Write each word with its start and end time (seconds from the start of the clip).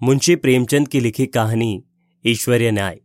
मुंशी 0.00 0.36
प्रेमचंद 0.36 0.88
की 0.88 1.00
लिखी 1.00 1.26
कहानी, 1.26 1.84
ईश्वरीय 2.24 2.70
न्याय। 2.70 3.00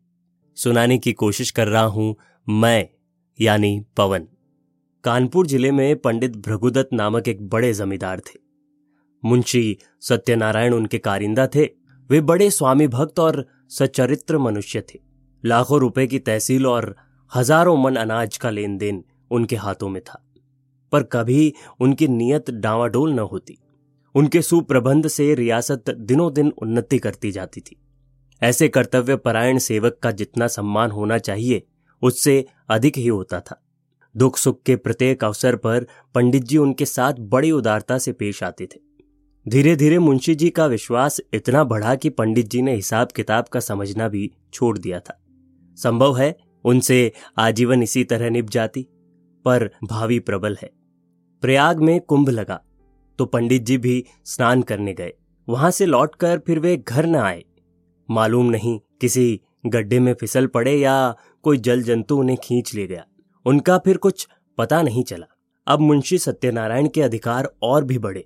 सुनाने 0.58 0.98
की 0.98 1.14
कोशिश 1.14 1.52
कर 1.52 1.68
रहा 1.68 1.84
हूँ 1.84 2.16
मैं, 2.48 2.90
यानी 3.40 3.86
पवन। 3.98 4.28
कानपुर 5.04 5.48
ज़िले 5.48 5.72
में 5.72 5.96
पंडित 5.96 6.36
भृगुदत्त 6.38 6.94
नामक 6.94 7.28
एक 7.28 7.50
बड़े 7.50 7.74
जमींदार 7.74 8.20
थे। 8.20 8.40
मुंशी 9.26 9.78
सत्यनारायण 10.02 10.74
उनके 10.74 10.98
कारिंदा 10.98 11.48
थे। 11.48 11.66
वे 12.10 12.22
बड़े 12.22 12.52
स्वामी 12.52 12.88
भक्त 12.88 13.20
और 13.20 13.46
सचरित्र 13.70 14.38
मनुष्य 14.38 14.82
थे। 14.82 15.00
लाखों 15.46 15.80
रुपए 15.80 16.08
की 16.08 16.20
तहसील 16.20 16.68
और 16.68 16.96
हज़ारों 17.36 17.78
मन 17.78 17.96
अनाज 17.96 18.38
का 18.38 18.50
लेन 18.50 18.78
देन 18.78 19.04
उनके 19.32 19.56
हाथों 19.56 19.90
में 19.90 20.02
था। 20.02 20.24
पर 20.92 21.04
कभी 21.04 21.54
उनकी 21.80 22.08
नीयत 22.08 22.52
डावाडोल 22.52 23.14
न 23.14 23.20
होती। 23.20 23.58
उनके 24.16 24.42
सुप्रबंध 24.42 25.08
से 25.08 25.36
रियासत 25.36 25.84
दिनों 25.90 26.34
दिन 26.34 26.54
उन्नति 26.62 27.00
करती 27.00 27.32
जाती 27.32 27.62
थी। 27.62 27.80
ऐसे 28.42 28.68
कर्तव्य 28.68 29.16
परायण 29.16 29.58
सेवक 29.58 30.00
का 30.04 30.12
जितना 30.12 30.48
सम्मान 30.48 30.92
होना 30.92 31.18
चाहिए, 31.18 31.64
उससे 32.02 32.46
अधिक 32.70 32.98
ही 32.98 33.08
होता 33.08 33.40
था। 33.40 33.60
दुख 34.18 34.38
सुख 34.38 34.64
के 34.64 34.76
प्रत्येक 34.76 35.24
अवसर 35.24 35.56
पर 35.56 35.88
पंडित 36.16 36.44
जी 36.44 36.58
उनके 36.58 36.86
साथ 36.86 37.14
बड़ी 37.20 37.52
उदारता 37.52 37.98
से 37.98 38.12
पेश 38.12 38.44
आते 38.44 38.66
थे। 38.66 38.80
धीरे 39.48 39.76
धीरे 39.76 40.00
मुंशी 40.00 40.36
जी 40.36 40.50
का 40.50 40.66
विश्वास 40.66 41.22
इतना 41.34 41.64
बढ़ा 41.64 41.96
कि 41.96 42.10
पंडित 42.10 42.50
जी 42.50 42.62
ने 42.62 42.76
हिसाब 42.76 43.08
किताब 43.08 43.46
का 43.46 43.60
समझना 43.60 44.08
भी 44.08 44.32
छोड़ 44.54 44.78
दिया 44.78 45.00
था। 45.00 45.20
संभव 45.76 46.18
है 46.18 46.38
उनसे 46.64 47.12
आजीवन 47.38 47.84
इसी 47.84 48.04
तरह 48.04 48.30
निभ 48.30 48.50
जाती, 48.50 48.88
पर 49.46 49.70
भावी 49.84 50.20
प्रबल 50.20 50.58
है। 50.62 50.72
प्रयाग 51.42 51.80
में 51.80 52.02
कुंभ 52.02 52.30
लगा। 52.30 52.62
तो 53.24 53.28
पंडित 53.28 53.62
जी 53.62 53.78
भी 53.78 54.06
स्नान 54.26 54.62
करने 54.62 54.94
गए। 54.94 55.14
वहाँ 55.50 55.72
से 55.72 55.86
लौटकर 55.86 56.40
फिर 56.40 56.60
वे 56.60 56.78
घर 56.78 57.06
न 57.06 57.16
आए। 57.16 57.44
मालूम 58.10 58.50
नहीं 58.50 58.80
किसी 59.02 59.42
गड्ढे 59.66 60.00
में 60.00 60.14
फिसल 60.14 60.48
पड़े 60.48 60.76
या 60.76 61.16
कोई 61.44 61.58
जल 61.58 61.84
जंतु 61.84 62.18
उन्हें 62.18 62.38
खींच 62.44 62.74
ले 62.76 62.88
गया। 62.88 63.06
उनका 63.46 63.78
फिर 63.78 63.98
कुछ 63.98 64.28
पता 64.58 64.82
नहीं 64.82 65.04
चला। 65.04 65.26
अब 65.68 65.80
मुंशी 65.80 66.18
सत्यनारायण 66.18 66.88
के 66.88 67.02
अधिकार 67.02 67.50
और 67.62 67.84
भी 67.84 67.98
बढ़े। 67.98 68.26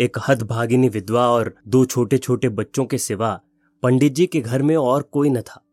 एक 0.00 0.16
हदभागिनी 0.28 0.88
विधवा 0.88 1.28
और 1.28 1.54
दो 1.68 1.84
छोटे 1.84 2.18
छोटे 2.18 2.48
बच्चों 2.48 2.84
के 2.84 2.98
सिवा 2.98 3.40
पंडित 3.82 4.14
जी 4.14 4.26
के 4.26 4.40
घर 4.40 4.62
में 4.62 4.76
और 4.76 5.02
कोई 5.02 5.30
न 5.30 5.40
था। 5.40 5.64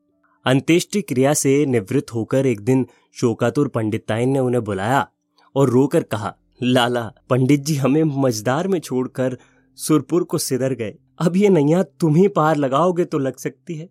अंत्येष्टि 0.46 1.02
क्रिया 1.02 1.34
से 1.34 1.66
निवृत्त 1.66 2.14
होकर 2.14 2.46
एक 2.46 2.62
दिन 2.62 2.88
शोकातुर 3.14 3.68
पंडिताइन 3.68 4.30
ने 4.30 4.40
उन्हें 4.40 4.64
बुलाया 4.64 5.08
और 5.56 5.70
रोकर 5.70 6.04
कहा 6.04 6.36
लाला, 6.62 7.12
पंडित 7.30 7.60
जी 7.60 7.76
हमें 7.76 8.04
मजदार 8.04 8.68
में 8.68 8.80
छोड़कर 8.80 9.38
सुरपुर 9.78 10.24
को 10.24 10.38
सिदर 10.38 10.74
गए। 10.74 10.94
अब 11.20 11.38
ये 11.38 11.50
नैया 11.50 11.84
तुम 11.84 12.16
ही 12.16 12.28
पार 12.28 12.56
लगाओगे 12.56 13.06
तो 13.06 13.18
लग 13.18 13.38
सकती 13.38 13.76
है। 13.76 13.90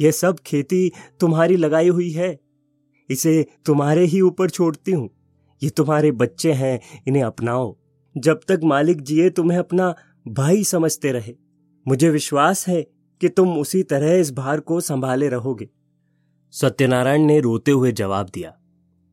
यह 0.00 0.10
सब 0.10 0.38
खेती 0.38 0.90
तुम्हारी 1.20 1.56
लगाई 1.56 1.88
हुई 1.88 2.10
है। 2.10 2.38
इसे 3.10 3.46
तुम्हारे 3.66 4.04
ही 4.04 4.20
ऊपर 4.20 4.50
छोड़ती 4.50 4.92
हूँ। 4.92 5.08
ये 5.62 5.70
तुम्हारे 5.70 6.12
बच्चे 6.12 6.52
हैं, 6.52 6.80
इन्हें 7.06 7.22
अपनाओ। 7.22 7.76
जब 8.16 8.40
तक 8.48 8.60
मालिक 8.64 9.00
जिए, 9.00 9.30
तुम्हें 9.30 9.58
अपना 9.58 9.94
भाई 10.28 10.64
समझते 10.64 11.12
रहे। 11.12 11.34
मुझे 11.86 12.10
विश्वास 12.10 12.66
है 12.68 12.82
कि 13.20 13.28
तुम 13.28 13.56
उसी 13.58 13.82
तरह 13.82 14.12
इस 14.12 14.32
भार 14.32 14.60
को 14.60 14.80
संभाले 14.80 15.28
रहोगे। 15.28 15.68
सत्यनारायण 16.52 17.22
ने 17.22 17.40
रोते 17.40 17.70
हुए 17.70 17.92
जवाब 17.92 18.30
दिया, 18.34 18.50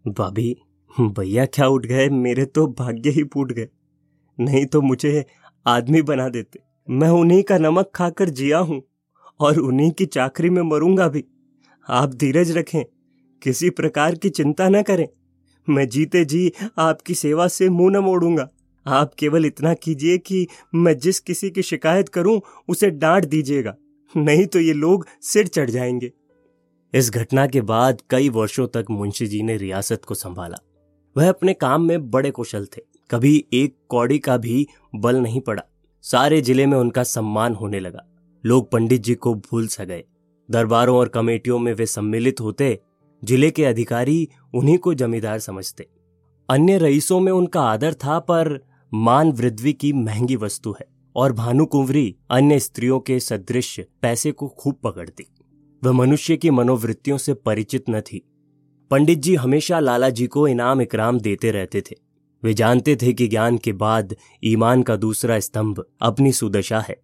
भाभी 0.06 0.56
भैया 1.00 1.46
क्या 1.46 1.68
उठ 1.68 1.86
गए? 1.86 2.10
मेरे 2.10 2.46
तो 2.46 2.68
भाग्य 2.68 3.10
ही 3.10 3.24
फूट 3.24 3.52
गए। 3.52 3.68
नहीं 4.40 4.66
तो 4.66 4.82
मुझे 4.82 5.26
आदमी 5.68 6.02
बना 6.02 6.30
देते। 6.30 6.60
मैं 6.90 7.10
उन्हीं 7.10 7.44
का 7.44 7.58
नमक 7.58 7.92
खाकर 7.96 8.30
जिया 8.30 8.58
हूँ 8.58 8.82
और 9.40 9.60
उन्हीं 9.60 9.92
की 9.92 10.06
चाकरी 10.06 10.50
में 10.50 10.62
मरूँगा 10.62 11.08
भी। 11.08 11.24
आप 11.90 12.14
धीरज 12.14 12.52
रखें, 12.52 12.84
किसी 13.42 13.70
प्रकार 13.70 14.16
की 14.16 14.30
चिंता 14.30 14.70
न 14.70 14.82
करें। 14.82 15.08
मैं 15.68 15.88
जीते 15.90 16.26
जी 16.26 16.52
आपकी 16.78 17.14
सेवा 17.14 17.48
से 17.48 17.70
मुँह 17.70 17.92
न 17.92 17.98
मोड़ूँगा। 17.98 18.48
आप 18.86 19.14
केवल 19.14 19.46
इतना 19.46 19.74
कीजिए 19.74 20.18
कि 20.18 20.48
मैं 20.76 20.98
जिस 20.98 21.20
किसी 21.20 21.50
की 21.50 21.62
शिकायत 21.62 22.10
करूँ, 22.10 22.42
उसे 22.70 22.90
डांट 22.90 23.26
दीजिएगा। 23.26 23.76
नहीं 24.18 24.46
तो 24.46 24.60
ये 24.60 24.74
लोग 24.74 25.06
सिर 25.22 25.48
चढ़ 25.48 25.70
जाएँगे। 25.70 26.12
इस 26.94 27.12
घटना 27.12 27.48
के 27.48 27.62
बाद 27.62 28.02
कई 28.10 28.30
वर्षों 28.30 28.68
तक 28.68 28.86
मुंशी 28.92 29.28
जी 29.28 29.42
ने 29.44 29.58
रियासत 29.58 30.06
को 30.06 30.14
संभाला। 30.14 30.58
वह 31.18 31.30
अपने 31.30 31.54
काम 31.54 31.82
में 31.82 32.10
बड़े 32.12 32.32
कुशल 32.32 32.66
थे। 32.66 32.82
कभी 33.12 33.46
एक 33.54 33.76
कौड़ी 33.90 34.20
का 34.20 34.38
भी 34.38 34.68
बल 34.96 35.16
नहीं 35.16 35.42
पड़ा। 35.42 35.64
सारे 36.02 36.42
ज़िले 36.42 36.66
में 36.66 36.78
उनका 36.78 37.04
सम्मान 37.04 37.54
होने 37.54 37.80
लगा। 37.80 38.06
लोग 38.44 38.72
पंडित 38.72 39.02
जी 39.02 39.16
को 39.16 39.34
भूल 39.34 39.68
स 39.68 39.82
गए। 39.82 40.04
दरबारों 40.50 40.98
और 40.98 41.08
कमेटियों 41.08 41.60
में 41.60 41.74
वे 41.74 41.86
सम्मिलित 41.86 42.42
होते, 42.42 42.80
ज़िले 43.24 43.52
के 43.52 43.66
अधिकारी 43.66 44.28
उन्हीं 44.54 44.78
को 44.78 44.94
जमींदार 44.94 45.40
समझते। 45.40 45.88
अन्य 46.50 46.78
रईसों 46.78 47.20
में 47.20 47.32
उनका 47.32 47.62
आदर 47.62 47.94
था, 47.94 48.20
पर 48.20 48.60
मान 48.94 49.32
वृद्धि 49.32 49.74
की 49.74 49.94
महँगी 49.94 50.36
वस्तु 50.36 50.72
है 50.72 50.88
और 51.16 51.34
भानु 51.34 51.66
कुंवरी 51.66 52.16
अन्य 52.32 52.60
स्त्रियों 52.60 53.00
के 53.00 53.20
सदृश 53.20 53.80
पैसे 54.02 54.32
को 54.32 54.48
खूब 54.48 54.80
पकड़ती। 54.84 55.28
वह 55.84 55.92
मनुष्य 55.92 56.38
की 56.38 56.50
मनोवृत्तियों 56.50 57.18
से 57.18 57.34
परिचित 57.34 57.84
न 57.90 58.02
थी। 58.02 58.28
पंडित 58.92 59.20
जी 59.20 59.34
हमेशा 59.36 59.80
लाला 59.80 60.10
जी 60.10 60.26
को 60.28 60.48
इनाम 60.48 60.82
इकराम 60.82 61.20
देते 61.20 61.52
रहते 61.52 61.82
थे। 61.82 61.96
वे 62.44 62.54
जानते 62.54 62.96
थे 62.96 63.12
कि 63.14 63.28
ज्ञान 63.28 63.58
के 63.58 63.72
बाद 63.74 64.16
ईमान 64.44 64.82
का 64.84 64.96
दूसरा 64.96 65.40
स्तंभ 65.40 65.84
अपनी 66.02 66.32
सुदशा 66.32 66.80
है। 66.80 66.96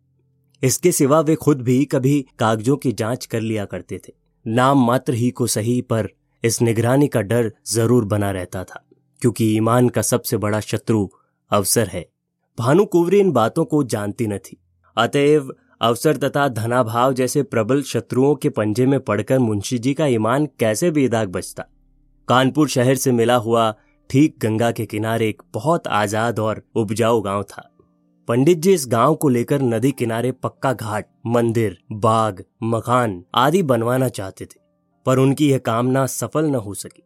इसके 0.63 0.91
सिवा 0.91 1.19
वे 1.19 1.35
खुद 1.35 1.61
भी 1.61 1.83
कभी 1.85 2.19
कागजों 2.39 2.75
की 2.77 2.91
जाँच 2.93 3.25
कर 3.25 3.41
लिया 3.41 3.65
करते 3.65 3.99
थे। 4.07 4.13
नाम 4.45 4.85
मात्र 4.87 5.13
ही 5.13 5.29
को 5.31 5.47
सही 5.47 5.79
पर 5.83 6.09
इस 6.43 6.61
निगरानी 6.61 7.07
का 7.07 7.21
डर 7.21 7.51
ज़रूर 7.67 8.05
बना 8.05 8.31
रहता 8.31 8.63
था, 8.63 8.83
क्योंकि 9.21 9.55
ईमान 9.55 9.89
का 9.89 10.01
सबसे 10.01 10.37
बड़ा 10.37 10.59
शत्रु 10.59 11.07
अवसर 11.51 11.87
है। 11.87 12.05
भानु 12.57 12.85
कुंवरी 12.87 13.19
इन 13.19 13.31
बातों 13.31 13.65
को 13.65 13.83
जानती 13.85 14.27
न 14.27 14.37
थी। 14.39 14.59
अतएव 14.97 15.55
अवसर 15.81 16.17
तथा 16.17 16.47
धनाभाव 16.49 17.13
जैसे 17.13 17.43
प्रबल 17.45 17.81
शत्रुओं 17.85 18.35
के 18.35 18.49
पंजे 18.51 18.85
में 18.85 18.99
पड़कर 18.99 19.39
मुंशी 19.39 19.79
जी 19.79 19.93
का 19.93 20.05
ईमान 20.07 20.49
कैसे 20.59 20.91
बेदाग 20.91 21.29
बचता? 21.29 21.65
कानपुर 22.27 22.67
शहर 22.67 22.95
से 22.95 23.11
मिला 23.11 23.35
हुआ 23.35 23.73
ठीक 24.09 24.35
गंगा 24.41 24.71
के 24.71 24.85
किनारे 24.85 25.27
एक 25.29 25.41
बहुत 25.53 25.87
आज़ाद 25.87 26.39
और 26.39 26.61
उपजाऊ 26.75 27.21
गाँव 27.21 27.43
था। 27.43 27.61
पंडित 28.27 28.57
जी 28.57 28.73
इस 28.73 28.85
गाँव 28.87 29.15
को 29.15 29.29
लेकर 29.29 29.61
नदी 29.61 29.91
किनारे 29.91 30.31
पक्का 30.33 30.71
घाट, 30.73 31.05
मंदिर, 31.25 31.77
बाग, 31.91 32.43
मकान 32.63 33.23
आदि 33.35 33.61
बनवाना 33.63 34.09
चाहते 34.09 34.45
थे, 34.45 34.59
पर 35.05 35.19
उनकी 35.19 35.49
यह 35.51 35.57
कामना 35.57 36.05
सफल 36.05 36.45
न 36.45 36.55
हो 36.55 36.73
सकी। 36.73 37.03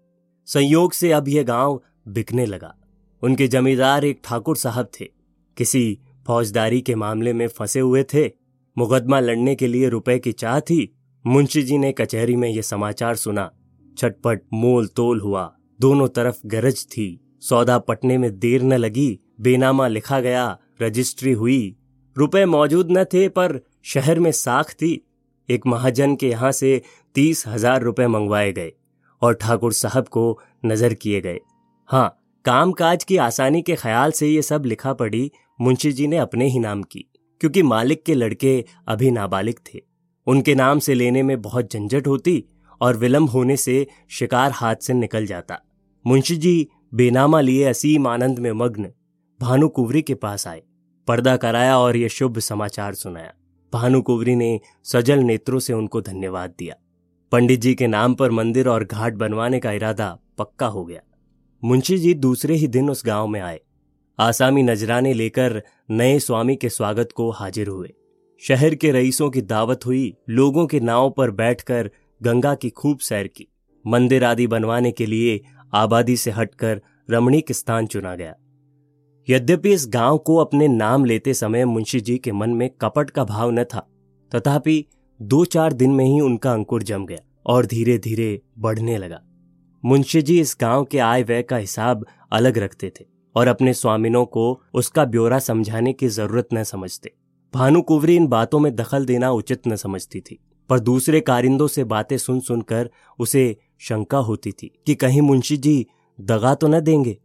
संयोग 0.47 0.93
से 0.93 1.11
अब 1.11 1.27
यह 1.27 1.43
गाँव 1.43 1.81
बिकने 2.07 2.45
लगा। 2.45 2.73
उनके 3.23 3.47
जमींदार 3.47 4.05
एक 4.05 4.21
ठाकुर 4.23 4.57
साहब 4.57 4.89
थे। 4.99 5.05
किसी 5.57 5.99
फौजदारी 6.27 6.81
के 6.81 6.95
मामले 6.95 7.33
में 7.33 7.47
फंसे 7.47 7.79
हुए 7.79 8.03
थे। 8.13 8.27
मुकदमा 8.77 9.19
लड़ने 9.19 9.55
के 9.55 9.67
लिए 9.67 9.89
रुपए 9.89 10.19
की 10.19 10.31
चाह 10.31 10.59
थी। 10.59 10.95
मुंशी 11.25 11.63
जी 11.63 11.77
ने 11.77 11.91
कचहरी 11.91 12.35
में 12.35 12.49
यह 12.49 12.61
समाचार 12.61 13.15
सुना। 13.15 13.51
छटपट 13.97 14.41
मोल 14.53 14.87
तोल 14.87 15.19
हुआ। 15.19 15.51
दोनों 15.79 16.07
तरफ़ 16.09 16.39
गरज 16.47 16.85
थी। 16.87 17.19
सौदा 17.41 17.77
पटने 17.79 18.17
में 18.17 18.37
देर 18.39 18.63
न 18.63 18.73
लगी। 18.73 19.19
बेनामा 19.41 19.87
लिखा 19.87 20.19
गया, 20.19 20.57
रजिस्ट्री 20.81 21.31
हुई। 21.33 21.75
रुपए 22.15 22.45
मौजूद 22.47 22.91
न 22.91 23.03
थे, 23.03 23.27
पर 23.29 23.59
शहर 23.85 24.19
में 24.19 24.31
साख 24.33 24.71
थी। 24.73 24.93
एक 25.49 25.67
महाजन 25.67 26.15
के 26.15 26.29
यहाँ 26.29 26.51
से 26.51 26.81
तीस 27.15 27.43
हज़ार 27.47 27.81
रुपए 27.81 28.07
मंगवाए 28.07 28.51
गए 28.53 28.71
और 29.21 29.33
ठाकुर 29.33 29.73
साहब 29.73 30.07
को 30.07 30.39
नज़र 30.65 30.93
किए 30.93 31.21
गए। 31.21 31.39
हाँ 31.89 32.17
कामकाज 32.45 33.03
की 33.03 33.17
आसानी 33.19 33.61
के 33.61 33.75
ख्याल 33.75 34.11
से 34.11 34.27
ये 34.27 34.41
सब 34.41 34.65
लिखा 34.65 34.93
पड़ी 34.93 35.29
मुंशी 35.59 35.91
जी 35.91 36.07
ने 36.07 36.17
अपने 36.17 36.47
ही 36.47 36.59
नाम 36.59 36.83
की, 36.83 37.05
क्योंकि 37.41 37.63
मालिक 37.63 38.03
के 38.03 38.13
लड़के 38.13 38.63
अभी 38.87 39.11
नाबालिग 39.11 39.59
थे। 39.65 39.81
उनके 40.27 40.55
नाम 40.55 40.79
से 40.79 40.93
लेने 40.93 41.23
में 41.23 41.41
बहुत 41.41 41.73
झंझट 41.73 42.07
होती 42.07 42.43
और 42.81 42.97
विलंब 42.97 43.29
होने 43.29 43.57
से 43.57 43.87
शिकार 44.09 44.51
हाथ 44.51 44.75
से 44.75 44.93
निकल 44.93 45.25
जाता। 45.25 45.59
मुंशी 46.07 46.37
जी 46.37 46.67
बेनामा 46.93 47.41
लिए 47.41 47.63
असीम 47.63 48.07
आनंद 48.07 48.39
में 48.39 48.51
मग्न 48.51 48.91
भानु 49.41 49.69
कुंवरी 49.69 50.01
के 50.01 50.13
पास 50.13 50.47
आए। 50.47 50.61
पर्दा 51.07 51.37
कराया 51.37 51.77
और 51.77 51.97
यह 51.97 52.07
शुभ 52.07 52.39
समाचार 52.39 52.93
सुनाया। 52.93 53.33
भानु 53.73 54.01
कुंवरी 54.01 54.35
ने 54.35 54.59
सजल 54.83 55.19
नेत्रों 55.19 55.59
से 55.59 55.73
उनको 55.73 56.01
धन्यवाद 56.01 56.53
दिया। 56.59 56.75
पंडित 57.31 57.59
जी 57.59 57.75
के 57.75 57.87
नाम 57.87 58.13
पर 58.13 58.31
मंदिर 58.31 58.67
और 58.67 58.83
घाट 58.83 59.13
बनवाने 59.13 59.59
का 59.59 59.71
इरादा 59.71 60.19
पक्का 60.37 60.67
हो 60.67 60.85
गया। 60.85 61.01
मुंशी 61.63 61.97
जी 61.97 62.13
दूसरे 62.13 62.55
ही 62.55 62.67
दिन 62.67 62.89
उस 62.89 63.03
गाँव 63.05 63.27
में 63.27 63.41
आए। 63.41 63.59
आसामी 64.19 64.63
नजराने 64.63 65.13
लेकर 65.13 65.63
नए 65.89 66.19
स्वामी 66.19 66.55
के 66.55 66.69
स्वागत 66.69 67.09
को 67.15 67.31
हाजिर 67.31 67.67
हुए। 67.67 67.93
शहर 68.39 68.75
के 68.75 68.91
रईसों 68.91 69.29
की 69.29 69.41
दावत 69.41 69.85
हुई। 69.85 70.15
लोगों 70.29 70.67
के 70.67 70.79
नाव 70.79 71.09
पर 71.09 71.31
बैठकर 71.31 71.91
गंगा 72.21 72.53
की 72.55 72.69
खूब 72.69 72.99
सैर 72.99 73.27
की। 73.27 73.47
मंदिर 73.85 74.23
आदि 74.23 74.47
बनवाने 74.47 74.91
के 74.91 75.05
लिए 75.05 75.39
आबादी 75.73 76.17
से 76.17 76.31
हटकर 76.31 76.81
रमणीक 77.09 77.51
स्थान 77.51 77.85
चुना 77.85 78.15
गया। 78.15 78.35
यद्यपि 79.27 79.73
इस 79.73 79.87
गाँव 79.89 80.17
को 80.17 80.35
अपने 80.35 80.67
नाम 80.67 81.05
लेते 81.05 81.33
समय 81.33 81.65
मुंशी 81.65 82.01
जी 82.01 82.17
के 82.17 82.31
मन 82.31 82.49
में 82.49 82.69
कपट 82.81 83.09
का 83.09 83.23
भाव 83.23 83.51
न 83.51 83.63
था, 83.63 83.87
तथापि 84.31 84.85
दो 85.19 85.43
चार 85.45 85.73
दिन 85.73 85.91
में 85.91 86.05
ही 86.05 86.19
उनका 86.21 86.53
अंकुर 86.53 86.83
जम 86.83 87.05
गया 87.05 87.19
और 87.45 87.65
धीरे 87.65 87.97
धीरे 87.97 88.41
बढ़ने 88.57 88.97
लगा। 88.97 89.21
मुंशी 89.83 90.21
जी 90.21 90.39
इस 90.39 90.57
गाँव 90.61 90.83
के 90.83 90.99
आय 90.99 91.23
व्यय 91.23 91.41
का 91.41 91.57
हिसाब 91.57 92.05
अलग 92.31 92.57
रखते 92.57 92.91
थे 92.99 93.05
और 93.35 93.47
अपने 93.47 93.73
स्वामिनों 93.73 94.25
को 94.25 94.61
उसका 94.73 95.05
ब्यौरा 95.05 95.39
समझाने 95.39 95.93
की 95.93 96.07
ज़रूरत 96.07 96.47
न 96.53 96.63
समझते। 96.63 97.11
भानु 97.53 97.81
कुवरी 97.81 98.15
इन 98.15 98.27
बातों 98.27 98.59
में 98.59 98.75
दखल 98.75 99.05
देना 99.05 99.31
उचित 99.31 99.67
न 99.67 99.75
समझती 99.75 100.21
थी। 100.21 100.39
पर 100.69 100.79
दूसरे 100.79 101.21
कारिंदों 101.21 101.67
से 101.67 101.83
बातें 101.83 102.17
सुन 102.17 102.39
सुनकर 102.39 102.89
उसे 103.19 103.55
शंका 103.79 104.17
होती 104.17 104.51
थी 104.51 104.71
कि 104.85 104.95
कहीं 104.95 105.21
मुंशी 105.21 105.57
जी 105.57 105.85
दगा 106.19 106.53
तो 106.55 106.67
न 106.67 106.79
देंगे। 106.79 107.17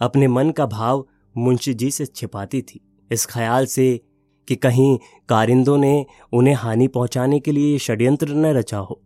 अपने 0.00 0.28
मन 0.28 0.50
का 0.50 0.66
भाव 0.66 1.06
मुंशी 1.34 1.74
जी 1.74 1.90
से 1.90 2.06
छिपाती 2.06 2.62
थी, 2.62 2.80
इस 3.10 3.26
ख्याल 3.26 3.66
से 3.66 4.00
कि 4.48 4.56
कहीं 4.56 4.98
कारिंदों 5.28 5.76
ने 5.78 6.06
उन्हें 6.32 6.54
हानि 6.54 6.88
पहुँचाने 6.88 7.40
के 7.40 7.52
लिए 7.52 7.78
षड्यंत्र 7.78 8.28
न 8.28 8.46
रचा 8.46 8.78
हो। 8.78 9.00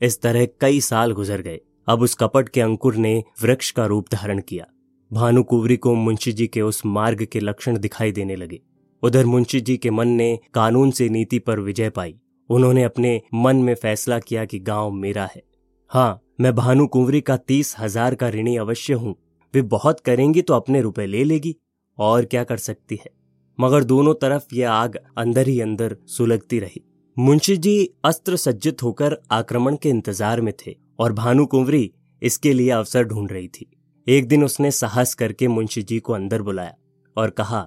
इस 0.00 0.20
तरह 0.22 0.46
कई 0.60 0.80
साल 0.80 1.12
गुजर 1.12 1.42
गए। 1.42 1.60
अब 1.88 2.02
उस 2.02 2.14
कपट 2.14 2.48
के 2.48 2.60
अंकुर 2.60 2.96
ने 2.96 3.22
वृक्ष 3.42 3.70
का 3.70 3.86
रूप 3.86 4.06
धारण 4.12 4.40
किया। 4.40 4.66
भानु 5.10 5.42
कुवरी 5.42 5.76
को 5.76 5.94
मुंशी 5.94 6.32
जी 6.32 6.46
के 6.46 6.62
उस 6.62 6.84
मार्ग 6.86 7.24
के 7.24 7.40
लक्षण 7.40 7.78
दिखाई 7.78 8.12
देने 8.12 8.36
लगे। 8.36 8.60
उधर 9.02 9.26
मुंशी 9.26 9.60
जी 9.60 9.76
के 9.76 9.90
मन 9.90 10.08
ने 10.08 10.38
कानून 10.54 10.90
से 10.90 11.08
नीति 11.08 11.38
पर 11.38 11.60
विजय 11.60 11.90
पाई। 11.90 12.14
उन्होंने 12.50 12.82
अपने 12.82 13.20
मन 13.34 13.56
में 13.56 13.74
फैसला 13.74 14.18
किया 14.18 14.44
कि 14.44 14.58
गाँव 14.60 14.90
मेरा 14.92 15.24
है। 15.26 15.42
हाँ 15.90 16.20
मैं 16.40 16.54
भानु 16.54 16.86
कुंवरी 16.86 17.20
का 17.20 17.36
तीस 17.38 17.74
हज़ार 17.78 18.14
का 18.14 18.28
ऋणी 18.30 18.56
अवश्य 18.56 18.94
हूँ। 18.94 19.14
वे 19.54 19.62
बहुत 19.64 20.00
करेंगी 20.00 20.42
तो 20.42 20.54
अपने 20.54 20.80
रुपए 20.80 21.06
ले 21.06 21.24
लेगी, 21.24 21.54
और 21.98 22.24
क्या 22.24 22.44
कर 22.44 22.56
सकती 22.58 22.96
है? 22.96 23.10
मगर 23.58 23.84
दोनों 23.84 24.14
तरफ़ 24.14 24.54
यह 24.54 24.70
आग 24.70 24.98
अंदर 25.18 25.48
ही 25.48 25.60
अंदर 25.60 25.96
सुलगती 26.08 26.58
रही। 26.58 26.82
मुंशी 27.16 27.56
जी 27.56 27.88
अस्त्र 28.04 28.36
सज्जित 28.36 28.82
होकर 28.82 29.16
आक्रमण 29.30 29.76
के 29.76 29.88
इंतज़ार 29.88 30.40
में 30.40 30.52
थे, 30.56 30.74
और 31.00 31.12
भानु 31.12 31.46
कुंवरी 31.46 31.90
इसके 32.22 32.52
लिए 32.52 32.70
अवसर 32.70 33.04
ढूंढ 33.04 33.32
रही 33.32 33.48
थी। 33.48 33.70
एक 34.06 34.28
दिन 34.28 34.44
उसने 34.44 34.70
साहस 34.70 35.14
करके 35.14 35.48
मुंशी 35.48 35.82
जी 35.82 35.98
को 36.00 36.12
अंदर 36.12 36.42
बुलाया 36.42 36.74
और 37.16 37.30
कहा, 37.30 37.66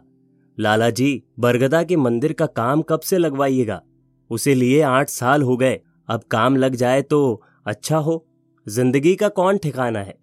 लाला 0.57 0.89
जी, 0.89 1.23
बरगदा 1.39 1.83
के 1.83 1.95
मंदिर 1.97 2.33
का 2.33 2.45
काम 2.47 2.81
कब 2.81 2.99
से 3.01 3.17
लगवाइएगा? 3.17 3.81
उसे 4.31 4.53
लिए 4.53 4.81
आठ 4.81 5.09
साल 5.09 5.41
हो 5.41 5.57
गए। 5.57 5.79
अब 6.09 6.23
काम 6.31 6.55
लग 6.55 6.75
जाए 6.75 7.01
तो 7.01 7.41
अच्छा 7.65 7.97
हो। 7.97 8.25
ज़िंदगी 8.67 9.15
का 9.15 9.27
कौन 9.29 9.57
ठिकाना 9.57 9.99
है? 9.99 10.15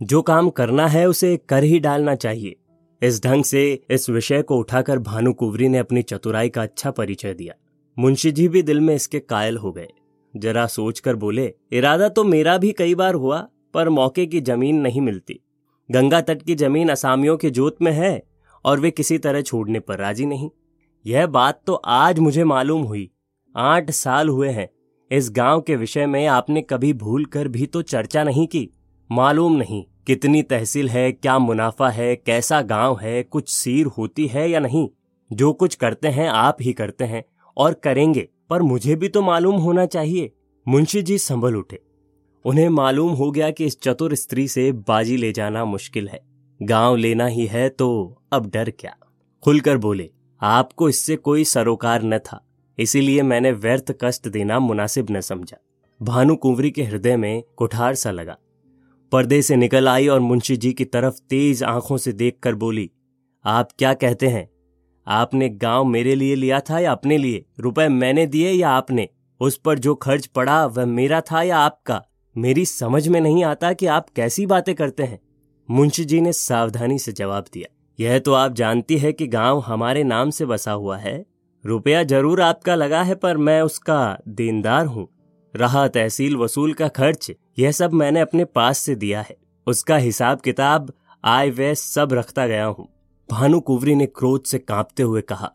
जो 0.00 0.22
काम 0.22 0.50
करना 0.50 0.86
है 0.86 1.06
उसे 1.08 1.36
कर 1.48 1.64
ही 1.64 1.78
डालना 1.80 2.14
चाहिए। 2.14 2.56
इस 3.02 3.22
ढंग 3.24 3.44
से 3.44 3.82
इस 3.90 4.10
विषय 4.10 4.42
को 4.42 4.56
उठाकर 4.56 4.98
भानु 4.98 5.32
कुवरी 5.32 5.68
ने 5.68 5.78
अपनी 5.78 6.02
चतुराई 6.02 6.48
का 6.48 6.62
अच्छा 6.62 6.90
परिचय 6.90 7.34
दिया। 7.34 7.54
मुंशी 7.96 8.32
जी 8.32 8.48
भी 8.48 8.62
दिल 8.62 8.80
में 8.80 8.94
इसके 8.94 9.20
कायल 9.20 9.56
हो 9.56 9.72
गए। 9.72 9.88
जरा 10.34 10.66
सोचकर 10.66 11.16
बोले, 11.16 11.54
इरादा 11.72 12.08
तो 12.08 12.24
मेरा 12.24 12.58
भी 12.58 12.72
कई 12.72 12.94
बार 12.94 13.14
हुआ, 13.14 13.48
पर 13.74 13.88
मौके 13.88 14.26
की 14.26 14.40
ज़मीन 14.40 14.80
नहीं 14.80 15.00
मिलती। 15.00 15.40
गंगा 15.90 16.20
तट 16.20 16.42
की 16.42 16.54
ज़मीन 16.54 16.88
असामियों 16.88 17.36
के 17.36 17.50
जोत 17.50 17.76
में 17.82 17.92
है, 17.92 18.22
और 18.64 18.80
वे 18.80 18.90
किसी 18.90 19.18
तरह 19.18 19.42
छोड़ने 19.42 19.80
पर 19.80 19.98
राज़ी 19.98 20.26
नहीं। 20.26 20.50
यह 21.06 21.26
बात 21.26 21.60
तो 21.66 21.74
आज 21.74 22.18
मुझे 22.18 22.44
मालूम 22.44 22.82
हुई। 22.82 23.10
आठ 23.56 23.90
साल 23.90 24.28
हुए 24.28 24.48
हैं। 24.48 24.68
इस 25.10 25.30
गाँव 25.30 25.60
के 25.60 25.76
विषय 25.76 26.06
में 26.06 26.26
आपने 26.26 26.62
कभी 26.62 26.92
भूल 26.92 27.24
कर 27.24 27.48
भी 27.48 27.66
तो 27.66 27.82
चर्चा 27.82 28.24
नहीं 28.24 28.46
की? 28.46 28.70
मालूम 29.12 29.56
नहीं 29.56 29.84
कितनी 30.06 30.42
तहसील 30.42 30.88
है, 30.88 31.12
क्या 31.12 31.38
मुनाफा 31.38 31.88
है, 31.88 32.16
कैसा 32.16 32.62
गाँव 32.62 32.98
है, 33.02 33.22
कुछ 33.22 33.48
सीर 33.48 33.86
होती 33.86 34.26
है 34.26 34.50
या 34.50 34.60
नहीं? 34.60 34.88
जो 35.32 35.52
कुछ 35.52 35.74
करते 35.74 36.08
हैं, 36.08 36.28
आप 36.28 36.56
ही 36.60 36.72
करते 36.72 37.04
हैं 37.04 37.24
और 37.56 37.74
करेंगे, 37.74 38.28
पर 38.50 38.62
मुझे 38.62 38.96
भी 38.96 39.08
तो 39.08 39.22
मालूम 39.22 39.56
होना 39.56 39.86
चाहिए। 39.86 40.32
मुंशी 40.68 41.02
जी 41.02 41.18
संभल 41.18 41.56
उठे। 41.56 41.82
उन्हें 42.44 42.68
मालूम 42.68 43.12
हो 43.12 43.30
गया 43.30 43.50
कि 43.50 43.64
इस 43.64 43.80
चतुर 43.80 44.14
स्त्री 44.14 44.48
से 44.48 44.72
बाजी 44.72 45.16
ले 45.16 45.32
जाना 45.32 45.64
मुश्किल 45.64 46.08
है। 46.08 46.20
गाँव 46.62 46.96
लेना 46.96 47.26
ही 47.26 47.46
है 47.46 47.68
तो 47.68 48.22
अब 48.32 48.50
डर 48.50 48.70
क्या? 48.70 48.96
खुलकर 49.44 49.76
बोले, 49.76 50.10
आपको 50.40 50.88
इससे 50.88 51.16
कोई 51.16 51.44
सरोकार 51.44 52.02
न 52.02 52.18
था। 52.18 52.43
इसीलिए 52.78 53.22
मैंने 53.22 53.52
व्यर्थ 53.52 53.94
कष्ट 54.00 54.28
देना 54.28 54.58
मुनासिब 54.58 55.06
न 55.10 55.20
समझा। 55.20 55.56
भानु 56.00 56.36
कुंवरी 56.36 56.70
के 56.70 56.82
हृदय 56.82 57.16
में 57.16 57.42
कुठार 57.56 57.94
सा 57.94 58.10
लगा। 58.10 58.36
पर्दे 59.12 59.40
से 59.42 59.56
निकल 59.56 59.88
आई 59.88 60.08
और 60.08 60.20
मुंशी 60.20 60.56
जी 60.56 60.72
की 60.72 60.84
तरफ़ 60.84 61.18
तेज 61.30 61.62
आँखों 61.62 61.96
से 61.96 62.12
देखकर 62.12 62.54
बोली, 62.54 62.90
आप 63.44 63.68
क्या 63.78 63.92
कहते 63.94 64.26
हैं? 64.26 64.48
आपने 65.06 65.48
गाँव 65.48 65.84
मेरे 65.84 66.14
लिए 66.14 66.34
लिया 66.34 66.60
था 66.60 66.78
या 66.78 66.92
अपने 66.92 67.18
लिए? 67.18 67.44
रुपए 67.60 67.88
मैंने 67.88 68.26
दिए 68.26 68.52
या 68.52 68.70
आपने? 68.70 69.08
उस 69.40 69.56
पर 69.56 69.78
जो 69.78 69.94
खर्च 69.94 70.26
पड़ा 70.26 70.64
वह 70.66 70.84
मेरा 70.86 71.20
था 71.20 71.42
या 71.42 71.58
आपका? 71.58 72.02
मेरी 72.36 72.64
समझ 72.64 73.06
में 73.08 73.20
नहीं 73.20 73.44
आता 73.44 73.72
कि 73.72 73.86
आप 73.86 74.08
कैसी 74.10 74.46
बातें 74.46 74.74
करते 74.74 75.02
हैं। 75.02 75.20
मुंशी 75.68 76.04
जी 76.04 76.20
ने 76.20 76.32
सावधानी 76.32 76.98
से 76.98 77.12
जवाब 77.12 77.44
दिया, 77.52 77.68
यह 77.98 78.18
तो 78.18 78.32
आप 78.32 78.52
जानती 78.52 78.98
है 78.98 79.12
कि 79.12 79.26
गाँव 79.26 79.60
हमारे 79.60 80.04
नाम 80.04 80.30
से 80.30 80.46
बसा 80.46 80.72
हुआ 80.72 80.96
है। 80.96 81.24
रुपया 81.64 82.02
ज़रूर 82.02 82.40
आपका 82.42 82.74
लगा 82.74 83.02
है, 83.02 83.14
पर 83.14 83.36
मैं 83.36 83.60
उसका 83.62 84.16
देनदार 84.28 84.86
हूँ। 84.86 85.08
रहा 85.54 85.86
तहसील 85.88 86.36
वसूल 86.36 86.72
का 86.72 86.88
खर्च, 86.88 87.30
यह 87.58 87.72
सब 87.72 87.92
मैंने 87.92 88.20
अपने 88.20 88.44
पास 88.46 88.78
से 88.78 88.94
दिया 88.94 89.20
है। 89.20 89.36
उसका 89.66 89.96
हिसाब 89.96 90.40
किताब, 90.40 90.92
आय 91.24 91.50
व्यय 91.50 91.74
सब 91.74 92.12
रखता 92.12 92.46
गया 92.46 92.64
हूँ। 92.66 92.88
भानु 93.28 93.60
कुवरी 93.60 93.94
ने 93.94 94.06
क्रोध 94.06 94.44
से 94.44 94.58
कांपते 94.58 95.02
हुए 95.02 95.20
कहा, 95.22 95.50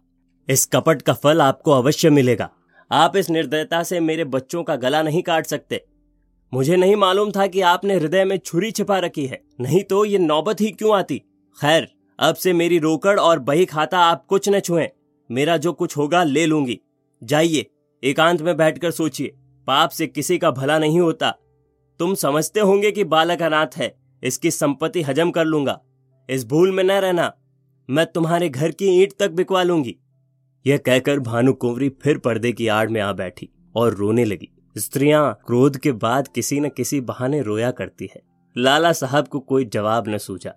इस 0.47 0.65
कपट 0.65 1.01
का 1.01 1.13
फल 1.13 1.41
आपको 1.41 1.71
अवश्य 1.71 2.09
मिलेगा। 2.09 2.49
आप 2.91 3.15
इस 3.17 3.29
निर्दयता 3.29 3.83
से 3.83 3.99
मेरे 3.99 4.23
बच्चों 4.25 4.63
का 4.63 4.75
गला 4.77 5.01
नहीं 5.01 5.21
काट 5.23 5.45
सकते। 5.45 5.83
मुझे 6.53 6.75
नहीं 6.75 6.95
मालूम 6.95 7.31
था 7.31 7.47
कि 7.47 7.61
आपने 7.61 7.95
हृदय 7.95 8.23
में 8.25 8.37
छुरी 8.37 8.71
छिपा 8.71 8.97
रखी 8.99 9.25
है, 9.25 9.41
नहीं 9.61 9.83
तो 9.83 10.03
ये 10.05 10.17
नौबत 10.19 10.61
ही 10.61 10.71
क्यों 10.71 10.95
आती? 10.97 11.17
खैर, 11.57 11.87
अब 12.19 12.35
से 12.35 12.53
मेरी 12.53 12.79
रोकड़ 12.79 13.19
और 13.19 13.39
बही 13.41 13.65
खाता 13.65 13.99
आप 14.01 14.25
कुछ 14.25 14.49
न 14.49 14.59
छुए। 14.59 14.89
मेरा 15.31 15.57
जो 15.57 15.73
कुछ 15.73 15.97
होगा 15.97 16.23
ले 16.23 16.45
लूँगी। 16.45 16.79
जाइए, 17.23 17.65
एकांत 18.03 18.41
में 18.41 18.57
बैठकर 18.57 18.91
सोचिए। 18.91 19.35
पाप 19.67 19.89
से 19.89 20.07
किसी 20.07 20.37
का 20.37 20.51
भला 20.51 20.79
नहीं 20.79 20.99
होता। 20.99 21.31
तुम 21.99 22.13
समझते 22.15 22.59
होंगे 22.59 22.91
कि 22.91 23.03
बालक 23.03 23.41
अनाथ 23.41 23.77
है, 23.77 23.95
इसकी 24.23 24.51
संपत्ति 24.51 25.01
हजम 25.01 25.31
कर 25.31 25.45
लूँगा। 25.45 25.81
इस 26.29 26.47
भूल 26.47 26.71
में 26.71 26.83
न 26.83 26.91
रहना, 26.91 27.33
मैं 27.89 28.05
तुम्हारे 28.05 28.49
घर 28.49 28.71
की 28.71 28.85
ईंट 28.85 29.13
तक 29.19 29.31
बिकवा 29.31 29.63
लूँगी। 29.63 29.95
यह 30.67 30.77
कहकर 30.77 31.19
भानु 31.19 31.53
कुंवरी 31.53 31.89
फिर 31.89 32.17
पर्दे 32.17 32.51
की 32.51 32.67
आड़ 32.67 32.89
में 32.89 33.01
आ 33.01 33.13
बैठी 33.13 33.49
और 33.75 33.93
रोने 33.93 34.25
लगी। 34.25 34.49
स्त्रियाँ 34.77 35.39
क्रोध 35.47 35.77
के 35.77 35.91
बाद 35.91 36.27
किसी 36.27 36.59
न 36.59 36.69
किसी 36.69 37.01
बहाने 37.01 37.41
रोया 37.41 37.71
करती 37.71 38.09
है। 38.15 38.21
लाला 38.57 38.91
साहब 38.93 39.27
को 39.27 39.39
कोई 39.39 39.65
जवाब 39.65 40.07
न 40.07 40.17
सूझा। 40.17 40.53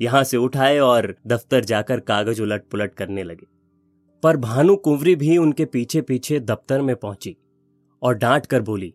यहाँ 0.00 0.24
से 0.24 0.36
उठाए 0.36 0.78
और 0.78 1.16
दफ्तर 1.26 1.64
जाकर 1.64 2.00
कागज़ 2.00 2.42
उलट 2.42 2.62
पुलट 2.70 2.94
करने 2.94 3.22
लगे। 3.22 3.55
पर 4.26 4.36
भानु 4.36 4.74
कुंवरी 4.76 5.14
भी 5.16 5.36
उनके 5.38 5.64
पीछे 5.64 6.00
पीछे 6.00 6.38
दफ्तर 6.40 6.80
में 6.82 6.94
पहुँची 6.96 7.36
और 8.02 8.14
डांट 8.14 8.46
कर 8.46 8.60
बोली, 8.60 8.92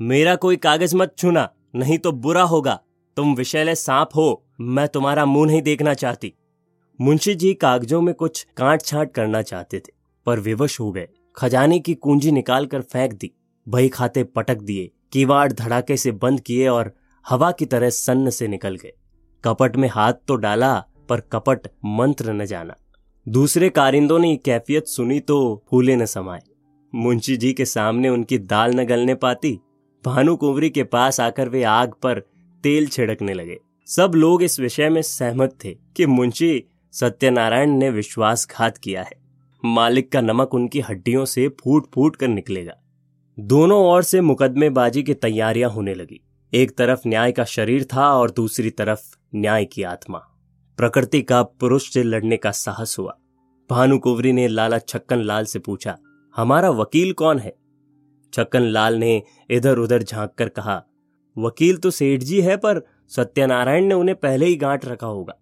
मेरा 0.00 0.34
कोई 0.34 0.56
कागज़ 0.56 0.94
मत 0.96 1.14
छूना, 1.18 1.48
नहीं 1.74 1.98
तो 1.98 2.12
बुरा 2.12 2.42
होगा। 2.42 2.78
तुम 3.16 3.34
विषैले 3.34 3.74
सांप 3.74 4.14
हो, 4.16 4.44
मैं 4.60 4.86
तुम्हारा 4.88 5.24
मुँह 5.24 5.46
नहीं 5.46 5.60
देखना 5.62 5.94
चाहती। 5.94 6.32
मुंशी 7.00 7.34
जी 7.34 7.52
कागजों 7.54 8.00
में 8.00 8.14
कुछ 8.14 8.42
काट 8.56 8.82
छाट 8.82 9.12
करना 9.12 9.42
चाहते 9.42 9.78
थे, 9.78 9.92
पर 10.26 10.40
विवश 10.40 10.78
हो 10.80 10.90
गए। 10.92 11.08
खजाने 11.36 11.78
की 11.78 11.94
कुंजी 11.94 12.32
निकालकर 12.32 12.82
फेंक 12.82 13.12
दी, 13.12 13.30
बही 13.66 13.88
खाते 13.88 14.24
पटक 14.24 14.62
दिए, 14.62 14.90
किवाड़ 15.12 15.52
धड़ाके 15.52 15.96
से 15.96 16.12
बंद 16.12 16.40
किए 16.40 16.68
और 16.68 16.92
हवा 17.24 17.50
की 17.52 17.66
तरह 17.66 17.90
सन्न 17.90 18.30
से 18.30 18.48
निकल 18.48 18.76
गए। 18.76 18.92
कपट 19.44 19.76
में 19.76 19.88
हाथ 19.88 20.12
तो 20.28 20.36
डाला, 20.36 20.74
पर 21.08 21.20
कपट 21.32 21.68
मंत्र 21.84 22.32
न 22.32 22.46
जाना। 22.46 22.76
दूसरे 23.28 23.68
कारिंदों 23.68 24.18
ने 24.18 24.36
कैफियत 24.36 24.86
सुनी 24.86 25.20
तो 25.20 25.64
फूले 25.70 25.96
न 25.96 26.04
समाये। 26.04 26.40
मुंशी 26.94 27.36
जी 27.36 27.52
के 27.52 27.64
सामने 27.64 28.08
उनकी 28.08 28.38
दाल 28.38 28.74
न 28.74 28.84
गलने 28.84 29.14
पाती 29.14 29.60
भानु 30.04 30.36
कुंवरी 30.36 30.70
के 30.70 30.84
पास 30.84 31.20
आकर 31.20 31.48
वे 31.48 31.62
आग 31.62 31.92
पर 31.92 32.20
तेल 32.64 32.88
छिड़कने 32.88 33.34
लगे। 33.34 33.58
सब 33.86 34.12
लोग 34.14 34.42
इस 34.42 34.60
विषय 34.60 34.88
में 34.88 35.02
सहमत 35.02 35.56
थे 35.64 35.76
कि 35.96 36.06
मुंशी 36.06 36.64
सत्यनारायण 36.92 37.70
ने 37.70 37.90
विश्वासघात 37.90 38.78
किया 38.78 39.02
है। 39.02 39.16
मालिक 39.64 40.12
का 40.12 40.20
नमक 40.20 40.54
उनकी 40.54 40.80
हड्डियों 40.80 41.24
से 41.24 41.48
फूट 41.48 41.86
फूट 41.94 42.16
कर 42.16 42.28
निकलेगा। 42.28 42.74
दोनों 43.40 43.80
ओर 43.84 44.02
से 44.02 44.20
मुकदमेबाजी 44.20 45.02
की 45.02 45.14
तैयारियाँ 45.14 45.70
होने 45.70 45.94
लगी। 45.94 46.20
एक 46.54 46.76
तरफ़ 46.78 47.00
न्याय 47.06 47.32
का 47.32 47.44
शरीर 47.44 47.84
था 47.84 48.14
और 48.14 48.30
दूसरी 48.30 48.70
तरफ़ 48.70 49.00
न्याय 49.34 49.64
की 49.64 49.82
आत्मा। 49.82 50.33
प्रकृति 50.78 51.20
का 51.22 51.42
पुरुष 51.42 51.92
से 51.92 52.02
लड़ने 52.02 52.36
का 52.36 52.50
साहस 52.50 52.96
हुआ। 52.98 53.16
भानु 53.70 53.98
कुवरी 53.98 54.32
ने 54.32 54.46
लाला 54.48 54.78
छक्कन 54.78 55.20
लाल 55.20 55.44
से 55.44 55.58
पूछा, 55.58 55.96
हमारा 56.34 56.70
वकील 56.70 57.12
कौन 57.12 57.38
है? 57.38 57.54
छक्कन 58.32 58.62
लाल 58.62 58.94
ने 58.94 59.22
इधर 59.50 59.78
उधर 59.78 60.02
झाँक 60.02 60.34
कर 60.38 60.48
कहा, 60.48 60.82
वकील 61.36 61.76
तो 61.76 61.90
सेठ 61.90 62.20
जी 62.20 62.40
है, 62.40 62.56
पर 62.56 62.80
सत्यनारायण 63.08 63.84
ने 63.84 63.94
उन्हें 63.94 64.16
पहले 64.16 64.46
ही 64.46 64.56
गांठ 64.56 64.84
रखा 64.84 65.06
होगा। 65.06 65.34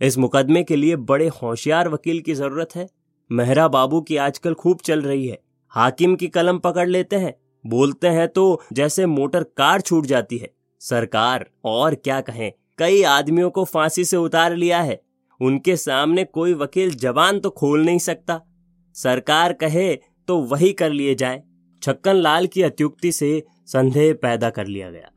इस 0.00 0.18
मुकदमे 0.18 0.62
के 0.62 0.76
लिए 0.76 0.96
बड़े 0.96 1.28
होशियार 1.42 1.88
वकील 1.88 2.20
की 2.20 2.34
ज़रूरत 2.34 2.74
है। 2.76 2.88
मेहरा 3.30 3.66
बाबू 3.68 4.00
की 4.00 4.16
आजकल 4.16 4.54
खूब 4.54 4.80
चल 4.84 5.02
रही 5.02 5.26
है। 5.26 5.38
हाकिम 5.74 6.14
की 6.16 6.28
कलम 6.28 6.58
पकड़ 6.58 6.88
लेते 6.88 7.16
हैं। 7.16 7.34
बोलते 7.64 8.08
हैं 8.08 8.28
तो 8.28 8.62
जैसे 8.72 9.06
मोटर 9.06 9.42
कार 9.56 9.80
छूट 9.80 10.06
जाती 10.06 10.38
है। 10.38 10.50
सरकार 10.80 11.46
और 11.64 11.94
क्या 11.94 12.20
कहें? 12.20 12.52
कई 12.78 13.02
आदमियों 13.02 13.50
को 13.50 13.64
फांसी 13.64 14.04
से 14.04 14.16
उतार 14.16 14.56
लिया 14.56 14.80
है। 14.80 15.00
उनके 15.40 15.76
सामने 15.76 16.24
कोई 16.24 16.54
वकील 16.54 16.94
जवान 16.94 17.38
तो 17.40 17.50
खोल 17.50 17.84
नहीं 17.84 17.98
सकता। 17.98 18.40
सरकार 18.96 19.52
कहे 19.52 19.94
तो 20.28 20.38
वही 20.42 20.72
कर 20.72 20.90
लिए 20.90 21.14
जाए। 21.14 21.42
छक्कन 21.82 22.14
लाल 22.14 22.46
की 22.46 22.62
अत्युक्ति 22.62 23.12
से 23.12 23.42
संदेह 23.66 24.12
पैदा 24.14 24.50
कर 24.50 24.66
लिया 24.66 24.90
गया। 24.90 25.10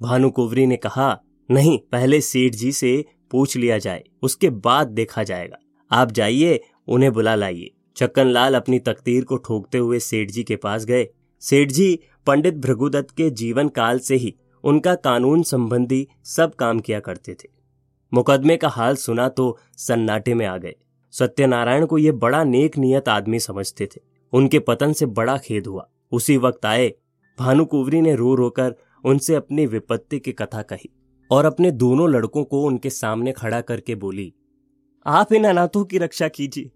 भानु 0.00 0.30
कुवरी 0.30 0.66
ने 0.66 0.76
कहा, 0.76 1.18
नहीं, 1.48 1.78
पहले 1.92 2.20
सेठ 2.20 2.54
जी 2.54 2.72
से 2.72 3.04
पूछ 3.30 3.56
लिया 3.56 3.78
जाए, 3.78 4.02
उसके 4.22 4.50
बाद 4.50 4.88
देखा 4.88 5.22
जाएगा। 5.22 5.56
आप 5.90 6.10
जाइए, 6.10 6.60
उन्हें 6.88 7.12
बुला 7.12 7.34
लाइए। 7.34 7.70
छक्कन 7.96 8.26
लाल 8.26 8.54
अपनी 8.54 8.78
तकदीर 8.78 9.24
को 9.24 9.36
ठोकते 9.36 9.78
हुए 9.78 9.98
सेठ 9.98 10.30
जी 10.30 10.42
के 10.42 10.56
पास 10.56 10.84
गए। 10.84 11.06
सेठ 11.42 11.70
जी 11.70 11.98
पंडित 12.26 12.54
भृगुदत्त 12.54 13.10
के 13.10 13.28
जीवन 13.30 13.68
काल 13.68 13.98
से 13.98 14.16
ही 14.16 14.34
उनका 14.64 14.94
कानून 14.94 15.42
संबंधी 15.42 16.06
सब 16.26 16.54
काम 16.54 16.80
किया 16.80 17.00
करते 17.00 17.34
थे। 17.34 17.48
मुकदमे 18.12 18.56
का 18.56 18.68
हाल 18.68 18.96
सुना 18.96 19.28
तो 19.28 19.56
सन्नाटे 19.78 20.34
में 20.34 20.46
आ 20.46 20.56
गए। 20.56 20.74
सत्यनारायण 21.12 21.86
को 21.86 21.98
यह 21.98 22.12
बड़ा 22.12 22.42
नेक 22.44 22.78
नियत 22.78 23.08
आदमी 23.08 23.38
समझते 23.40 23.86
थे। 23.86 24.00
उनके 24.32 24.58
पतन 24.58 24.92
से 24.92 25.06
बड़ा 25.08 25.36
खेद 25.38 25.66
हुआ। 25.66 25.88
उसी 26.12 26.36
वक्त 26.36 26.66
आए, 26.66 26.88
भानु 27.38 27.64
कुवरी 27.64 28.00
ने 28.00 28.14
रो 28.14 28.34
रोकर 28.34 28.74
उनसे 29.04 29.34
अपनी 29.34 29.66
विपत्ति 29.66 30.18
की 30.18 30.32
कथा 30.32 30.62
कही 30.62 30.90
और 31.30 31.44
अपने 31.44 31.70
दोनों 31.70 32.08
लड़कों 32.10 32.44
को 32.44 32.62
उनके 32.62 32.90
सामने 32.90 33.32
खड़ा 33.32 33.60
करके 33.60 33.94
बोली, 33.94 34.32
आप 35.06 35.32
इन 35.32 35.44
अनाथों 35.44 35.84
की 35.84 35.98
रक्षा 35.98 36.28
कीजिए। 36.28 36.70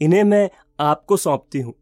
इन्हें 0.00 0.22
मैं 0.24 0.48
आपको 0.80 1.16
सौंपती 1.16 1.60
हूँ। 1.60 1.74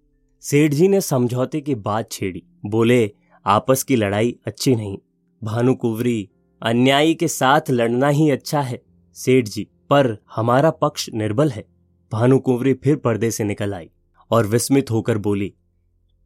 सेठ 0.43 0.73
जी 0.73 0.89
ने 0.89 1.01
समझौते 1.01 1.61
की 1.61 1.75
बात 1.77 2.11
छेड़ी। 2.13 2.43
बोले, 2.67 3.11
आपस 3.47 3.83
की 3.83 3.97
लड़ाई 3.97 4.37
अच्छी 4.47 4.75
नहीं। 4.77 4.99
भानु 5.43 5.75
कुवरी 5.75 6.29
अन्यायी 6.63 7.15
के 7.15 7.29
साथ 7.29 7.71
लड़ना 7.71 8.09
ही 8.09 8.29
अच्छा 8.31 8.61
है, 8.61 8.81
सेठ 9.17 9.49
जी, 9.49 9.63
पर 9.91 10.17
हमारा 10.35 10.71
पक्ष 10.73 11.09
निर्बल 11.15 11.51
है। 11.51 11.65
भानु 12.13 12.39
कुंवरी 12.39 12.75
फिर 12.75 12.97
पर्दे 12.97 13.31
से 13.31 13.45
निकल 13.45 13.75
आई 13.75 13.91
और 14.31 14.47
विस्मित 14.47 14.91
होकर 14.91 15.19
बोली, 15.19 15.53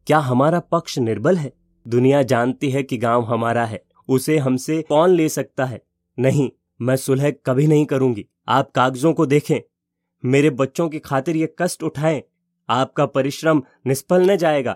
क्या 0.07 0.19
हमारा 0.19 0.59
पक्ष 0.61 0.97
निर्बल 0.99 1.37
है? 1.37 1.51
दुनिया 1.85 2.21
जानती 2.23 2.69
है 2.71 2.83
कि 2.83 2.97
गाँव 2.97 3.23
हमारा 3.23 3.65
है, 3.65 3.81
उसे 4.09 4.37
हमसे 4.37 4.81
कौन 4.81 5.09
ले 5.09 5.27
सकता 5.29 5.65
है? 5.65 5.81
नहीं, 6.17 6.49
मैं 6.79 6.95
सुलह 6.95 7.31
कभी 7.45 7.67
नहीं 7.67 7.85
करूँगी, 7.85 8.25
आप 8.47 8.69
कागजों 8.71 9.13
को 9.13 9.25
देखें। 9.25 9.59
मेरे 10.23 10.49
बच्चों 10.49 10.87
की 10.89 10.99
खातिर 10.99 11.35
ये 11.35 11.53
कष्ट 11.59 11.83
उठाएँ, 11.83 12.21
आपका 12.69 13.05
परिश्रम 13.05 13.63
निष्फल 13.87 14.29
न 14.31 14.35
जाएगा। 14.35 14.75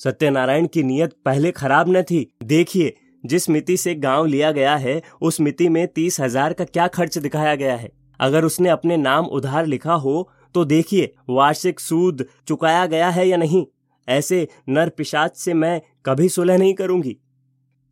सत्यनारायण 0.00 0.66
की 0.66 0.82
नीयत 0.82 1.12
पहले 1.24 1.50
खराब 1.52 1.88
न 1.88 2.02
थी, 2.02 2.30
देखिए 2.44 2.96
जिस 3.24 3.48
मिति 3.50 3.76
से 3.76 3.94
गाँव 3.94 4.26
लिया 4.26 4.50
गया 4.52 4.76
है, 4.76 5.00
उस 5.22 5.40
मिति 5.40 5.68
में 5.68 5.86
तीस 5.88 6.20
हज़ार 6.20 6.52
का 6.52 6.64
क्या 6.64 6.86
खर्च 6.88 7.18
दिखाया 7.18 7.54
गया 7.54 7.76
है? 7.76 7.90
अगर 8.20 8.44
उसने 8.44 8.68
अपने 8.68 8.96
नाम 8.96 9.26
उधार 9.26 9.66
लिखा 9.66 9.94
हो 9.94 10.28
तो 10.54 10.64
देखिए, 10.64 11.14
वार्षिक 11.30 11.80
सूद 11.80 12.24
चुकाया 12.48 12.86
गया 12.86 13.08
है 13.08 13.26
या 13.28 13.36
नहीं? 13.36 13.64
ऐसे 14.08 14.46
नर 14.68 14.88
पिशाच 14.88 15.36
से 15.36 15.54
मैं 15.54 15.80
कभी 16.06 16.28
सुलह 16.28 16.58
नहीं 16.58 16.74
करूँगी। 16.74 17.16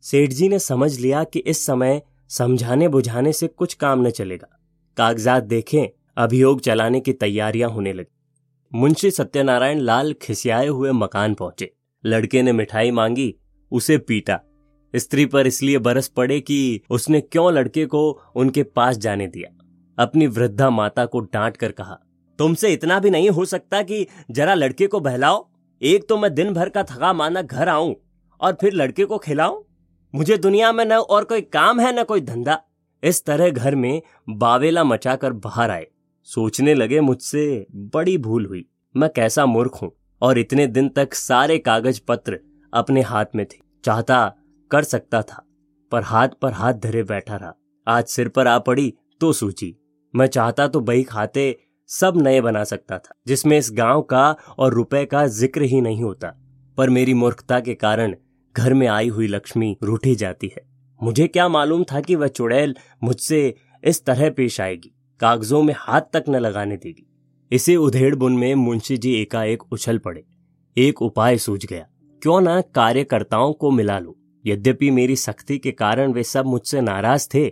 सेठ 0.03 0.29
जी 0.29 0.49
ने 0.49 0.59
समझ 0.59 0.97
लिया 0.99 1.23
कि 1.23 1.39
इस 1.39 1.65
समय 1.65 2.01
समझाने 2.29 2.87
बुझाने 2.87 3.33
से 3.33 3.47
कुछ 3.47 3.73
काम 3.73 4.07
न 4.07 4.09
चलेगा। 4.09 4.47
कागजात 4.97 5.43
देखें, 5.43 5.87
अभियोग 6.17 6.61
चलाने 6.61 6.99
की 6.99 7.13
तैयारियाँ 7.13 7.69
होने 7.69 7.93
लगी। 7.93 8.11
मुंशी 8.71 9.11
सत्यनारायण 9.11 9.79
लाल 9.79 10.13
खिसियाए 10.13 10.67
हुए 10.67 10.91
मकान 10.91 11.33
पहुँचे। 11.33 11.71
लड़के 12.03 12.41
ने 12.41 12.51
मिठाई 12.51 12.91
मांगी, 12.91 13.33
उसे 13.71 13.97
पीटा। 13.97 14.39
स्त्री 14.95 15.25
पर 15.25 15.47
इसलिए 15.47 15.77
बरस 15.77 16.07
पड़े 16.07 16.39
कि 16.39 16.81
उसने 16.89 17.21
क्यों 17.21 17.53
लड़के 17.53 17.85
को 17.85 18.09
उनके 18.35 18.63
पास 18.63 18.97
जाने 18.97 19.27
दिया। 19.27 19.51
अपनी 19.97 20.27
वृद्धा 20.27 20.69
माता 20.69 21.05
को 21.05 21.19
डांट 21.19 21.57
कर 21.57 21.71
कहा, 21.71 21.97
तुमसे 22.39 22.73
इतना 22.73 22.99
भी 22.99 23.09
नहीं 23.09 23.29
हो 23.29 23.45
सकता 23.45 23.81
कि 23.81 24.05
जरा 24.31 24.53
लड़के 24.53 24.87
को 24.87 24.99
बहलाओ। 24.99 25.47
एक 25.81 26.07
तो 26.09 26.17
मैं 26.17 26.33
दिन 26.33 26.53
भर 26.53 26.69
का 26.69 26.83
थका 26.83 27.13
माना 27.13 27.41
घर 27.41 27.69
आऊँ 27.69 27.95
और 28.41 28.57
फिर 28.61 28.73
लड़के 28.73 29.05
को 29.05 29.17
खिलाऊं। 29.17 29.61
मुझे 30.15 30.37
दुनिया 30.37 30.71
में 30.71 30.85
न 30.85 30.93
और 30.93 31.23
कोई 31.23 31.41
काम 31.41 31.79
है 31.79 31.99
न 31.99 32.03
कोई 32.03 32.21
धंधा। 32.21 32.61
इस 33.03 33.25
तरह 33.25 33.49
घर 33.49 33.75
में 33.75 34.01
बावेला 34.29 34.83
मचाकर 34.83 35.33
बाहर 35.33 35.71
आए। 35.71 35.87
सोचने 36.23 36.73
लगे 36.73 36.99
मुझसे, 36.99 37.67
बड़ी 37.71 38.17
भूल 38.17 38.45
हुई। 38.45 38.65
मैं 38.95 39.09
कैसा 39.15 39.45
मूर्ख 39.45 39.81
हूँ? 39.81 39.91
और 40.21 40.37
इतने 40.37 40.67
दिन 40.67 40.89
तक 40.89 41.13
सारे 41.13 41.57
कागज़ 41.57 42.01
पत्र 42.07 42.39
अपने 42.73 43.01
हाथ 43.01 43.25
में 43.35 43.45
थे। 43.45 43.57
चाहता 43.83 44.35
कर 44.71 44.83
सकता 44.83 45.21
था, 45.21 45.45
पर 45.91 46.03
हाथ 46.03 46.29
पर 46.41 46.53
हाथ 46.53 46.73
धरे 46.75 47.03
बैठा 47.05 47.35
रहा। 47.35 47.53
आज 47.87 48.05
सिर 48.05 48.29
पर 48.29 48.47
आ 48.47 48.57
पड़ी 48.59 48.93
तो 49.21 49.31
सूची 49.33 49.75
मैं 50.13 50.27
चाहता 50.27 50.67
तो 50.67 50.79
बही 50.81 51.03
खाते 51.05 51.55
सब 51.89 52.13
नए 52.17 52.41
बना 52.41 52.63
सकता 52.63 52.97
था, 52.97 53.15
जिसमें 53.27 53.57
इस 53.57 53.69
गाँव 53.73 54.01
का 54.03 54.29
और 54.57 54.73
रुपए 54.73 55.05
का 55.05 55.25
ज़िक्र 55.29 55.61
ही 55.63 55.81
नहीं 55.81 56.01
होता। 56.03 56.33
पर 56.77 56.89
मेरी 56.89 57.13
मूर्खता 57.13 57.59
के 57.59 57.73
कारण 57.75 58.15
घर 58.55 58.73
में 58.73 58.87
आई 58.87 59.09
हुई 59.09 59.27
लक्ष्मी 59.27 59.75
रूठी 59.83 60.15
जाती 60.15 60.47
है। 60.47 60.65
मुझे 60.99 61.27
क्या 61.27 61.47
मालूम 61.49 61.83
था 61.83 62.01
कि 62.01 62.15
वह 62.15 62.27
चुड़ैल 62.29 62.75
मुझसे 63.03 63.55
इस 63.83 64.03
तरह 64.05 64.29
पेश 64.29 64.59
आएगी। 64.61 64.91
कागजों 65.19 65.61
में 65.63 65.73
हाथ 65.77 66.01
तक 66.13 66.23
न 66.29 66.35
लगाने 66.35 66.77
देगी। 66.77 67.07
इसे 67.51 67.75
उधेड़ 67.75 68.13
बुन 68.15 68.37
में 68.37 68.53
मुंशी 68.55 68.97
जी 68.97 69.13
एकाएक 69.13 69.63
उछल 69.73 69.97
पड़े। 69.97 70.23
एक 70.77 71.01
उपाय 71.01 71.37
सूझ 71.37 71.65
गया। 71.65 71.85
क्यों 72.21 72.39
ना 72.41 72.59
कार्यकर्ताओं 72.75 73.53
को 73.53 73.71
मिला 73.71 73.99
लो। 73.99 74.17
यद्यपि 74.45 74.89
मेरी 74.91 75.15
सख्ती 75.15 75.57
के 75.57 75.71
कारण 75.73 76.13
वे 76.13 76.23
सब 76.23 76.45
मुझसे 76.45 76.81
नाराज़ 76.81 77.27
थे 77.33 77.49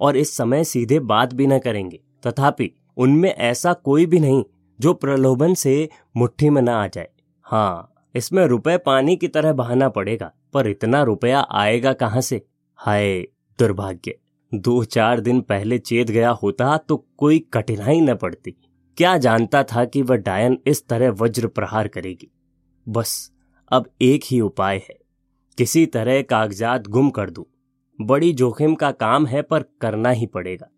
और 0.00 0.16
इस 0.16 0.36
समय 0.36 0.64
सीधे 0.64 0.98
बात 1.00 1.34
भी 1.34 1.46
न 1.46 1.58
करेंगे, 1.58 2.00
तथापि 2.26 2.70
उनमें 2.96 3.30
ऐसा 3.30 3.72
कोई 3.74 4.06
भी 4.06 4.20
नहीं 4.20 4.42
जो 4.78 4.92
प्रलोभन 4.94 5.54
से 5.54 5.88
मुट्ठी 6.16 6.50
में 6.50 6.60
न 6.62 6.68
आ 6.68 6.86
जाए। 6.86 7.08
हाँ 7.46 7.88
इसमें 8.14 8.44
रुपए 8.46 8.76
पानी 8.78 9.16
की 9.16 9.28
तरह 9.28 9.52
बहाना 9.52 9.88
पड़ेगा, 9.88 10.30
पर 10.54 10.66
इतना 10.68 11.02
रुपया 11.02 11.40
आएगा 11.50 11.92
कहाँ 11.92 12.20
से? 12.20 12.40
हाय, 12.80 13.20
दुर्भाग्य! 13.58 14.14
दो 14.52 14.82
चार 14.84 15.20
दिन 15.20 15.40
पहले 15.40 15.78
चेत 15.78 16.10
गया 16.10 16.30
होता 16.32 16.76
तो 16.78 16.96
कोई 17.16 17.38
कठिनाई 17.54 18.00
न 18.00 18.14
पड़ती। 18.14 18.54
क्या 18.98 19.16
जानता 19.18 19.62
था 19.64 19.84
कि 19.84 20.02
वह 20.02 20.16
डायन 20.16 20.58
इस 20.66 20.86
तरह 20.88 21.10
वज्र 21.12 21.48
प्रहार 21.48 21.88
करेगी? 21.88 22.30
बस, 22.86 23.30
अब 23.70 23.86
एक 24.02 24.24
ही 24.26 24.40
उपाय 24.40 24.76
है। 24.78 24.98
किसी 25.58 25.86
तरह 25.86 26.22
कागजात 26.22 26.86
गुम 26.86 27.10
कर 27.10 27.30
दूँ। 27.30 27.44
बड़ी 28.00 28.32
जोखिम 28.32 28.74
का 28.74 28.90
काम 28.90 29.26
है, 29.26 29.42
पर 29.42 29.62
करना 29.80 30.10
ही 30.10 30.26
पड़ेगा। 30.26 30.68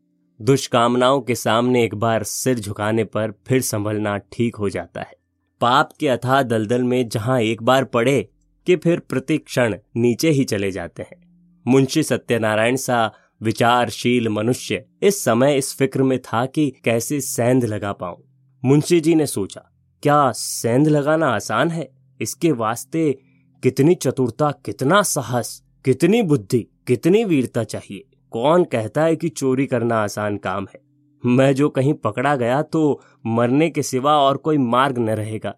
दुष्कामनाओं 0.41 1.21
के 1.21 1.35
सामने 1.35 1.85
एक 1.85 1.95
बार 1.95 2.23
सिर 2.23 2.59
झुकाने 2.59 3.05
पर 3.05 3.33
फिर 3.47 3.61
संभलना 3.61 4.17
ठीक 4.33 4.57
हो 4.57 4.69
जाता 4.69 5.01
है। 5.01 5.13
पाप 5.61 5.91
के 6.01 6.09
अथाह 6.09 6.43
दलदल 6.43 6.83
में 6.83 7.09
जहाँ 7.09 7.41
एक 7.41 7.63
बार 7.63 7.85
पड़े, 7.85 8.29
कि 8.67 8.77
फिर 8.77 9.01
प्रति 9.01 9.39
क्षण 9.39 9.77
नीचे 9.97 10.31
ही 10.31 10.45
चले 10.45 10.71
जाते 10.71 11.03
हैं। 11.03 11.23
मुंशी 11.67 12.03
सत्यनारायण 12.03 12.77
सा 12.77 13.13
विचारशील 13.43 14.29
मनुष्य 14.29 14.85
इस 15.03 15.25
समय 15.25 15.57
इस 15.57 15.77
फ़िक्र 15.79 16.03
में 16.03 16.19
था 16.19 16.47
कि 16.47 16.73
कैसे 16.85 17.21
सेंध 17.21 17.65
लगा 17.65 17.93
पाऊँ। 17.93 18.23
मुंशी 18.65 19.01
जी 19.01 19.15
ने 19.15 19.27
सोचा, 19.27 19.61
क्या 20.03 20.33
सेंध 20.33 20.89
लगाना 20.89 21.27
आसान 21.27 21.71
है? 21.71 21.89
इसके 22.21 22.53
वास्ते 22.53 23.19
कितनी 23.65 23.95
चतुरता, 23.95 24.51
कितना 24.65 25.03
साहस, 25.03 25.63
कितनी 25.85 26.23
बुद्धि, 26.23 26.59
कितनी 26.87 27.25
वीरता 27.25 27.65
चाहिए। 27.65 28.05
कौन 28.33 28.65
कहता 28.65 29.05
है 29.05 29.17
कि 29.17 29.29
चोरी 29.29 29.67
करना 29.67 30.03
आसान 30.03 30.37
काम 30.37 30.67
है? 30.75 30.81
मैं 31.27 31.55
जो 31.55 31.69
कहीं 31.69 31.95
पकड़ा 31.95 32.35
गया 32.37 32.61
तो 32.63 33.01
मरने 33.27 33.71
के 33.71 33.83
सिवा 33.83 34.17
और 34.19 34.37
कोई 34.37 34.59
मार्ग 34.59 34.99
न 34.99 35.11
रहेगा। 35.11 35.55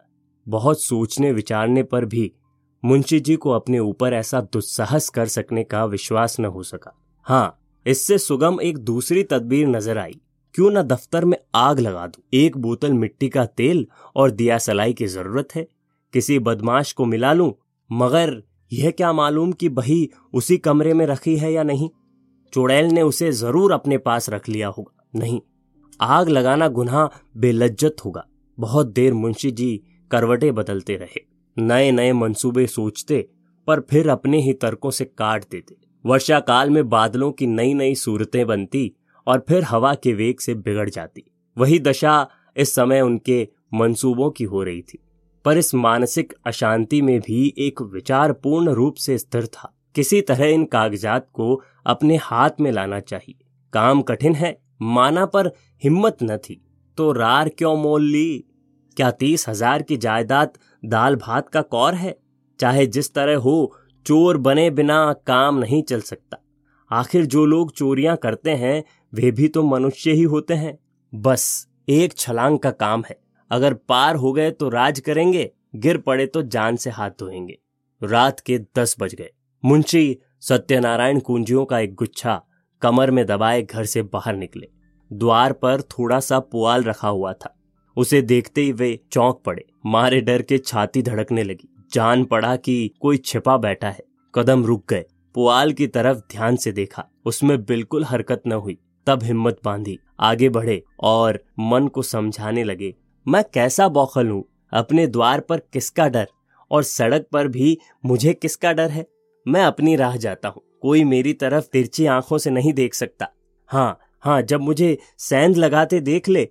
बहुत 0.46 0.82
सोचने, 0.82 1.32
विचारने 1.32 1.82
पर 1.82 2.04
भी 2.04 2.32
मुंशी 2.84 3.20
जी 3.20 3.36
को 3.36 3.50
अपने 3.50 3.78
ऊपर 3.78 4.12
ऐसा 4.12 4.40
दुस्साहस 4.40 5.08
कर 5.08 5.26
सकने 5.26 5.64
का 5.64 5.84
विश्वास 5.84 6.40
न 6.40 6.44
हो 6.44 6.62
सका। 6.62 6.96
हाँ 7.26 7.58
इससे 7.86 8.18
सुगम 8.18 8.60
एक 8.60 8.78
दूसरी 8.78 9.22
तदबीर 9.22 9.68
नज़र 9.68 9.98
आई। 9.98 10.20
क्यों 10.54 10.70
न 10.70 10.82
दफ्तर 10.82 11.24
में 11.24 11.38
आग 11.54 11.80
लगा 11.80 12.06
दूँ? 12.06 12.24
एक 12.34 12.56
बोतल 12.56 12.92
मिट्टी 12.92 13.28
का 13.28 13.46
तेल 13.46 13.86
और 14.16 14.30
दिया 14.30 14.58
सलाई 14.58 14.92
की 14.92 15.06
ज़रूरत 15.06 15.54
है। 15.54 15.68
किसी 16.12 16.38
बदमाश 16.38 16.92
को 16.92 17.04
मिला 17.04 17.32
लूँ 17.32 17.52
मगर 17.90 18.42
यह 18.72 18.90
क्या 18.90 19.12
मालूम 19.12 19.52
कि 19.52 19.68
बही 19.68 20.08
उसी 20.34 20.56
कमरे 20.58 20.94
में 20.94 21.04
रखी 21.06 21.36
है 21.36 21.52
या 21.52 21.62
नहीं? 21.62 21.88
चुड़ैल 22.52 22.86
ने 22.86 23.02
उसे 23.02 23.30
ज़रूर 23.32 23.72
अपने 23.72 23.98
पास 23.98 24.28
रख 24.30 24.48
लिया 24.48 24.68
होगा। 24.68 25.08
नहीं, 25.16 25.40
आग 26.00 26.28
लगाना 26.28 26.68
गुनाह 26.68 27.08
बेलज्जत 27.36 27.96
होगा। 28.04 28.26
बहुत 28.58 28.86
देर 28.86 29.14
मुंशी 29.14 29.50
जी 29.50 29.80
करवटे 30.10 30.50
बदलते 30.52 30.96
रहे। 30.96 31.24
नए 31.56 31.90
नए 31.90 32.12
मंसूबे 32.12 32.66
सोचते, 32.66 33.28
पर 33.68 33.80
फिर 33.80 34.08
अपने 34.08 34.42
ही 34.42 34.52
तर्कों 34.52 34.90
से 34.90 35.04
काट 35.04 35.44
देते। 35.50 35.76
वर्षा 36.04 36.40
काल 36.40 36.70
में 36.70 36.88
बादलों 36.88 37.30
की 37.32 37.46
नई 37.46 37.74
नई 37.74 37.94
सूरतें 37.94 38.46
बनती 38.46 38.92
और 39.26 39.44
फिर 39.48 39.64
हवा 39.64 39.94
के 39.94 40.12
वेग 40.14 40.40
से 40.40 40.54
बिगड़ 40.54 40.88
जाती। 40.90 41.24
वही 41.56 41.78
दशा 41.78 42.28
इस 42.56 42.74
समय 42.74 43.00
उनके 43.00 43.48
मंसूबों 43.74 44.30
की 44.30 44.44
हो 44.44 44.62
रही 44.62 44.82
थी। 44.82 44.98
पर 45.46 45.58
इस 45.58 45.74
मानसिक 45.74 46.32
अशांति 46.46 47.02
में 47.02 47.20
भी 47.20 47.54
एक 47.58 47.82
विचार 47.82 48.32
पूर्ण 48.32 48.68
रूप 48.68 48.94
से 48.94 49.18
स्थिर 49.18 49.46
था। 49.46 49.72
किसी 49.94 50.20
तरह 50.20 50.44
इन 50.44 50.64
कागजात 50.64 51.26
को 51.32 51.62
अपने 51.86 52.16
हाथ 52.16 52.50
में 52.60 52.72
लाना 52.72 53.00
चाहिए। 53.00 53.44
काम 53.72 54.02
कठिन 54.02 54.34
है, 54.34 54.58
माना 54.82 55.26
पर 55.26 55.50
हिम्मत 55.84 56.16
न 56.22 56.36
थी। 56.36 56.60
तो 56.98 57.12
रार 57.12 57.48
क्यों 57.48 57.76
मोल 57.76 58.02
ली? 58.02 58.44
क्या 58.96 59.10
तीस 59.10 59.48
हज़ार 59.48 59.82
की 59.82 59.96
जायदाद 59.96 60.58
दाल 60.84 61.16
भात 61.16 61.48
का 61.48 61.62
कौर 61.62 61.94
है? 61.94 62.16
चाहे 62.60 62.86
जिस 62.86 63.14
तरह 63.14 63.36
हो, 63.36 63.76
चोर 64.06 64.36
बने 64.36 64.70
बिना 64.70 65.12
काम 65.12 65.58
नहीं 65.58 65.82
चल 65.82 66.00
सकता। 66.00 66.38
आखिर 66.90 67.26
जो 67.26 67.46
लोग 67.46 67.72
चोरियाँ 67.72 68.16
करते 68.16 68.50
हैं, 68.50 68.84
वे 69.14 69.30
भी 69.30 69.48
तो 69.48 69.62
मनुष्य 69.62 70.12
ही 70.12 70.22
होते 70.22 70.54
हैं। 70.54 70.78
बस, 71.14 71.68
एक 71.88 72.16
छलांग 72.16 72.58
का 72.58 72.70
काम 72.70 73.04
है। 73.10 73.25
अगर 73.50 73.74
पार 73.74 74.16
हो 74.16 74.32
गए 74.32 74.50
तो 74.50 74.68
राज 74.68 75.00
करेंगे, 75.00 75.52
गिर 75.76 75.98
पड़े 75.98 76.26
तो 76.26 76.42
जान 76.42 76.76
से 76.76 76.90
हाथ 76.90 77.10
धोएँगे। 77.10 77.58
रात 78.02 78.40
के 78.40 78.58
दस 78.58 78.96
बज 79.00 79.14
गए। 79.14 79.30
मुंशी 79.64 80.18
सत्यनारायण 80.40 81.20
कुंजियों 81.20 81.64
का 81.64 81.78
एक 81.78 81.94
गुच्छा 81.94 82.42
कमर 82.82 83.10
में 83.10 83.26
दबाए 83.26 83.62
घर 83.62 83.84
से 83.84 84.02
बाहर 84.02 84.36
निकले। 84.36 84.68
द्वार 85.12 85.52
पर 85.52 85.82
थोड़ा 85.82 86.20
सा 86.20 86.40
पुआल 86.40 86.82
रखा 86.84 87.08
हुआ 87.08 87.32
था। 87.32 87.56
उसे 87.96 88.22
देखते 88.22 88.60
ही 88.60 88.72
वे 88.72 89.00
चौंक 89.12 89.42
पड़े। 89.46 89.64
मारे 89.86 90.20
डर 90.20 90.42
के 90.42 90.58
छाती 90.58 91.02
धड़कने 91.02 91.42
लगी। 91.42 91.86
जान 91.92 92.24
पड़ा 92.24 92.56
कि 92.56 92.90
कोई 93.00 93.16
छिपा 93.16 93.56
बैठा 93.56 93.90
है। 93.90 94.04
कदम 94.34 94.64
रुक 94.64 94.84
गए। 94.90 95.04
पुआल 95.34 95.72
की 95.72 95.86
तरफ़ 95.86 96.18
ध्यान 96.18 96.56
से 96.56 96.72
देखा। 96.72 97.08
उसमें 97.24 97.64
बिल्कुल 97.64 98.04
हरकत 98.04 98.42
न 98.46 98.52
हुई। 98.52 98.78
तब 99.06 99.22
हिम्मत 99.22 99.60
बांधी। 99.64 99.98
आगे 100.20 100.48
बढ़े 100.48 100.82
और 101.00 101.44
मन 101.58 101.88
को 101.88 102.02
समझाने 102.02 102.64
लगे 102.64 102.94
मैं 103.28 103.44
कैसा 103.54 103.88
बौखल 103.88 104.28
हूँ? 104.28 104.44
अपने 104.72 105.06
द्वार 105.06 105.40
पर 105.40 105.58
किसका 105.72 106.08
डर? 106.08 106.28
और 106.70 106.82
सड़क 106.82 107.26
पर 107.32 107.48
भी 107.48 107.78
मुझे 108.06 108.34
किसका 108.34 108.72
डर 108.72 108.90
है? 108.90 109.06
मैं 109.48 109.64
अपनी 109.64 109.96
राह 109.96 110.16
जाता 110.16 110.48
हूँ। 110.48 110.62
कोई 110.82 111.04
मेरी 111.04 111.32
तरफ़ 111.32 111.64
तिरछी 111.64 112.06
आँखों 112.06 112.38
से 112.38 112.50
नहीं 112.50 112.72
देख 112.72 112.94
सकता। 112.94 113.28
हाँ 113.66 113.98
हाँ 114.20 114.42
जब 114.42 114.60
मुझे 114.60 114.98
सेंध 115.18 115.56
लगाते 115.56 116.00
देख 116.00 116.28
ले। 116.28 116.48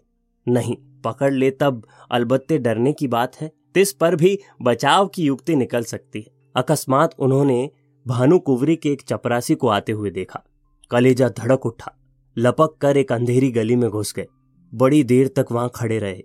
नहीं, 0.48 0.76
पकड़ 1.02 1.34
ले 1.34 1.52
तब 1.52 1.88
अलबत्ते 2.12 2.58
डरने 2.58 2.94
की 2.94 3.08
बात 3.08 3.36
है। 3.36 3.52
तिस 3.74 3.94
पर 3.94 4.16
भी 4.16 4.40
बचाव 4.62 5.08
की 5.08 5.24
युक्ति 5.24 5.56
निकल 5.56 5.84
सकती 5.84 6.20
है। 6.20 6.32
अकस्मात 6.56 7.16
उन्होंने 7.20 7.70
भानु 8.08 8.40
कुवरी 8.40 8.76
के 8.76 8.90
एक 8.90 9.02
चपरासी 9.02 9.56
को 9.56 9.68
आते 9.68 9.92
हुए 9.92 10.10
देखा। 10.10 10.44
कलेजा 10.92 11.30
धड़क 11.30 11.66
उठा। 11.66 11.96
लपक 12.38 12.78
कर 12.82 12.98
एक 12.98 13.12
अंधेरी 13.12 13.52
गली 13.52 13.76
में 13.76 13.90
घुस 13.90 14.14
गए। 14.14 14.28
बड़ी 14.74 15.04
देर 15.04 15.28
तक 15.28 15.46
वहाँ 15.52 15.72
खड़े 15.76 16.00
रहे। 16.00 16.24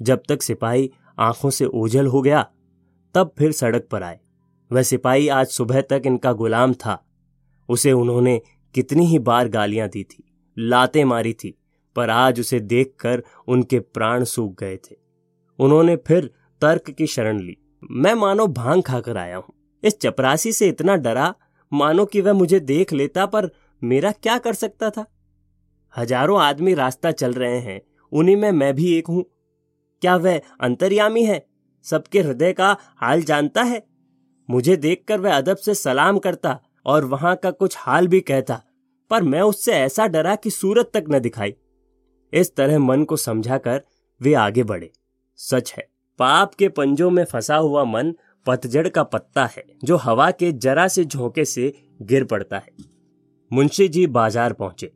जब 0.00 0.22
तक 0.28 0.42
सिपाही 0.42 0.90
आँखों 1.18 1.50
से 1.50 1.64
ओझल 1.64 2.06
हो 2.06 2.22
गया, 2.22 2.42
तब 3.14 3.32
फिर 3.38 3.52
सड़क 3.52 3.88
पर 3.90 4.02
आए। 4.02 4.18
वह 4.70 4.82
सिपाही 4.82 5.28
आज 5.28 5.46
सुबह 5.46 5.80
तक 5.80 6.02
इनका 6.06 6.32
गुलाम 6.32 6.74
था। 6.74 7.06
उसे 7.68 7.92
उन्होंने 7.92 8.40
कितनी 8.74 9.06
ही 9.06 9.18
बार 9.18 9.48
गालियाँ 9.48 9.88
दी 9.88 10.02
थी, 10.04 10.22
लाते 10.56 11.04
मारी 11.04 11.32
थी, 11.32 11.54
पर 11.96 12.10
आज 12.10 12.40
उसे 12.40 12.60
देखकर 12.60 13.22
उनके 13.48 13.80
प्राण 13.80 14.24
सूख 14.24 14.60
गए 14.60 14.76
थे। 14.76 14.96
उन्होंने 15.58 15.96
फिर 15.96 16.30
तर्क 16.62 16.90
की 16.90 17.06
शरण 17.06 17.40
ली। 17.40 17.56
मैं 17.90 18.14
मानो 18.14 18.46
भाँग 18.46 18.82
खाकर 18.82 19.16
आया 19.16 19.36
हूँ। 19.36 19.54
इस 19.82 19.98
चपरासी 20.00 20.52
से 20.52 20.68
इतना 20.68 20.96
डरा, 20.96 21.34
मानो 21.72 22.04
कि 22.04 22.20
वह 22.20 22.32
मुझे 22.32 22.60
देख 22.60 22.92
लेता, 22.92 23.26
पर 23.26 23.50
मेरा 23.82 24.12
क्या 24.12 24.38
कर 24.38 24.54
सकता 24.54 24.90
था? 24.90 25.06
हज़ारों 25.96 26.40
आदमी 26.40 26.74
रास्ता 26.74 27.10
चल 27.10 27.32
रहे 27.32 27.58
हैं, 27.58 27.80
उन्हीं 28.12 28.36
में 28.36 28.52
मैं 28.52 28.74
भी 28.74 28.92
एक 28.98 29.06
हूँ। 29.06 29.24
क्या 30.02 30.16
वह 30.16 30.40
अंतर्यामी 30.60 31.24
है? 31.24 31.44
सबके 31.84 32.20
हृदय 32.20 32.52
का 32.52 32.76
हाल 32.96 33.22
जानता 33.22 33.62
है। 33.62 33.82
मुझे 34.48 34.76
देखकर 34.76 35.20
वह 35.20 35.36
अदब 35.36 35.56
से 35.56 35.74
सलाम 35.74 36.18
करता 36.18 36.58
और 36.86 37.04
वहाँ 37.04 37.34
का 37.36 37.50
कुछ 37.50 37.76
हाल 37.78 38.08
भी 38.08 38.20
कहता, 38.22 38.60
पर 39.10 39.22
मैं 39.22 39.40
उससे 39.42 39.72
ऐसा 39.72 40.06
डरा 40.06 40.34
कि 40.34 40.50
सूरत 40.50 40.90
तक 40.94 41.04
न 41.10 41.18
दिखाई। 41.18 41.54
इस 42.32 42.54
तरह 42.56 42.78
मन 42.78 43.04
को 43.04 43.16
समझाकर 43.16 43.82
वे 44.20 44.34
आगे 44.36 44.62
बढ़े। 44.64 44.90
सच 45.38 45.72
है, 45.72 45.86
पाप 46.18 46.54
के 46.54 46.68
पंजों 46.68 47.10
में 47.10 47.24
फंसा 47.24 47.56
हुआ 47.56 47.84
मन 47.84 48.14
पतझड़ 48.46 48.88
का 48.88 49.02
पत्ता 49.04 49.44
है, 49.46 49.64
जो 49.84 49.96
हवा 49.96 50.30
के 50.30 50.52
जरा 50.52 50.86
से 50.88 51.04
झोंके 51.04 51.44
से 51.44 51.72
गिर 52.02 52.24
पड़ता 52.24 52.58
है। 52.58 52.72
मुंशी 53.50 53.88
जी 53.88 54.06
बाज़ार 54.08 54.52
पहुँचे। 54.52 54.92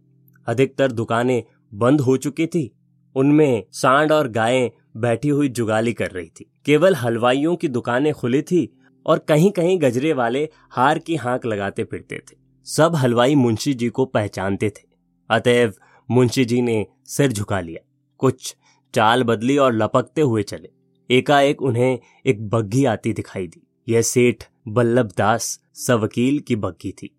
अधिकतर 0.46 0.92
दुकानें 0.92 1.42
बंद 1.72 2.00
हो 2.00 2.16
चुकी 2.16 2.46
थी। 2.46 2.70
उनमें 3.16 3.64
सांड 3.72 4.12
और 4.12 4.28
गायें 4.28 4.70
बैठी 4.94 5.28
हुई 5.28 5.48
जुगाली 5.48 5.92
कर 5.92 6.10
रही 6.10 6.28
थी। 6.28 6.50
केवल 6.66 6.94
हलवाइयों 6.94 7.54
की 7.56 7.68
दुकानें 7.68 8.12
खुली 8.12 8.42
थी 8.42 8.68
और 9.06 9.18
कहीं 9.18 9.50
कहीं 9.50 9.80
गजरे 9.82 10.12
वाले 10.12 10.48
हार 10.70 10.98
की 10.98 11.16
हाँक 11.16 11.46
लगाते 11.46 11.84
फिरते 11.84 12.18
थे। 12.30 12.36
सब 12.66 12.94
हलवाई 12.94 13.34
मुंशी 13.34 13.74
जी 13.74 13.88
को 13.88 14.04
पहचानते 14.04 14.70
थे। 14.70 14.86
अतएव 15.30 15.74
मुंशी 16.08 16.44
जी 16.44 16.60
ने 16.62 16.86
सिर 17.06 17.32
झुका 17.32 17.60
लिया। 17.60 17.86
कुछ 18.18 18.54
चाल 18.94 19.22
बदली 19.22 19.56
और 19.56 19.72
लपकते 19.72 20.20
हुए 20.20 20.42
चले। 20.42 20.68
एकाएक 21.10 21.62
उन्हें 21.62 21.98
एक 22.26 22.48
बग्घी 22.48 22.84
आती 22.84 23.12
दिखाई 23.12 23.46
दी। 23.46 23.62
यह 23.88 24.02
सेठ 24.02 24.44
बल्लभ 24.68 25.12
दास 25.18 25.58
सवकील 25.76 26.38
की 26.38 26.56
बग्घी 26.56 26.92
थी। 26.92 27.10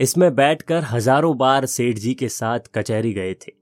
इसमें 0.00 0.34
बैठकर 0.34 0.84
हज़ारों 0.84 1.36
बार 1.36 1.66
सेठ 1.66 1.98
जी 1.98 2.14
के 2.14 2.28
साथ 2.28 2.60
कचहरी 2.74 3.12
गए 3.12 3.34
थे। 3.34 3.52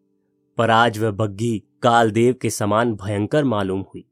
पर 0.59 0.71
आज 0.71 0.99
वह 0.99 1.11
बग्घी 1.11 1.59
कालदेव 1.83 2.35
के 2.43 2.51
समान 2.51 2.95
भयंकर 2.95 3.45
मालूम 3.45 3.81
हुई। 3.81 4.05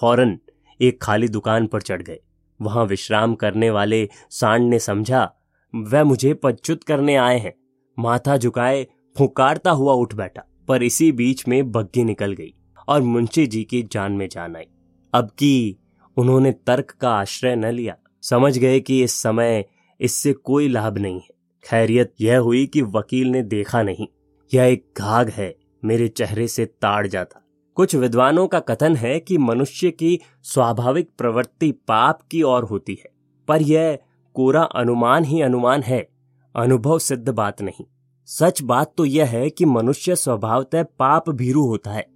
फ़ौरन 0.00 0.38
एक 0.80 1.02
खाली 1.02 1.28
दुकान 1.28 1.66
पर 1.66 1.82
चढ़ 1.82 2.02
गए। 2.02 2.18
वहाँ 2.60 2.84
विश्राम 2.84 3.34
करने 3.34 3.70
वाले 3.70 4.08
सांड 4.30 4.68
ने 4.68 4.78
समझा, 4.78 5.32
वह 5.74 6.04
मुझे 6.04 6.34
पच्युत 6.34 6.84
करने 6.84 7.16
आए 7.16 7.38
हैं। 7.38 7.54
माथा 7.98 8.36
झुकाए, 8.36 8.86
फुकारता 9.16 9.70
हुआ 9.70 9.92
उठ 9.92 10.14
बैठा, 10.14 10.42
पर 10.68 10.82
इसी 10.82 11.12
बीच 11.12 11.48
में 11.48 11.70
बग्घी 11.72 12.04
निकल 12.04 12.32
गई 12.32 12.54
और 12.88 13.02
मुंशी 13.02 13.46
जी 13.46 13.64
की 13.64 13.82
जान 13.82 14.12
में 14.12 14.28
जान 14.28 14.56
आई। 14.56 14.66
अब 15.14 15.30
की 15.30 15.78
उन्होंने 16.16 16.52
तर्क 16.52 16.90
का 16.90 17.10
आश्रय 17.10 17.56
न 17.56 17.64
लिया, 17.64 17.96
समझ 18.22 18.58
गए 18.58 18.80
कि 18.80 19.02
इस 19.02 19.12
समय 19.12 19.64
इससे 20.00 20.32
कोई 20.32 20.68
लाभ 20.68 20.98
नहीं 20.98 21.20
है। 21.20 21.34
खैरियत 21.64 22.14
यह 22.20 22.38
हुई 22.38 22.66
कि 22.66 22.82
वकील 22.82 23.28
ने 23.28 23.42
देखा 23.42 23.82
नहीं। 23.82 24.06
यह 24.54 24.64
एक 24.64 24.86
घाघ 24.98 25.30
है 25.30 25.54
मेरे 25.82 26.08
चेहरे 26.08 26.46
से 26.48 26.64
ताड़ 26.66 27.06
जाता। 27.06 27.40
कुछ 27.76 27.94
विद्वानों 27.94 28.46
का 28.48 28.60
कथन 28.60 28.96
है 28.96 29.18
कि 29.20 29.38
मनुष्य 29.38 29.90
की 29.90 30.18
स्वाभाविक 30.42 31.08
प्रवृत्ति 31.18 31.70
पाप 31.88 32.20
की 32.30 32.42
ओर 32.42 32.64
होती 32.64 32.94
है, 32.94 33.10
पर 33.48 33.62
यह 33.62 33.98
कोरा 34.36 34.62
अनुमान 34.62 35.24
ही 35.24 35.40
अनुमान 35.42 35.82
है, 35.82 36.08
अनुभव 36.54 36.98
सिद्ध 36.98 37.28
बात 37.28 37.62
नहीं। 37.62 37.84
सच 38.28 38.62
बात 38.62 38.92
तो 38.96 39.04
यह 39.04 39.26
है 39.26 39.48
कि 39.50 39.64
मनुष्य 39.64 40.16
स्वभावतः 40.16 40.82
पाप 40.98 41.30
भीरू 41.30 41.66
होता 41.66 41.90
है, 41.90 42.06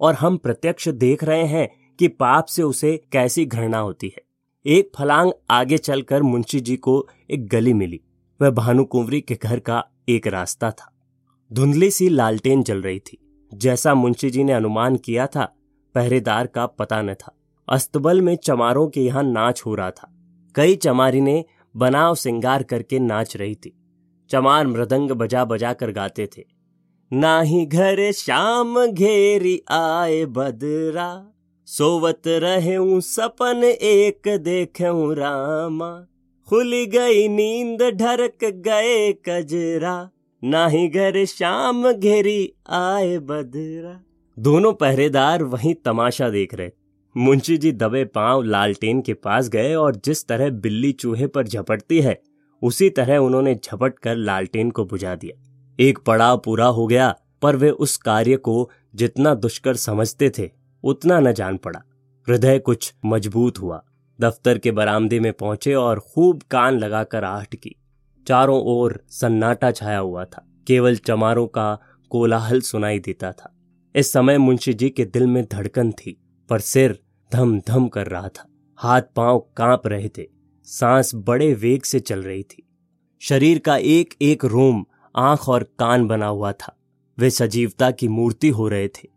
और 0.00 0.14
हम 0.14 0.36
प्रत्यक्ष 0.36 0.88
देख 0.88 1.24
रहे 1.24 1.44
हैं 1.44 1.68
कि 1.98 2.08
पाप 2.08 2.46
से 2.46 2.62
उसे 2.62 2.96
कैसी 3.12 3.44
घृणा 3.46 3.78
होती 3.78 4.06
है। 4.06 4.22
एक 4.66 4.90
फलांग 4.96 5.32
आगे 5.50 5.78
चलकर 5.78 6.22
मुंशी 6.22 6.60
जी 6.60 6.76
को 6.76 7.06
एक 7.30 7.46
गली 7.48 7.72
मिली। 7.72 8.00
वह 8.40 8.50
भानु 8.50 8.84
कुंवरी 8.84 9.20
के 9.20 9.38
घर 9.42 9.58
का 9.58 9.84
एक 10.08 10.26
रास्ता 10.26 10.70
था। 10.70 10.90
धुंधली 11.54 11.90
सी 11.90 12.08
लालटेन 12.08 12.62
जल 12.62 12.82
रही 12.82 12.98
थी। 12.98 13.48
जैसा 13.54 13.94
मुंशी 13.94 14.30
जी 14.30 14.44
ने 14.44 14.52
अनुमान 14.52 14.96
किया 14.96 15.26
था, 15.26 15.56
पहरेदार 15.94 16.46
का 16.46 16.66
पता 16.66 17.02
न 17.02 17.14
था। 17.14 17.38
अस्तबल 17.68 18.20
में 18.20 18.36
चमारों 18.36 18.88
के 18.88 19.00
यहाँ 19.00 19.22
नाच 19.22 19.62
हो 19.66 19.74
रहा 19.74 19.90
था। 19.90 20.14
कई 20.54 20.76
चमारी 20.76 21.20
ने 21.20 21.44
बनाव 21.76 22.14
सिंगार 22.14 22.62
करके 22.62 22.98
नाच 22.98 23.36
रही 23.36 23.54
थी। 23.54 23.78
चमार 24.30 24.66
मृदंग 24.66 25.10
बजा 25.10 25.44
बजा 25.44 25.72
कर 25.72 25.90
गाते 25.90 26.26
थे। 26.26 26.44
ना 27.12 27.40
ही 27.40 27.66
घर 27.66 28.12
शाम 28.12 28.86
घेरी 28.86 29.62
आए 29.70 30.24
बदरा, 30.24 31.34
सोवत 31.66 32.22
रहे 32.26 33.00
सपन 33.00 33.64
एक 33.64 34.28
देखे 34.28 35.14
रामा, 35.14 36.06
खुली 36.48 36.86
गई 36.86 37.28
नींद 37.28 37.82
ढरक 37.82 38.44
गए 38.44 39.12
कजरा 39.12 40.10
ना 40.44 40.66
ही 40.66 40.88
घर 40.88 41.24
शाम 41.24 41.92
घेरी 41.92 42.52
आए 42.68 43.18
बदरा 43.18 44.04
दोनों 44.38 44.72
पहरेदार 44.72 45.42
वहीं 45.42 45.74
तमाशा 45.74 46.28
देख 46.28 46.54
रहे। 46.54 46.70
मुंशी 47.16 47.56
जी 47.56 47.72
दबे 47.72 48.04
पाँव 48.04 48.42
लालटेन 48.42 49.00
के 49.02 49.14
पास 49.14 49.48
गए 49.48 49.74
और 49.74 49.96
जिस 49.96 50.26
तरह 50.28 50.50
बिल्ली 50.50 50.92
चूहे 50.92 51.26
पर 51.26 51.46
झपटती 51.46 52.00
है, 52.00 52.20
उसी 52.62 52.90
तरह 52.90 53.16
उन्होंने 53.16 53.54
झपट 53.54 53.98
कर 53.98 54.16
लालटेन 54.16 54.70
को 54.70 54.84
बुझा 54.84 55.14
दिया। 55.14 55.42
एक 55.78 55.98
पड़ाव 55.98 56.38
पूरा 56.38 56.66
हो 56.66 56.86
गया, 56.86 57.16
पर 57.42 57.56
वे 57.56 57.70
उस 57.70 57.96
कार्य 57.96 58.36
को 58.36 58.70
जितना 58.94 59.34
दुष्कर 59.34 59.74
समझते 59.74 60.32
थे, 60.38 60.50
उतना 60.84 61.20
न 61.20 61.32
जान 61.32 61.56
पड़ा। 61.56 61.82
हृदय 62.28 62.58
कुछ 62.58 62.94
मज़बूत 63.04 63.58
हुआ। 63.58 63.84
दफ्तर 64.20 64.58
के 64.58 64.70
बरामदे 64.70 65.20
में 65.20 65.32
पहुँचे 65.32 65.74
और 65.74 66.00
खूब 66.00 66.42
कान 66.42 66.78
लगाकर 66.78 67.24
आहट 67.24 67.54
की। 67.54 67.76
चारों 68.26 68.62
ओर 68.64 69.04
सन्नाटा 69.08 69.70
छाया 69.70 69.98
हुआ 69.98 70.24
था। 70.24 70.46
केवल 70.66 70.96
चमारों 70.96 71.46
का 71.46 71.78
कोलाहल 72.10 72.60
सुनाई 72.60 72.98
देता 72.98 73.32
था। 73.32 73.54
इस 73.96 74.12
समय 74.12 74.38
मुंशी 74.38 74.74
जी 74.74 74.90
के 74.90 75.04
दिल 75.04 75.26
में 75.26 75.44
धड़कन 75.52 75.92
थी, 75.92 76.20
पर 76.48 76.60
सिर 76.60 76.98
धम 77.32 77.60
धम 77.60 77.88
कर 77.88 78.06
रहा 78.06 78.28
था। 78.28 78.48
हाथ 78.76 79.02
पाँव 79.16 79.38
काँप 79.56 79.86
रहे 79.86 80.08
थे। 80.08 80.26
सांस 80.64 81.10
बड़े 81.14 81.54
वेग 81.54 81.82
से 81.82 82.00
चल 82.00 82.22
रही 82.22 82.42
थी। 82.42 82.68
शरीर 83.20 83.58
का 83.58 83.76
एक 83.76 84.14
एक 84.22 84.44
रोम 84.44 84.84
आँख 85.16 85.48
और 85.48 85.62
कान 85.62 86.06
बना 86.06 86.26
हुआ 86.26 86.52
था। 86.52 86.76
वे 87.18 87.30
सजीवता 87.30 87.90
की 87.90 88.08
मूर्ति 88.08 88.48
हो 88.48 88.68
रहे 88.68 88.88
थे। 88.88 89.08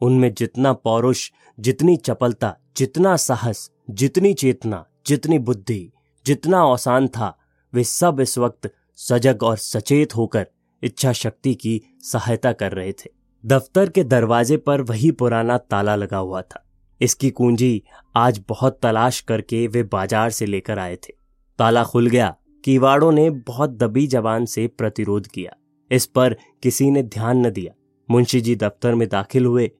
उनमें 0.00 0.34
जितना 0.34 0.72
पौरुष, 0.72 1.30
जितनी 1.60 1.96
चपलता, 1.96 2.56
जितना 2.76 3.16
साहस, 3.16 3.70
जितनी 3.90 4.34
चेतना, 4.34 4.86
जितनी 5.06 5.38
बुद्धि, 5.38 5.92
जितना 6.26 6.64
औसान 6.64 7.08
था 7.08 7.38
वे 7.72 7.84
सब 7.84 8.20
इस 8.20 8.38
वक्त 8.38 8.70
सजग 8.98 9.42
और 9.42 9.56
सचेत 9.56 10.16
होकर 10.16 10.46
इच्छा 10.82 11.12
शक्ति 11.12 11.54
की 11.54 11.80
सहायता 12.02 12.52
कर 12.52 12.72
रहे 12.72 12.92
थे। 12.92 13.10
दफ्तर 13.44 13.88
के 13.88 14.04
दरवाजे 14.04 14.56
पर 14.56 14.80
वही 14.80 15.10
पुराना 15.10 15.58
ताला 15.58 15.96
लगा 15.96 16.18
हुआ 16.18 16.42
था। 16.42 16.62
इसकी 17.00 17.30
कुंजी 17.30 17.82
आज 18.16 18.40
बहुत 18.48 18.78
तलाश 18.82 19.20
करके 19.20 19.66
वे 19.66 19.82
बाज़ार 19.82 20.30
से 20.30 20.46
लेकर 20.46 20.78
आए 20.78 20.96
थे। 20.96 21.12
ताला 21.58 21.84
खुल 21.84 22.06
गया। 22.06 22.34
कीवाड़ों 22.64 23.10
ने 23.12 23.28
बहुत 23.30 23.70
दबी 23.70 24.06
जबान 24.06 24.44
से 24.44 24.66
प्रतिरोध 24.68 25.26
किया। 25.26 25.56
इस 25.90 26.06
पर 26.06 26.36
किसी 26.62 26.90
ने 26.90 27.02
ध्यान 27.02 27.46
न 27.46 27.50
दिया। 27.50 27.72
मुंशी 28.08 28.40
जी 28.40 28.54
दफ्तर 28.56 28.94
में 28.94 29.08
दाखिल 29.08 29.46
हुए। 29.46 29.70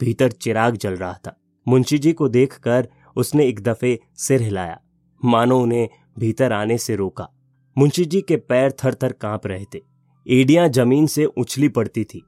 भीतर 0.00 0.32
चिराग 0.32 0.76
जल 0.76 0.96
रहा 0.96 1.14
था। 1.26 1.36
मुंशी 1.66 1.98
जी 1.98 2.12
को 2.12 2.28
देखकर 2.28 2.88
उसने 3.16 3.46
एक 3.46 3.60
दफे 3.60 3.98
सिर 4.16 4.42
हिलाया। 4.42 4.80
मानो 5.20 5.60
उन्हें 5.60 5.88
भीतर 6.18 6.52
आने 6.52 6.78
से 6.78 6.96
रोका। 6.96 7.28
मुंशी 7.78 8.04
जी 8.04 8.20
के 8.20 8.36
पैर 8.36 8.70
थर 8.72 8.94
थर 8.94 9.12
काँप 9.12 9.46
रहे 9.46 9.64
थे। 9.74 9.80
एडियाँ 10.26 10.68
ज़मीन 10.68 11.06
से 11.06 11.24
उछली 11.24 11.68
पड़ती 11.68 12.04
थी। 12.04 12.22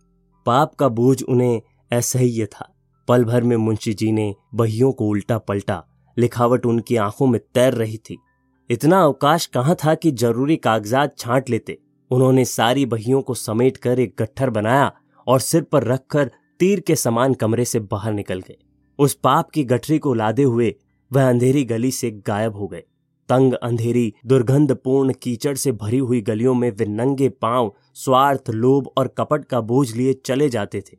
पाप 0.47 0.75
का 0.75 0.89
बोझ 0.89 1.23
उन्हें 1.23 1.61
असह्य 1.91 2.47
था। 2.47 2.69
पल 3.09 3.25
भर 3.25 3.43
में 3.43 3.57
मुंशी 3.57 3.95
जी 3.95 4.11
ने 4.13 4.35
बहियों 4.55 4.93
को 4.93 5.07
उल्टा 5.09 5.39
पलटा 5.39 5.83
लिखावट 6.17 6.67
उनकी 6.67 6.97
आँखों 6.97 7.27
में 7.27 7.41
तैर 7.55 7.73
रही 7.73 7.97
थी। 7.97 8.19
इतना 8.71 9.01
अवकाश 9.03 9.47
कहाँ 9.47 9.77
था 9.85 9.95
कि 9.95 10.11
ज़रूरी 10.13 10.57
कागजात 10.57 11.19
छांट 11.19 11.51
लेते। 11.51 11.79
उन्होंने 12.11 12.45
सारी 12.45 12.87
बहियों 12.87 13.23
को 13.23 13.35
समेट 13.35 13.77
कर 13.77 14.01
एक 14.01 14.15
गट्ठर 14.19 14.51
बनाया 14.51 14.93
और 15.27 15.41
सिर 15.41 15.63
पर 15.63 15.85
रखकर 15.85 16.31
तीर 16.61 16.81
के 16.81 16.97
समान 16.97 17.35
कमरे 17.35 17.65
से 17.65 17.81
बाहर 17.81 18.13
निकल 18.13 18.41
गए। 18.41 18.59
उस 18.99 19.15
पाप 19.15 19.51
की 19.51 19.65
गठरी 19.65 19.99
को 19.99 20.15
लादे 20.15 20.43
हुए 20.43 20.75
वह 21.13 21.29
अंधेरी 21.29 21.65
गली 21.65 21.91
से 21.91 22.11
गायब 22.27 22.57
हो 22.57 22.69
गए। 22.69 22.83
तंग 23.29 23.53
अंधेरी, 23.53 24.15
दुर्गंधपूर्ण 24.27 25.13
कीचड़ 25.13 25.55
से 25.55 25.73
भरी 25.73 25.99
हुई 25.99 26.21
गलियों 26.21 26.55
में 26.55 26.71
वे 26.71 26.87
नंगे 26.87 27.29
पाँव, 27.29 27.75
स्वार्थ 27.95 28.51
लोभ 28.51 28.91
और 28.99 29.09
कपट 29.09 29.45
का 29.45 29.61
बोझ 29.61 29.93
लिए 29.93 30.13
चले 30.13 30.49
जाते 30.49 30.81
थे। 30.81 30.97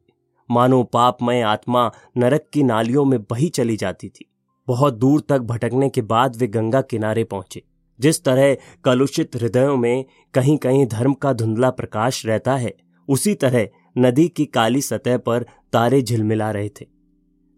मानो 0.52 0.84
पापमय 0.84 1.42
आत्मा 1.42 1.92
नरक 2.18 2.50
की 2.54 2.64
नालियों 2.64 3.06
में 3.06 3.24
बही 3.24 3.50
चली 3.50 3.78
जाती 3.78 4.10
थी। 4.10 4.26
बहुत 4.68 4.94
दूर 4.94 5.22
तक 5.30 5.40
भटकने 5.40 5.90
के 5.90 6.02
बाद 6.02 6.36
वे 6.36 6.48
गंगा 6.48 6.82
किनारे 6.82 7.24
पहुँचे। 7.24 7.64
जिस 8.00 8.24
तरह 8.24 8.58
कलुषित 8.84 9.36
हृदयों 9.36 9.78
में 9.78 10.06
कहीं 10.34 10.58
कहीं 10.58 10.86
धर्म 10.86 11.14
का 11.14 11.34
धुंधला 11.34 11.70
प्रकाश 11.70 12.26
रहता 12.26 12.56
है, 12.56 12.74
उसी 13.08 13.36
तरह 13.36 13.68
नदी 13.98 14.28
की 14.28 14.46
काली 14.46 14.82
सतह 14.82 15.18
पर 15.18 15.46
तारे 15.74 16.02
झिलमिला 16.02 16.52
रहे 16.52 16.70
थे। 16.70 16.86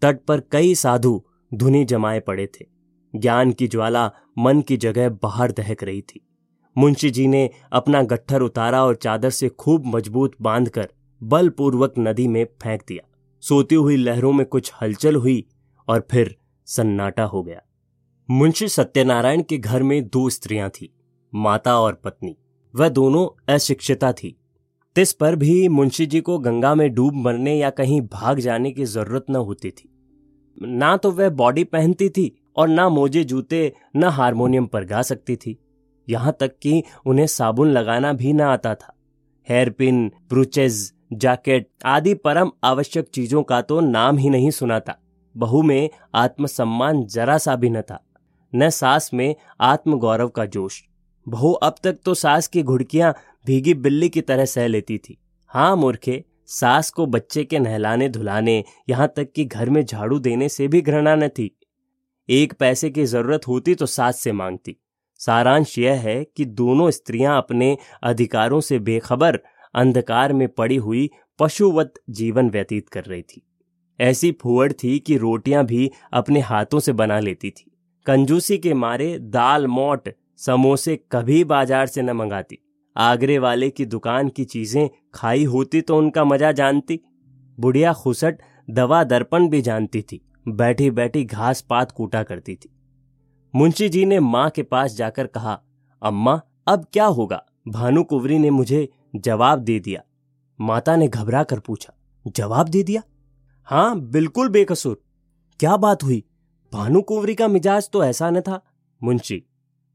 तट 0.02 0.20
पर 0.28 0.40
कई 0.40 0.76
साधु 0.76 1.24
धुनी 1.54 1.86
जमाए 1.86 2.20
पड़े 2.20 2.48
थे। 2.48 2.71
ज्ञान 3.16 3.52
की 3.52 3.68
ज्वाला 3.68 4.12
मन 4.38 4.62
की 4.62 4.78
जगह 4.78 5.10
बाहर 5.10 5.52
दहक 5.52 5.84
रही 5.84 6.02
थी। 6.02 6.28
मुंशी 6.78 7.12
जी 7.12 7.28
ने 7.28 7.50
अपना 7.72 8.04
गट्ठर 8.04 8.42
उतारा 8.42 8.86
और 8.86 8.96
चादर 8.96 9.30
से 9.30 9.50
खूब 9.50 9.86
मज़बूत 9.86 10.36
बांधकर 10.42 10.90
बलपूर्वक 11.24 11.94
नदी 12.00 12.28
में 12.28 12.46
फेंक 12.46 12.82
दिया। 12.88 13.08
सोती 13.42 13.76
हुई 13.76 13.96
लहरों 13.96 14.34
में 14.34 14.46
कुछ 14.46 14.72
हलचल 14.82 15.16
हुई 15.16 15.46
और 15.88 16.08
फिर 16.12 16.36
सन्नाटा 16.66 17.24
हो 17.24 17.44
गया। 17.44 17.62
मुंशी 18.30 18.68
सत्यनारायण 18.68 19.42
के 19.42 19.58
घर 19.58 19.84
में 19.84 20.08
दो 20.08 20.30
स्त्रियाँ 20.30 20.70
थी, 20.70 20.94
माता 21.36 21.80
और 21.80 21.94
पत्नी। 21.94 22.38
वह 22.76 22.90
दोनों 22.90 23.54
अशिक्षिता 23.54 24.12
थी। 24.12 24.38
तिस 24.96 25.14
पर 25.14 25.36
भी 25.36 25.68
मुंशी 25.68 26.06
जी 26.06 26.22
को 26.22 26.38
गंगा 26.40 26.76
में 26.76 26.94
डूब 26.94 27.16
मरने 27.16 27.58
या 27.58 27.70
कहीं 27.70 28.02
भाग 28.02 28.40
जाने 28.40 28.72
की 28.72 28.86
ज़रूरत 28.86 29.26
न 29.30 29.36
होती 29.36 29.72
थी। 29.72 29.90
ना 30.62 30.98
तो 30.98 31.12
वह 31.12 31.30
बॉडी 31.30 31.64
पहनती 31.64 32.10
थी 32.10 32.41
और 32.58 32.68
ना 32.68 32.90
मोजे 32.90 33.24
जूते, 33.24 33.74
न 33.96 34.04
हारमोनियम 34.04 34.66
पर 34.66 34.86
गा 34.86 35.02
सकती 35.02 35.36
थी। 35.36 35.58
यहाँ 36.10 36.36
तक 36.40 36.58
कि 36.62 36.84
उन्हें 37.06 37.28
साबुन 37.28 37.72
लगाना 37.72 38.14
भी 38.14 38.34
ना 38.34 38.52
आता 38.54 38.76
था। 38.76 38.96
हेयर 39.50 39.70
पिन 39.70 40.12
ब्रूचेज, 40.30 40.94
जैकेट 41.14 41.68
आदि 41.86 42.14
परम 42.14 42.52
आवश्यक 42.64 43.10
चीज़ों 43.10 43.44
का 43.44 43.62
तो 43.62 43.80
नाम 43.80 44.18
ही 44.18 44.30
नहीं 44.30 44.52
सुना 44.52 44.80
था। 44.80 44.98
बहू 45.36 45.62
में 45.62 45.90
आत्मसम्मान 46.16 47.06
जरा 47.06 47.38
सा 47.38 47.56
भी 47.56 47.70
न 47.70 47.82
था। 47.82 48.04
न 48.56 48.70
सास 48.70 49.10
में 49.14 49.36
आत्मगौरव 49.62 50.30
का 50.30 50.46
जोश। 50.46 50.84
बहू 51.28 51.52
अब 51.54 51.76
तक 51.84 51.98
तो 52.06 52.14
सास 52.14 52.48
की 52.48 52.64
घुड़कियाँ 52.64 53.14
भीगी 53.46 53.74
बिल्ली 53.74 54.10
की 54.10 54.22
तरह 54.22 54.46
सह 54.46 54.68
लेती 54.68 54.98
थी। 54.98 55.18
हाँ 55.52 55.76
मूर्खे, 55.76 56.24
सास 56.46 56.90
को 56.90 57.06
बच्चे 57.06 57.44
के 57.44 57.60
नहलाने 57.60 58.10
धुलाने 58.10 58.64
यहाँ 58.90 59.08
तक 59.16 59.32
कि 59.32 59.46
घर 59.46 59.70
में 59.70 59.86
झाड़ू 59.86 60.20
देने 60.20 60.50
से 60.50 60.68
भी 60.68 60.82
घृणा 60.82 61.16
न 61.16 61.28
थी। 61.28 61.58
एक 62.30 62.54
पैसे 62.54 62.90
की 62.90 63.06
ज़रूरत 63.06 63.48
होती 63.48 63.76
तो 63.76 63.86
सास 63.86 64.20
से 64.20 64.32
मांगती। 64.32 64.76
सारांश 65.20 65.78
यह 65.78 66.00
है 66.00 66.24
कि 66.28 66.46
दोनों 66.46 66.90
स्त्रियाँ 66.92 67.38
अपने 67.38 67.78
अधिकारों 68.04 68.60
से 68.62 68.80
बेखबर, 68.80 69.40
अंधकार 69.76 70.34
में 70.34 70.48
पड़ी 70.48 70.76
हुई 70.78 71.10
पशुवत 71.40 71.94
जीवन 72.10 72.50
व्यतीत 72.50 72.90
कर 72.90 73.04
रही 73.04 73.22
थी। 73.22 73.42
ऐसी 74.00 74.32
फुअड़ 74.42 74.72
थी 74.74 74.98
कि 75.00 75.18
रोटियाँ 75.18 75.66
भी 75.66 75.90
अपने 76.14 76.40
हाथों 76.42 76.80
से 76.80 76.94
बना 76.94 77.20
लेती 77.20 77.50
थी। 77.50 77.72
कंजूसी 78.06 78.58
के 78.58 78.74
मारे 78.74 79.18
दाल, 79.20 79.68
मोट, 79.68 80.10
समोसे 80.38 81.00
कभी 81.12 81.44
बाज़ार 81.44 81.88
से 81.88 82.02
न 82.02 82.12
मंगाती। 82.12 82.58
आगरे 82.96 83.38
वाले 83.40 83.70
की 83.70 83.86
दुकान 83.88 84.30
की 84.30 84.44
चीज़ें 84.46 84.90
खाई 85.14 85.44
होती 85.44 85.82
तो 85.82 85.98
उनका 85.98 86.24
मज़ा 86.24 86.52
जानती। 86.54 87.00
बुढ़िया 87.58 87.94
खुसट 87.94 88.42
दवा 88.68 89.04
दर्पण 89.04 89.48
भी 89.50 89.62
जानती 89.62 90.02
थी। 90.02 90.22
बैठी 90.46 90.90
बैठी 90.92 91.24
घास 91.24 91.62
पात 91.62 91.92
कूटा 91.92 92.24
करती 92.24 92.56
थी। 92.56 92.70
मुंशी 93.56 93.90
जी 93.90 94.06
ने 94.06 94.20
माँ 94.20 94.50
के 94.50 94.64
पास 94.64 94.94
जाकर 94.94 95.28
कहा, 95.28 95.60
अम्मा, 96.02 96.42
अब 96.68 96.86
क्या 96.94 97.06
होगा? 97.06 97.44
भानु 97.68 98.04
कुंवरी 98.04 98.40
ने 98.40 98.50
मुझे 98.50 98.88
जवाब 99.16 99.60
दे 99.60 99.80
दिया। 99.80 100.02
माता 100.60 100.96
ने 100.96 101.08
घबरा 101.08 101.44
कर 101.44 101.60
पूछा, 101.60 101.94
जवाब 102.28 102.70
दे 102.70 102.84
दिया? 102.84 103.02
हाँ 103.68 104.00
बिल्कुल 104.00 104.50
बेकसूर। 104.50 105.02
क्या 105.60 105.78
बात 105.78 106.04
हुई? 106.04 106.24
भानु 106.74 107.02
कुंवरी 107.02 107.36
का 107.36 107.48
मिजाज 107.48 107.90
तो 107.90 108.04
ऐसा 108.04 108.30
न 108.30 108.42
था। 108.42 108.62
मुंशी, 109.04 109.44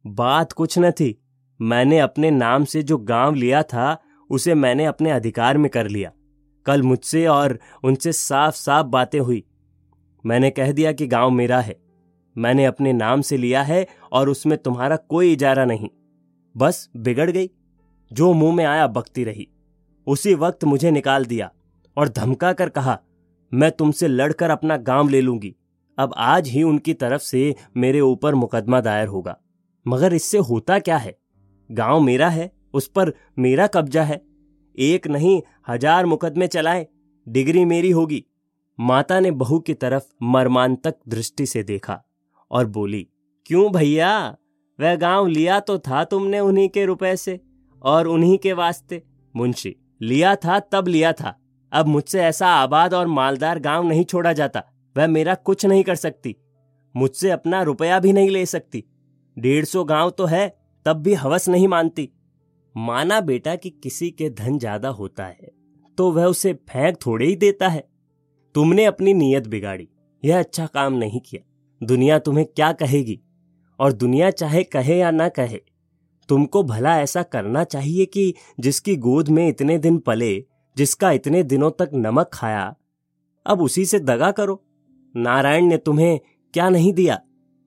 बात 0.05 0.53
कुछ 0.53 0.79
न 0.79 0.91
थी। 0.91 1.23
मैंने 1.61 1.99
अपने 1.99 2.31
नाम 2.31 2.65
से 2.65 2.83
जो 2.83 2.99
गाँव 2.99 3.35
लिया 3.35 3.63
था, 3.63 3.97
उसे 4.31 4.55
मैंने 4.55 4.85
अपने 4.85 5.11
अधिकार 5.11 5.59
में 5.59 5.71
कर 5.71 5.89
लिया। 5.89 6.13
कल 6.67 6.83
मुझसे 6.83 7.27
और 7.27 7.59
उनसे 7.85 8.13
साफ़ 8.13 8.57
साफ़ 8.57 8.87
बातें 8.87 9.21
हुई। 9.21 9.45
मैंने 10.27 10.51
कह 10.51 10.73
दिया 10.73 10.93
कि 10.93 11.07
गाँव 11.07 11.31
मेरा 11.31 11.61
है। 11.61 11.77
मैंने 12.37 12.65
अपने 12.65 12.93
नाम 12.93 13.21
से 13.21 13.37
लिया 13.37 13.63
है 13.63 13.87
और 14.13 14.29
उसमें 14.29 14.59
तुम्हारा 14.59 14.97
कोई 14.97 15.33
इजारा 15.33 15.65
नहीं। 15.65 15.89
बस 16.57 16.89
बिगड़ 16.97 17.31
गई। 17.31 17.51
जो 18.13 18.33
मुँह 18.33 18.55
में 18.55 18.65
आया 18.65 18.87
बकती 18.87 19.25
रही। 19.25 19.49
उसी 20.07 20.35
वक्त 20.35 20.65
मुझे 20.65 20.91
निकाल 20.91 21.25
दिया 21.25 21.51
और 21.97 22.09
धमका 22.09 22.53
कर 22.53 22.69
कहा, 22.69 22.99
मैं 23.53 23.71
तुमसे 23.71 24.09
लड़कर 24.09 24.51
अपना 24.51 24.77
गाँव 24.77 25.09
ले 25.09 25.21
लूँगी। 25.21 25.55
अब 25.99 26.15
आज 26.17 26.49
ही 26.49 26.63
उनकी 26.63 26.95
तरफ़ 26.95 27.23
से 27.23 27.55
मेरे 27.77 28.01
ऊपर 28.01 28.35
मुकदमा 28.35 28.81
दायर 28.81 29.09
होगा। 29.09 29.37
मगर 29.87 30.15
इससे 30.15 30.39
होता 30.39 30.79
क्या 30.79 30.97
है? 30.97 31.17
गाँव 31.71 32.01
मेरा 32.01 32.29
है, 32.29 32.53
उस 32.75 32.87
पर 32.89 33.13
मेरा 33.39 33.67
कब्जा 33.67 34.03
है। 34.03 34.23
एक 34.79 35.07
नहीं, 35.07 35.43
हज़ार 35.69 36.07
मुकदमे 36.07 36.47
चलाए। 36.47 36.87
डिग्री 37.29 37.65
मेरी 37.65 37.91
होगी। 37.91 38.25
माता 38.79 39.19
ने 39.21 39.31
बहू 39.33 39.59
की 39.59 39.75
तरफ़ 39.75 40.05
मर्मांतक 40.23 40.95
दृष्टि 41.09 41.47
से 41.47 41.63
देखा 41.63 42.01
और 42.51 42.67
बोली, 42.67 43.07
क्यों 43.47 43.71
भैया? 43.73 44.37
वह 44.79 44.95
गाँव 44.97 45.27
लिया 45.27 45.59
तो 45.61 45.79
था 45.79 46.03
तुमने 46.05 46.41
उन्हीं 46.41 46.69
के 46.69 46.85
रुपए 46.85 47.17
से 47.17 47.41
और 47.83 48.07
उन्हीं 48.07 48.37
के 48.39 48.53
वास्ते? 48.53 49.03
मुंशी, 49.35 49.75
लिया 50.01 50.35
था, 50.37 50.59
तब 50.63 50.89
लिया 50.89 51.13
था। 51.13 51.35
अब 51.73 51.87
मुझसे 51.87 52.21
ऐसा 52.21 52.49
आबाद 52.49 52.95
और 52.95 53.07
मालदार 53.07 53.59
गाँव 53.59 53.89
नहीं 53.89 54.05
छोड़ा 54.05 54.33
जाता। 54.33 54.63
वह 54.97 55.07
मेरा 55.07 55.35
कुछ 55.37 55.67
नहीं 55.67 55.83
कर 55.85 55.95
सकती। 55.97 56.37
मुझसे 56.95 57.31
अपना 57.31 57.63
रुपया 57.63 57.99
भी 58.01 58.13
नहीं 58.13 58.31
ले 58.31 58.45
सकती। 58.47 58.85
डेढ़ 59.37 59.65
सौ 59.65 59.85
गाँव 59.85 60.11
तो 60.11 60.27
है, 60.27 60.49
तब 60.87 60.97
भी 60.97 61.15
हवस 61.15 61.49
नहीं 61.49 61.69
मानती। 61.69 62.09
माना 62.75 63.21
बेटा 63.23 63.57
कि 63.57 63.71
किसी 63.73 64.11
के 64.11 64.31
धन 64.31 64.59
ज़्यादा 64.59 64.89
होता 64.91 65.25
है 65.25 65.51
तो 65.99 66.11
वह 66.13 66.25
उसे 66.25 66.53
फेंक 66.69 66.97
थोड़े 67.07 67.27
ही 67.27 67.37
देता 67.37 67.69
है। 67.69 67.87
तुमने 68.57 68.85
अपनी 68.85 69.15
नीयत 69.15 69.47
बिगाड़ी। 69.47 69.89
यह 70.25 70.39
अच्छा 70.39 70.67
काम 70.67 70.93
नहीं 70.93 71.21
किया। 71.21 71.87
दुनिया 71.87 72.19
तुम्हें 72.19 72.47
क्या 72.47 72.73
कहेगी? 72.73 73.21
और 73.81 73.93
दुनिया 73.93 74.31
चाहे 74.31 74.63
कहे 74.63 74.99
या 74.99 75.11
ना 75.11 75.29
कहे, 75.29 75.61
तुमको 76.29 76.63
भला 76.63 77.01
ऐसा 77.01 77.23
करना 77.23 77.65
चाहिए 77.65 78.05
कि 78.05 78.35
जिसकी 78.61 78.97
गोद 78.97 79.29
में 79.29 79.49
इतने 79.49 79.79
दिन 79.79 79.99
पले, 79.99 80.45
जिसका 80.77 81.11
इतने 81.11 81.43
दिनों 81.43 81.71
तक 81.71 81.91
नमक 81.95 82.31
खाया, 82.33 82.77
अब 83.47 83.61
उसी 83.61 83.85
से 83.85 83.99
दगा 83.99 84.31
करो। 84.31 84.65
नारायण 85.17 85.65
ने 85.65 85.77
तुम्हें 85.77 86.21
क्या 86.55 86.69
नहीं 86.69 86.93
दिया? 86.93 87.21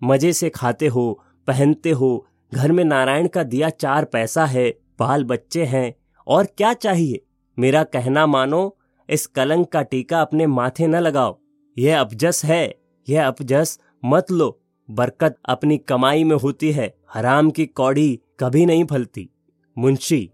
मज़े 0.03 0.33
से 0.33 0.49
खाते 0.49 0.87
हो, 0.87 1.23
पहनते 1.47 1.91
हो, 1.91 2.27
घर 2.53 2.71
में 2.71 2.83
नारायण 2.83 3.27
का 3.27 3.43
दिया 3.43 3.69
चार 3.69 4.05
पैसा 4.05 4.45
है, 4.45 4.69
बाल 4.99 5.23
बच्चे 5.23 5.65
हैं, 5.65 5.95
और 6.27 6.45
क्या 6.45 6.73
चाहिए? 6.73 7.25
मेरा 7.59 7.83
कहना 7.83 8.27
मानो 8.27 8.78
इस 9.09 9.25
कलंक 9.27 9.67
का 9.67 9.81
टीका 9.81 10.21
अपने 10.21 10.47
माथे 10.47 10.87
न 10.87 10.95
लगाओ। 10.95 11.37
यह 11.77 11.99
अपजस 11.99 12.45
है। 12.45 12.75
यह 13.09 13.27
अपजस 13.27 13.79
मत 14.05 14.31
लो। 14.31 14.59
बरकत 14.89 15.37
अपनी 15.45 15.77
कमाई 15.77 16.23
में 16.23 16.35
होती 16.35 16.71
है। 16.71 16.93
हराम 17.13 17.49
की 17.51 17.65
कौड़ी 17.65 18.19
कभी 18.39 18.65
नहीं 18.65 18.85
फलती। 18.85 19.29
मुंशी 19.77 20.29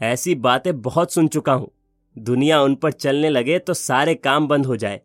ऐसी 0.00 0.34
बातें 0.34 0.80
बहुत 0.82 1.12
सुन 1.12 1.28
चुका 1.28 1.52
हूँ। 1.52 1.70
दुनिया 2.16 2.60
उन 2.62 2.74
पर 2.74 2.92
चलने 2.92 3.28
लगे 3.28 3.58
तो 3.58 3.74
सारे 3.74 4.14
काम 4.14 4.48
बंद 4.48 4.66
हो 4.66 4.76
जाए। 4.76 5.00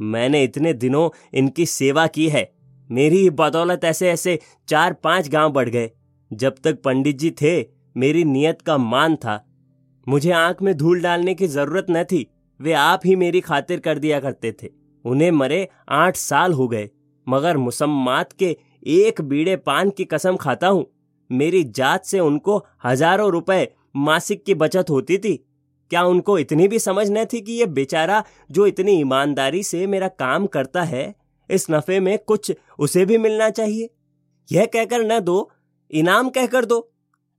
मैंने 0.00 0.42
इतने 0.44 0.72
दिनों 0.72 1.08
इनकी 1.34 1.66
सेवा 1.66 2.06
की 2.06 2.28
है। 2.28 2.52
मेरी 2.90 3.30
बदौलत 3.30 3.84
ऐसे 3.84 4.10
ऐसे 4.10 4.38
चार 4.68 4.92
पाँच 4.92 5.28
गाँव 5.28 5.52
बढ़ 5.52 5.68
गए। 5.68 5.90
जब 6.32 6.54
तक 6.64 6.82
पंडित 6.82 7.18
जी 7.18 7.30
थे, 7.30 7.64
मेरी 7.96 8.24
नियत 8.24 8.62
का 8.62 8.76
मान 8.78 9.16
था। 9.16 9.44
मुझे 10.06 10.30
आँख 10.30 10.62
में 10.62 10.76
धूल 10.76 11.02
डालने 11.02 11.34
की 11.34 11.46
ज़रूरत 11.46 11.86
न 11.90 12.04
थी। 12.04 12.26
वे 12.60 12.72
आप 12.72 13.00
ही 13.04 13.16
मेरी 13.16 13.40
खातिर 13.40 13.80
कर 13.80 13.98
दिया 13.98 14.20
करते 14.20 14.52
थे। 14.52 14.68
उन्हें 15.04 15.30
मरे 15.30 15.68
आठ 15.88 16.16
साल 16.16 16.52
हो 16.52 16.66
गए, 16.68 16.88
मगर 17.26 17.56
मुसम्मात 17.56 18.32
के 18.32 18.56
एक 18.88 19.20
बीड़े 19.20 19.56
पान 19.56 19.90
की 19.90 20.04
कसम 20.04 20.36
खाता 20.36 20.68
हूँ। 20.68 20.84
मेरी 21.30 21.62
जात 21.64 22.04
से 22.04 22.20
उनको 22.20 22.56
हज़ारों 22.84 23.30
रुपए 23.30 23.66
मासिक 23.96 24.44
की 24.44 24.54
बचत 24.54 24.90
होती 24.90 25.18
थी। 25.18 25.36
क्या 25.90 26.02
उनको 26.02 26.38
इतनी 26.38 26.68
भी 26.68 26.78
समझ 26.78 27.10
न 27.10 27.24
थी 27.24 27.40
कि 27.40 27.52
ये 27.52 27.66
बेचारा 27.68 28.22
जो 28.50 28.66
इतनी 28.66 28.92
ईमानदारी 28.92 29.62
से 29.62 29.86
मेरा 29.86 30.08
काम 30.08 30.46
करता 30.46 30.82
है, 30.82 31.14
इस 31.50 31.66
नफे 31.70 32.00
में 32.00 32.18
कुछ 32.18 32.52
उसे 32.78 33.04
भी 33.04 33.18
मिलना 33.18 33.50
चाहिए? 33.50 33.90
यह 34.48 34.66
कहकर 34.66 35.02
न 35.02 35.20
दो, 35.20 35.50
इनाम 35.90 36.28
कहकर 36.28 36.64
दो, 36.64 36.80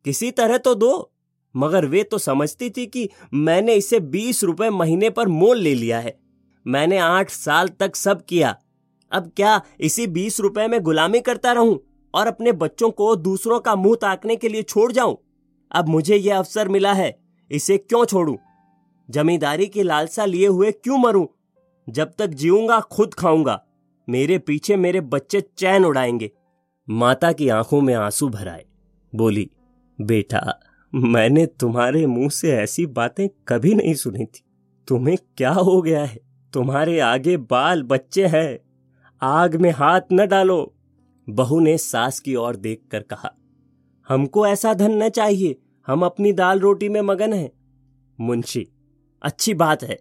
किसी 0.06 0.32
तरह 0.32 0.58
तो 0.58 0.76
दो। 0.76 1.13
मगर 1.56 1.86
वे 1.86 2.04
तो 2.04 2.18
समझती 2.18 2.70
थी 2.70 2.86
कि 2.86 3.10
मैंने 3.34 3.74
इसे 3.74 4.00
बीस 4.00 4.44
रुपए 4.44 4.70
महीने 4.70 5.10
पर 5.10 5.28
मोल 5.28 5.58
ले 5.58 5.74
लिया 5.76 6.00
है। 6.00 6.20
मैंने 6.68 6.98
आठ 6.98 7.30
साल 7.30 7.68
तक 7.68 7.96
सब 7.96 8.26
किया। 8.26 8.56
अब 9.12 9.32
क्या 9.36 9.62
इसी 9.80 10.08
बीस 10.08 10.40
रुपए 10.40 10.68
में 10.68 10.82
गुलामी 10.82 11.20
करता 11.20 11.52
रहूँ 11.52 11.80
और 12.14 12.28
अपने 12.28 12.52
बच्चों 12.52 12.90
को 12.92 13.16
दूसरों 13.16 13.60
का 13.60 13.76
मुँह 13.76 13.96
ताकने 14.02 14.36
के 14.36 14.50
लिए 14.50 14.62
छोड़ 14.62 14.92
जाऊँ? 14.92 15.18
अब 15.72 15.90
मुझे 15.90 16.16
यह 16.16 16.38
अवसर 16.38 16.68
मिला 16.68 16.94
है, 16.94 17.20
इसे 17.52 17.78
क्यों 17.78 18.06
छोड़ूं? 18.06 18.36
जमींदारी 19.10 19.68
की 19.68 19.84
लालसा 19.84 20.26
लिए 20.26 20.48
हुए 20.48 20.72
क्यों 20.72 20.98
मरूं? 20.98 21.26
जब 21.90 22.12
तक 22.20 22.28
जीऊँगा, 22.28 22.80
खुद 22.80 23.14
खाऊँगा। 23.14 23.66
मेरे 24.10 24.38
पीछे 24.38 24.76
मेरे 24.76 25.02
बच्चे 25.02 25.42
चैन 25.42 25.86
उड़ाएँगे। 25.86 26.32
माता 26.90 27.32
की 27.32 27.50
आँखों 27.50 27.82
में 27.82 27.94
आँसू 27.94 28.30
भराए 28.30 28.66
बोली, 29.16 29.50
बेटा 30.02 30.60
मैंने 30.94 31.46
तुम्हारे 31.46 32.06
मुँह 32.08 32.30
से 32.30 32.52
ऐसी 32.52 32.86
बातें 32.86 33.28
कभी 33.48 33.74
नहीं 33.76 33.94
सुनी 33.94 34.26
थी। 34.26 34.44
तुम्हें 34.88 35.18
क्या 35.38 35.52
हो 35.52 35.82
गया 35.82 36.04
है? 36.06 36.20
तुम्हारे 36.54 37.00
आगे 37.00 37.38
बाल 37.38 37.84
बच्चे 37.84 38.26
हैं। 38.28 38.60
आग 39.22 39.56
में 39.56 39.70
हाथ 39.72 40.02
न 40.14 40.28
डालो। 40.28 40.74
बहू 41.28 41.60
ने 41.60 41.78
सास 41.78 42.20
की 42.20 42.36
ओर 42.36 42.56
देखकर 42.56 43.00
कहा, 43.00 43.34
हमको 44.10 44.48
ऐसा 44.48 44.74
धन 44.74 45.04
न 45.04 45.10
चाहिए। 45.10 45.56
हम 45.88 46.06
अपनी 46.06 46.34
दाल 46.34 46.60
रोटी 46.60 46.90
में 46.90 47.02
मगन 47.02 47.34
हैं। 47.34 47.52
मुंशी, 48.20 48.68
अच्छी 49.22 49.54
बात 49.54 49.84
है। 49.84 50.00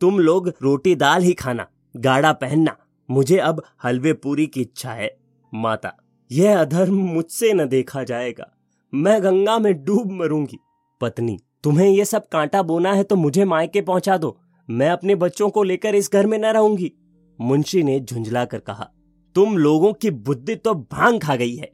तुम 0.00 0.18
लोग 0.18 0.52
रोटी 0.62 0.94
दाल 0.94 1.22
ही 1.22 1.32
खाना, 1.32 1.66
गाढ़ा 1.96 2.32
पहनना। 2.32 2.76
मुझे 3.10 3.38
अब 3.38 3.62
हलवे 3.84 4.12
पूरी 4.12 4.46
की 4.46 4.60
इच्छा 4.60 4.90
है। 4.90 5.16
माता, 5.54 5.92
यह 6.30 6.60
अधर्म 6.60 6.94
मुझसे 6.94 7.52
न 7.52 7.68
देखा 7.68 8.02
जाएगा। 8.04 8.50
मैं 8.92 9.22
गंगा 9.22 9.58
में 9.58 9.72
डूब 9.84 10.10
मरूँगी। 10.12 10.58
पत्नी, 11.00 11.38
तुम्हें 11.64 11.88
यह 11.88 12.04
सब 12.04 12.28
कांटा 12.28 12.62
बोना 12.62 12.92
है 12.92 13.02
तो 13.02 13.16
मुझे 13.16 13.44
मायके 13.44 13.80
पहुँचा 13.80 14.16
दो। 14.16 14.36
मैं 14.68 14.88
अपने 14.90 15.14
बच्चों 15.14 15.48
को 15.50 15.62
लेकर 15.62 15.94
इस 15.94 16.10
घर 16.12 16.26
में 16.26 16.38
न 16.38 16.44
रहूँगी। 16.46 16.90
मुंशी 17.38 17.82
ने 17.82 17.98
झुंझला 18.00 18.44
कर 18.44 18.58
कहा, 18.58 18.88
तुम 19.36 19.56
लोगों 19.58 19.92
की 19.92 20.10
बुद्धि 20.10 20.54
तो 20.54 20.74
भाँग 20.74 21.20
खा 21.22 21.36
गई 21.36 21.54
है। 21.56 21.70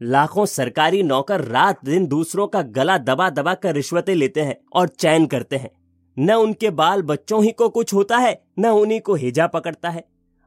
लाखों 0.00 0.46
सरकारी 0.46 1.02
नौकर 1.02 1.40
रात 1.40 1.84
दिन 1.84 2.06
दूसरों 2.06 2.46
का 2.46 2.62
गला 2.62 2.96
दबा 2.98 3.28
दबा 3.30 3.54
कर 3.54 3.74
रिश्वतें 3.74 4.14
लेते 4.14 4.40
हैं 4.40 4.56
और 4.72 4.88
चैन 4.88 5.26
करते 5.26 5.56
हैं। 5.56 5.70
न 6.16 6.32
उनके 6.32 6.70
बाल 6.70 7.02
बच्चों 7.02 7.42
ही 7.44 7.52
को 7.52 7.68
कुछ 7.68 7.94
होता 7.94 8.18
है, 8.18 8.40
न 8.58 8.66
उन्हीं 8.66 9.00
को 9.00 9.14
हेजा 9.14 9.46
पकड़ता 9.46 9.90
है। 9.90 10.04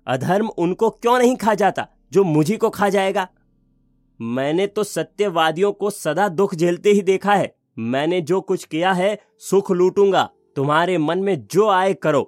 अधर्म 0.07 0.49
उनको 0.49 0.89
क्यों 0.89 1.17
नहीं 1.19 1.35
खा 1.35 1.53
जाता, 1.53 1.87
जो 2.11 2.23
मुझी 2.23 2.57
को 2.57 2.69
खा 2.69 2.89
जाएगा? 2.89 3.27
मैंने 4.23 4.67
तो 4.67 4.83
सत्यवादियों 4.83 5.71
को 5.71 5.89
सदा 5.89 6.27
दुख 6.27 6.55
झेलते 6.55 6.91
ही 6.91 7.01
देखा 7.01 7.33
है। 7.35 7.53
मैंने 7.79 8.21
जो 8.21 8.41
कुछ 8.41 8.63
किया 8.63 8.91
है, 8.93 9.17
सुख 9.39 9.71
लूटूँगा। 9.71 10.29
तुम्हारे 10.55 10.97
मन 10.97 11.19
में 11.19 11.47
जो 11.47 11.67
आए 11.67 11.93
करो। 11.93 12.21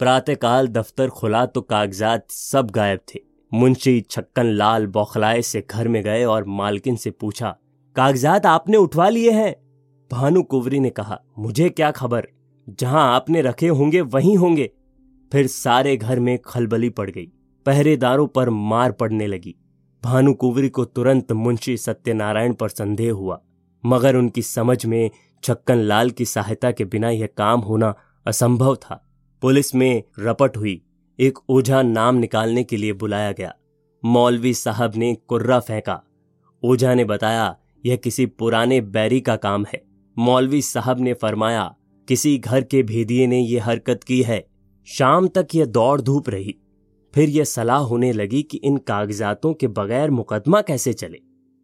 प्रातःकाल 0.00 0.68
दफ्तर 0.68 1.08
खुला 1.08 1.44
तो 1.46 1.60
कागजात 1.60 2.30
सब 2.30 2.70
गायब 2.70 3.00
थे। 3.14 3.20
मुंशी 3.52 4.00
छक्कन 4.00 4.46
लाल 4.46 4.86
बौखलाए 4.86 5.42
से 5.42 5.64
घर 5.70 5.88
में 5.88 6.02
गए 6.04 6.24
और 6.24 6.44
मालकिन 6.44 6.96
से 6.96 7.10
पूछा, 7.10 7.56
कागजात 7.96 8.46
आपने 8.46 8.76
उठवा 8.76 9.08
लिए 9.08 9.30
हैं? 9.30 9.54
भानु 10.10 10.42
कुंवरी 10.42 10.80
ने 10.80 10.90
कहा, 10.90 11.20
मुझे 11.38 11.68
क्या 11.70 11.90
खबर? 11.90 12.28
जहाँ 12.68 13.14
आपने 13.14 13.42
रखे 13.42 13.68
होंगे, 13.68 14.00
वहीं 14.00 14.36
होंगे। 14.36 14.70
फिर 15.32 15.46
सारे 15.46 15.96
घर 15.96 16.20
में 16.20 16.38
खलबली 16.38 16.90
पड़ 16.90 17.10
गई। 17.10 17.26
पहरेदारों 17.66 18.26
पर 18.26 18.50
मार 18.50 18.92
पड़ने 18.92 19.26
लगी। 19.26 19.54
भानु 20.04 20.34
कुंवरी 20.34 20.68
को 20.68 20.84
तुरंत 20.84 21.32
मुंशी 21.32 21.76
सत्यनारायण 21.76 22.54
पर 22.54 22.68
संदेह 22.68 23.12
हुआ, 23.12 23.42
मगर 23.86 24.16
उनकी 24.16 24.42
समझ 24.42 24.86
में 24.86 25.10
छक्कन 25.44 25.78
लाल 25.78 26.10
की 26.10 26.24
सहायता 26.24 26.70
के 26.70 26.84
बिना 26.84 27.10
यह 27.10 27.28
काम 27.36 27.60
होना 27.60 27.94
असंभव 28.26 28.76
था। 28.76 29.04
पुलिस 29.42 29.74
में 29.74 30.02
रपट 30.18 30.56
हुई, 30.56 30.82
एक 31.20 31.38
ओझा 31.48 31.82
नाम 31.82 32.14
निकालने 32.14 32.64
के 32.64 32.76
लिए 32.76 32.92
बुलाया 32.92 33.32
गया। 33.32 33.54
मौलवी 34.04 34.54
साहब 34.54 34.92
ने 34.96 35.14
कुर्रा 35.14 35.60
फेंका। 35.60 36.02
ओझा 36.64 36.94
ने 36.94 37.04
बताया, 37.04 37.56
यह 37.86 37.96
किसी 37.96 38.26
पुराने 38.26 38.80
बैरी 38.80 39.20
का 39.20 39.36
काम 39.36 39.64
है। 39.74 39.82
मौलवी 40.18 40.62
साहब 40.62 41.00
ने 41.00 41.14
फरमाया, 41.14 41.74
किसी 42.08 42.38
घर 42.38 42.62
के 42.62 42.82
भेदिए 42.82 43.26
ने 43.26 43.38
यह 43.38 43.66
हरकत 43.66 44.04
की 44.04 44.22
है। 44.22 44.46
शाम 44.84 45.28
तक 45.28 45.46
यह 45.54 45.64
दौड़ 45.64 46.00
धूप 46.00 46.28
रही। 46.28 46.56
फिर 47.14 47.28
यह 47.28 47.44
सलाह 47.44 47.78
होने 47.78 48.12
लगी 48.12 48.42
कि 48.42 48.56
इन 48.58 48.76
कागजातों 48.78 49.52
के 49.54 49.68
बगैर 49.68 50.10
मुकदमा 50.10 50.60
कैसे 50.62 50.92
चले। 50.92 51.18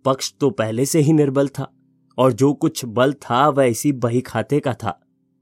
पक्ष 0.05 0.33
तो 0.41 0.51
पहले 0.51 0.85
से 0.87 1.01
ही 1.01 1.13
निर्बल 1.13 1.49
था, 1.49 1.71
और 2.19 2.33
जो 2.33 2.53
कुछ 2.55 2.85
बल 2.85 3.13
था 3.13 3.49
वह 3.49 3.65
इसी 3.65 3.93
बही 3.93 4.21
खाते 4.21 4.61
का 4.61 4.75
था। 4.75 5.01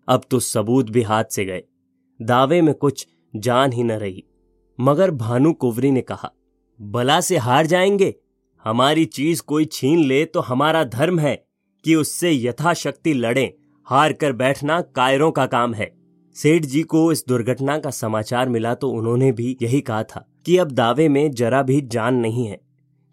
अब 0.09 0.23
तो 0.31 0.41
सबूत 0.41 0.91
भी 0.91 1.03
हाथ 1.03 1.25
से 1.25 1.45
गए, 1.45 1.63
दावे 2.21 2.61
में 2.63 2.75
कुछ 2.75 3.07
जान 3.35 3.73
ही 3.73 3.83
न 3.83 3.93
रही। 3.93 4.25
मगर 4.79 5.11
भानु 5.11 5.53
कुवरी 5.53 5.91
ने 5.91 6.01
कहा, 6.01 6.33
बला 6.81 7.21
से 7.21 7.37
हार 7.37 7.67
जाएँगे? 7.67 8.15
हमारी 8.65 9.05
चीज़ 9.05 9.43
कोई 9.43 9.65
छीन 9.65 9.99
ले 9.99 10.25
तो 10.25 10.41
हमारा 10.41 10.85
धर्म 10.85 11.19
है 11.19 11.35
कि 11.85 11.95
उससे 11.95 12.33
यथाशक्ति 12.33 13.15
लड़ें 13.15 13.51
हार 13.87 14.13
कर 14.13 14.33
बैठना 14.33 14.81
कायरों 14.81 15.31
का 15.31 15.47
काम 15.47 15.75
है। 15.75 15.91
सेठ 16.37 16.65
जी 16.65 16.83
को 16.83 17.13
इस 17.13 17.25
दुर्घटना 17.29 17.79
का 17.79 17.91
समाचार 17.91 18.49
मिला 18.49 18.75
तो 18.75 18.91
उन्होंने 18.91 19.33
भी 19.33 19.57
यही 19.63 19.81
कहा 19.81 20.03
था 20.03 20.25
कि 20.47 20.57
अब 20.59 20.71
दावे 20.71 21.09
में 21.09 21.31
जरा 21.31 21.63
भी 21.63 21.81
जान 21.81 22.15
नहीं 22.15 22.47
है। 22.47 22.61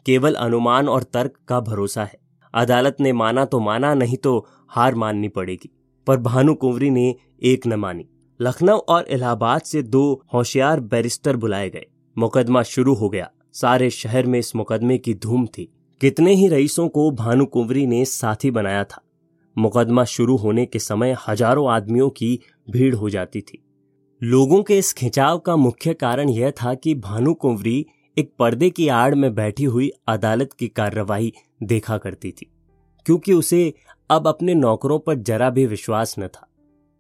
केवल 0.05 0.34
अनुमान 0.34 0.89
और 0.89 1.03
तर्क 1.03 1.34
का 1.47 1.60
भरोसा 1.60 2.03
है। 2.03 2.17
अदालत 2.53 2.97
ने 2.99 3.13
माना 3.13 3.45
तो 3.45 3.60
माना, 3.60 3.93
नहीं 3.93 4.17
तो 4.17 4.47
हार 4.69 4.95
माननी 4.95 5.27
पड़ेगी। 5.27 5.69
पर 6.08 6.17
भानु 6.17 6.53
कुंवरी 6.53 6.89
ने 6.89 7.15
एक 7.43 7.67
न 7.67 7.73
मानी। 7.73 8.08
लखनऊ 8.39 8.77
और 8.77 9.08
इलाहाबाद 9.08 9.62
से 9.62 9.84
दो 9.84 10.23
होशियार 10.34 10.79
बैरिस्टर 10.79 11.38
बुलाए 11.38 11.69
गए। 11.69 11.86
मुकदमा 12.17 12.63
शुरू 12.63 12.93
हो 12.93 13.10
गया। 13.10 13.29
सारे 13.53 13.89
शहर 13.89 14.25
में 14.25 14.39
इस 14.39 14.55
मुकदमे 14.55 14.97
की 14.97 15.13
धूम 15.13 15.45
थी। 15.47 15.69
कितने 16.01 16.34
ही 16.34 16.47
रईसों 16.47 16.88
को 16.89 17.12
भानु 17.12 17.45
कुंवरी 17.45 17.86
ने 17.88 18.05
साथी 18.05 18.51
बनाया 18.51 18.84
था। 18.84 19.01
मुकदमा 19.58 20.03
शुरू 20.03 20.36
होने 20.38 20.65
के 20.65 20.79
समय 20.79 21.17
हज़ारों 21.27 21.71
आदमियों 21.71 22.10
की 22.10 22.39
भीड़ 22.69 22.93
हो 22.95 23.10
जाती 23.10 23.41
थी। 23.41 23.63
लोगों 24.21 24.62
के 24.63 24.77
इस 24.77 24.91
खिंचाव 24.93 25.38
का 25.39 25.55
मुख्य 25.55 25.93
कारण 25.93 26.29
यह 26.29 26.51
था 26.53 26.73
कि 26.73 26.95
भानु 26.95 27.34
कुंवरी 27.34 27.86
एक 28.17 28.32
पर्दे 28.39 28.69
की 28.69 28.88
आड़ 28.88 29.15
में 29.15 29.34
बैठी 29.36 29.63
हुई 29.63 29.89
अदालत 30.08 30.53
की 30.53 30.67
कार्रवाई 30.67 31.32
देखा 31.63 31.97
करती 31.97 32.32
थी, 32.32 32.51
क्योंकि 33.05 33.34
उसे 33.34 33.73
अब 34.10 34.27
अपने 34.27 34.53
नौकरों 34.53 34.99
पर 34.99 35.15
जरा 35.15 35.49
भी 35.49 35.65
विश्वास 35.65 36.15
न 36.19 36.27
था। 36.27 36.47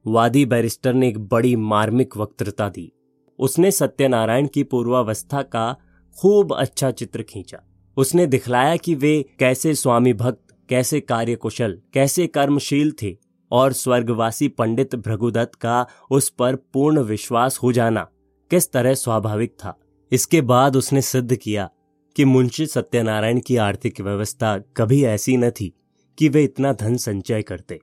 वादी 0.05 0.45
बैरिस्टर 0.45 0.93
ने 0.93 1.07
एक 1.07 1.17
बड़ी 1.27 1.55
मार्मिक 1.55 2.17
वक्तृता 2.17 2.69
दी। 2.69 2.91
उसने 3.39 3.71
सत्यनारायण 3.71 4.47
की 4.47 4.63
पूर्वावस्था 4.63 5.41
का 5.43 5.71
खूब 6.17 6.53
अच्छा 6.53 6.91
चित्र 6.91 7.23
खींचा। 7.23 7.61
उसने 7.97 8.25
दिखलाया 8.27 8.75
कि 8.75 8.95
वे 8.95 9.23
कैसे 9.39 9.73
स्वामी 9.75 10.13
भक्त, 10.13 10.41
कैसे 10.69 10.99
कार्यकुशल, 11.01 11.79
कैसे 11.93 12.27
कर्मशील 12.27 12.91
थे। 13.01 13.17
और 13.51 13.73
स्वर्गवासी 13.73 14.47
पंडित 14.47 14.95
भृगुदत्त 14.95 15.55
का 15.55 15.87
उस 16.11 16.29
पर 16.29 16.55
पूर्ण 16.55 16.99
विश्वास 16.99 17.59
हो 17.63 17.71
जाना 17.71 18.07
किस 18.51 18.71
तरह 18.71 18.93
स्वाभाविक 18.93 19.51
था। 19.51 19.77
इसके 20.11 20.41
बाद 20.41 20.75
उसने 20.75 21.01
सिद्ध 21.01 21.35
किया 21.35 21.69
कि 22.15 22.25
मुंशी 22.25 22.65
सत्यनारायण 22.65 23.39
की 23.39 23.55
आर्थिक 23.55 24.01
व्यवस्था 24.01 24.57
कभी 24.77 25.03
ऐसी 25.03 25.37
न 25.37 25.49
थी 25.49 25.73
कि 26.17 26.29
वे 26.29 26.43
इतना 26.43 26.73
धन 26.73 26.97
संचय 26.97 27.41
करते। 27.41 27.79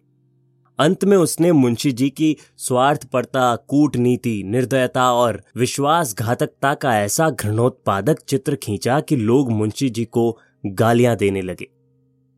अंत 0.78 1.04
में 1.04 1.16
उसने 1.16 1.52
मुंशी 1.52 1.92
जी 1.92 2.10
की 2.10 2.36
स्वार्थपरता, 2.56 3.56
कूटनीति, 3.56 4.42
निर्दयता 4.46 5.12
और 5.12 5.42
विश्वासघातकता 5.56 6.74
का 6.74 7.00
ऐसा 7.00 7.30
घृणोत्पादक 7.30 8.20
चित्र 8.20 8.56
खींचा 8.56 9.00
कि 9.00 9.16
लोग 9.16 9.50
मुंशी 9.52 9.90
जी 9.90 10.04
को 10.04 10.38
गालियाँ 10.66 11.16
देने 11.16 11.42
लगे। 11.42 11.68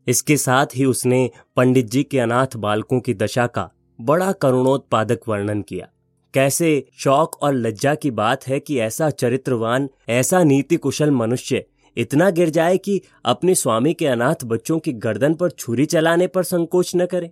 इसके 0.09 0.37
साथ 0.37 0.65
ही 0.75 0.85
उसने 0.85 1.29
पंडित 1.55 1.85
जी 1.85 2.03
के 2.03 2.19
अनाथ 2.19 2.55
बालकों 2.57 2.99
की 2.99 3.13
दशा 3.13 3.47
का 3.47 3.69
बड़ा 4.01 4.31
करुणोत्पादक 4.31 5.19
वर्णन 5.27 5.61
किया। 5.61 5.87
कैसे 6.33 6.87
शौक 6.97 7.35
और 7.43 7.53
लज्जा 7.53 7.95
की 7.95 8.11
बात 8.11 8.47
है 8.47 8.59
कि 8.59 8.79
ऐसा 8.79 9.09
चरित्रवान, 9.09 9.89
ऐसा 10.09 10.43
नीति 10.43 10.75
कुशल 10.75 11.11
मनुष्य 11.11 11.65
इतना 11.97 12.29
गिर 12.29 12.49
जाए 12.49 12.77
कि 12.77 13.01
अपने 13.25 13.55
स्वामी 13.55 13.93
के 13.93 14.07
अनाथ 14.07 14.43
बच्चों 14.45 14.79
की 14.79 14.93
गर्दन 14.93 15.33
पर 15.33 15.49
छुरी 15.49 15.85
चलाने 15.85 16.27
पर 16.27 16.43
संकोच 16.43 16.91
न 16.95 17.05
करे। 17.05 17.31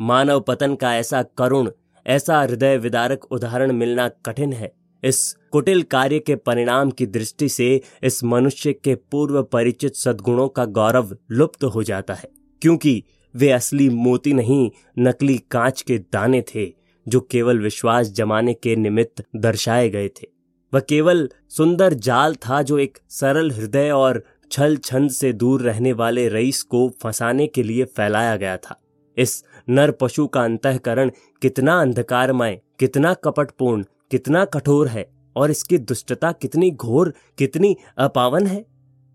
मानव 0.00 0.40
पतन 0.40 0.74
का 0.74 0.96
ऐसा 0.96 1.22
करुण, 1.22 1.70
ऐसा 2.06 2.40
हृदय 2.40 2.76
विदारक 2.76 3.24
उदाहरण 3.24 3.72
मिलना 3.72 4.08
कठिन 4.08 4.52
है। 4.52 4.72
इस 5.04 5.36
कुटिल 5.52 5.82
कार्य 5.82 6.18
के 6.18 6.34
परिणाम 6.36 6.90
की 6.90 7.06
दृष्टि 7.06 7.48
से 7.48 7.80
इस 8.02 8.22
मनुष्य 8.24 8.72
के 8.74 8.94
पूर्व 8.94 9.42
परिचित 9.42 9.94
सद्गुणों 9.94 10.48
का 10.48 10.64
गौरव 10.64 11.16
लुप्त 11.30 11.64
हो 11.64 11.82
जाता 11.82 12.14
है, 12.14 12.28
क्योंकि 12.62 13.02
वे 13.34 13.50
असली 13.50 13.88
मोती 13.88 14.32
नहीं, 14.32 14.70
नकली 14.98 15.36
कांच 15.50 15.82
के 15.82 15.98
दाने 15.98 16.42
थे, 16.54 16.66
जो 17.06 17.20
केवल 17.20 17.58
विश्वास 17.58 18.12
जमाने 18.12 18.54
के 18.54 18.76
निमित्त 18.76 19.24
दर्शाए 19.36 19.88
गए 19.90 20.08
थे। 20.08 20.26
वह 20.72 20.80
केवल 20.80 21.28
सुंदर 21.48 21.94
जाल 21.94 22.34
था 22.34 22.62
जो 22.62 22.78
एक 22.78 22.98
सरल 23.10 23.50
हृदय 23.50 23.90
और 23.90 24.22
छल 24.52 24.76
छंद 24.76 25.10
से 25.10 25.32
दूर 25.32 25.62
रहने 25.62 25.92
वाले 25.92 26.28
रईस 26.28 26.62
को 26.62 26.88
फंसाने 27.02 27.46
के 27.46 27.62
लिए 27.62 27.84
फैलाया 27.86 28.36
गया 28.36 28.56
था। 28.56 28.80
इस 29.16 29.42
नर 29.68 29.90
पशु 29.90 30.26
का 30.26 30.44
अंतकरण 30.44 31.10
कितना 31.42 31.80
अंधकारमय, 31.80 32.60
कितना 32.78 33.14
कपटपूर्ण 33.14 33.84
कितना 34.10 34.44
कठोर 34.44 34.88
है 34.88 35.06
और 35.36 35.50
इसकी 35.50 35.78
दुष्टता 35.78 36.32
कितनी 36.32 36.70
घोर, 36.70 37.12
कितनी 37.38 37.76
अपावन 37.98 38.46
है। 38.46 38.64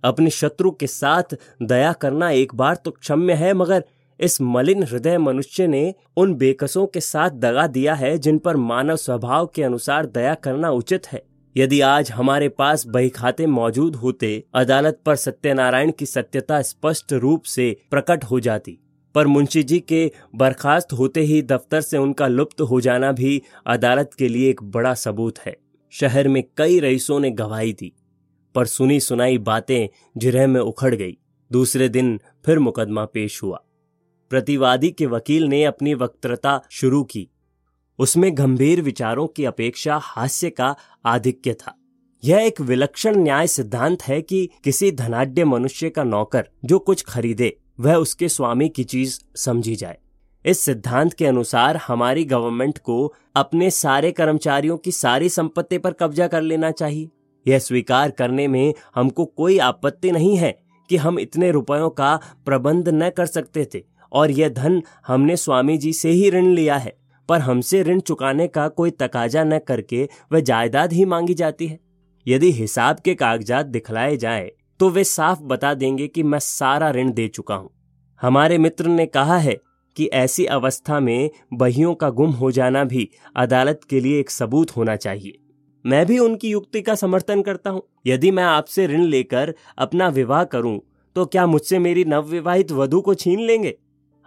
अपने 0.04 0.30
शत्रु 0.30 0.72
के 0.72 0.88
साथ 0.88 1.36
दया 1.62 1.94
करना 1.94 2.30
एक 2.32 2.56
बार 2.56 2.76
तो 2.76 2.92
क्षम्य 2.92 3.34
है, 3.34 3.54
मगर 3.54 3.84
इस 4.20 4.42
मलिन 4.42 4.84
हृदय 4.84 5.18
मनुष्य 5.18 5.68
ने 5.68 5.94
उन 6.18 6.34
बेकसों 6.34 6.86
के 6.88 7.00
साथ 7.00 7.30
दगा 7.32 7.66
दिया 7.68 7.94
है 7.96 8.18
जिन 8.18 8.38
पर 8.38 8.58
मानव 8.58 8.96
स्वभाव 8.96 9.46
के 9.46 9.64
अनुसार 9.64 10.06
दया 10.06 10.34
करना 10.34 10.72
उचित 10.72 11.08
है। 11.08 11.24
यदि 11.56 11.80
आज 11.82 12.12
हमारे 12.12 12.50
पास 12.50 12.86
बही 12.88 13.10
खाते 13.10 13.46
मौजूद 13.48 13.96
होते, 13.96 14.44
अदालत 14.54 15.02
पर 15.06 15.16
सत्यनारायण 15.16 15.92
की 15.92 16.06
सत्यता 16.06 16.62
स्पष्ट 16.62 17.14
रूप 17.14 17.44
से 17.44 17.76
प्रकट 17.92 18.24
हो 18.24 18.40
जाती। 18.40 18.78
पर 19.16 19.28
मुंशी 19.28 19.64
जी 19.64 19.80
के 19.80 20.12
बर्खास्त 20.36 20.94
होते 20.94 21.22
ही 21.22 21.42
दफ्तर 21.42 21.82
से 21.82 21.98
उनका 21.98 22.28
लुप्त 22.28 22.62
हो 22.62 22.82
जाना 22.82 23.12
भी 23.12 23.42
अदालत 23.68 24.12
के 24.20 24.28
लिए 24.28 24.50
एक 24.50 24.64
बड़ा 24.64 24.94
सबूत 24.94 25.40
है। 25.40 25.58
शहर 25.92 26.28
में 26.28 26.44
कई 26.58 26.80
रईसों 26.80 27.20
ने 27.20 27.32
गवाही 27.32 27.74
दी, 27.74 27.94
पर 28.56 28.66
सुनी 28.66 29.00
सुनाई 29.00 29.38
बातें 29.38 29.88
जिरह 30.18 30.48
में 30.48 30.62
उखड़ 30.62 30.96
गई। 30.96 31.18
दूसरे 31.52 31.90
दिन 31.90 32.20
फिर 32.46 32.60
मुकदमा 32.60 33.06
पेश 33.06 33.44
हुआ। 33.44 33.64
प्रतिवादी 34.30 34.90
के 34.92 35.06
वकील 35.06 35.44
ने 35.44 35.64
अपनी 35.64 35.94
वक्तृता 35.94 36.62
शुरू 36.72 37.04
की। 37.04 37.28
उसमें 38.00 38.38
गंभीर 38.38 38.82
विचारों 38.82 39.28
की 39.28 39.46
अपेक्षा 39.46 40.00
हास्य 40.04 40.50
का 40.50 40.76
आधिक्य 41.06 41.54
था। 41.54 41.76
यह 42.24 42.38
एक 42.38 42.62
विलक्षण 42.62 43.16
न्याय 43.16 43.48
सिद्धांत 43.48 44.04
है 44.04 44.22
कि 44.22 44.50
किसी 44.64 44.92
धनाढ़ 44.92 45.44
मनुष्य 45.44 45.90
का 45.90 46.04
नौकर 46.04 46.50
जो 46.66 46.80
कुछ 46.80 47.04
खरीदे 47.04 47.58
वह 47.80 47.96
उसके 47.96 48.30
स्वामी 48.30 48.70
की 48.70 48.84
चीज़ 48.84 49.20
समझी 49.36 49.76
जाए। 49.76 49.98
इस 50.46 50.60
सिद्धांत 50.60 51.14
के 51.14 51.26
अनुसार 51.26 51.78
हमारी 51.78 52.26
गवर्नमेंट 52.26 52.78
को 52.78 53.14
अपने 53.36 53.70
सारे 53.72 54.12
कर्मचारियों 54.12 54.78
की 54.78 54.92
सारी 54.92 55.30
संपत्ति 55.30 55.78
पर 55.78 55.94
कब्जा 55.94 56.28
कर 56.28 56.42
लेना 56.42 56.72
चाहिए। 56.72 57.10
यह 57.48 57.60
स्वीकार 57.60 58.12
करने 58.12 58.48
में 58.48 58.74
हमको 58.96 59.26
कोई 59.26 59.58
आपत्ति 59.58 60.12
नहीं 60.12 60.36
है 60.38 60.52
कि 60.90 60.98
हम 60.98 61.20
इतने 61.20 61.52
रुपयों 61.52 61.90
का 61.90 62.20
प्रबंध 62.46 62.90
न 62.90 63.10
कर 63.10 63.26
सकते 63.26 63.68
थे, 63.74 63.84
और 64.12 64.32
यह 64.32 64.50
धन 64.50 64.82
हमने 65.08 65.38
स्वामी 65.38 65.78
जी 65.78 65.94
से 65.94 66.10
ही 66.10 66.30
ऋण 66.30 66.46
लिया 66.46 66.78
है, 66.78 66.98
पर 67.30 67.40
हमसे 67.40 67.84
ऋण 67.84 68.00
चुकाने 68.00 68.48
का 68.48 68.68
कोई 68.68 68.92
तकाजा 68.92 69.44
न 69.44 69.60
करके 69.60 70.08
वह 70.32 70.40
जायदाद 70.40 70.94
ही 70.94 71.06
मांगी 71.06 71.34
जाती 71.34 71.68
है। 71.68 71.80
यदि 72.28 72.52
हिसाब 72.52 73.00
के 73.00 73.16
कागजात 73.16 73.66
दिखलाए 73.66 74.18
जाए 74.18 74.52
तो 74.80 74.90
वे 74.90 75.04
साफ़ 75.04 75.42
बता 75.44 75.74
देंगे 75.74 76.08
कि 76.08 76.24
मैं 76.24 76.40
सारा 76.40 76.90
ऋण 76.92 77.12
दे 77.12 77.28
चुका 77.28 77.56
हूँ। 77.56 77.70
हमारे 78.22 78.58
मित्र 78.58 78.88
ने 78.88 79.06
कहा 79.06 79.38
है 79.38 79.56
कि 79.98 80.06
ऐसी 80.06 80.46
अवस्था 80.48 81.00
में 81.00 81.30
बहियों 81.54 81.94
का 81.96 82.10
गुम 82.10 82.32
हो 82.32 82.52
जाना 82.52 82.84
भी 82.84 83.10
अदालत 83.36 83.82
के 83.90 84.00
लिए 84.00 84.20
एक 84.20 84.30
सबूत 84.30 84.76
होना 84.78 84.96
चाहिए। 84.96 85.38
मैं 85.86 86.06
भी 86.06 86.20
उनकी 86.20 86.50
युक्ति 86.50 86.82
का 86.82 86.96
समर्थन 86.96 87.42
करता 87.42 87.70
हूँ। 87.70 87.82
यदि 88.08 88.32
मैं 88.32 88.44
आपसे 88.44 88.86
ऋण 88.88 89.02
लेकर 89.02 89.54
अपना 89.78 90.08
विवाह 90.10 90.44
करूँ 90.46 90.80
तो 91.16 91.26
क्या 91.26 91.46
मुझसे 91.48 91.80
मेरी 91.80 92.04
नवविवाहित 92.06 92.72
वधु 92.72 93.02
को 93.02 93.14
छीन 93.16 93.40
लेंगे? 93.40 93.76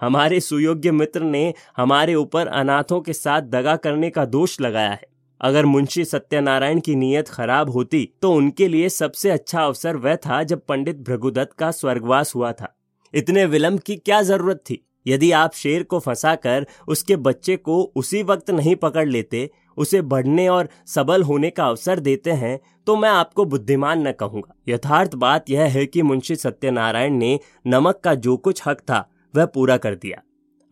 हमारे 0.01 0.41
सुयोग्य 0.41 0.91
मित्र 0.93 1.23
ने 1.23 1.53
हमारे 1.77 2.15
ऊपर 2.15 2.47
अनाथों 2.47 3.01
के 3.01 3.13
साथ 3.13 3.43
दगा 3.43 3.77
करने 3.77 4.11
का 4.11 4.25
दोष 4.27 4.61
लगाया 4.61 4.91
है। 4.91 5.12
अगर 5.43 5.67
मुंशी 5.67 6.05
सत्यनारायण 6.05 6.81
की 6.81 6.95
नीयत 6.95 7.29
खराब 7.29 7.71
होती 7.71 8.09
तो 8.23 8.33
उनके 8.33 8.69
लिए 8.69 8.89
सबसे 8.89 9.31
अच्छा 9.31 9.65
अवसर 9.65 9.97
वह 9.97 10.17
था 10.17 10.43
जब 10.43 10.65
पंडित 10.67 11.01
भृगुदत्त 11.01 11.53
का 11.53 11.71
स्वर्गवास 11.71 12.35
हुआ 12.35 12.53
था। 12.53 12.75
इतने 13.15 13.45
विलंब 13.47 13.81
की 13.81 13.97
क्या 13.97 14.23
ज़रूरत 14.23 14.63
थी? 14.71 14.85
यदि 15.07 15.31
आप 15.33 15.55
शेर 15.55 15.83
को 15.83 15.99
फंसाकर 15.99 16.67
उसके 16.89 17.17
बच्चे 17.19 17.57
को 17.57 17.83
उसी 17.97 18.23
वक्त 18.23 18.51
नहीं 18.51 18.75
पकड़ 18.77 19.09
लेते, 19.09 19.49
उसे 19.77 20.03
बढ़ने 20.03 20.47
और 20.49 20.69
सबल 20.87 21.23
होने 21.23 21.51
का 21.51 21.65
अवसर 21.65 22.01
देते 22.01 22.31
हैं 22.33 22.59
तो 22.87 22.97
मैं 22.97 23.09
आपको 23.11 23.45
बुद्धिमान 23.45 24.07
न 24.09 24.13
कहूँगा। 24.13 24.55
यथार्थ 24.69 25.15
बात 25.15 25.51
यह 25.51 25.65
है 25.69 25.87
कि 25.87 26.03
मुंशी 26.03 26.37
सत्यनारायण 26.37 27.15
ने 27.15 27.39
नमक 27.67 28.01
का 28.05 28.15
जो 28.17 28.37
कुछ 28.37 28.63
हक 28.67 28.81
था, 28.81 29.09
वह 29.35 29.47
पूरा 29.47 29.77
कर 29.77 29.95
दिया। 29.95 30.23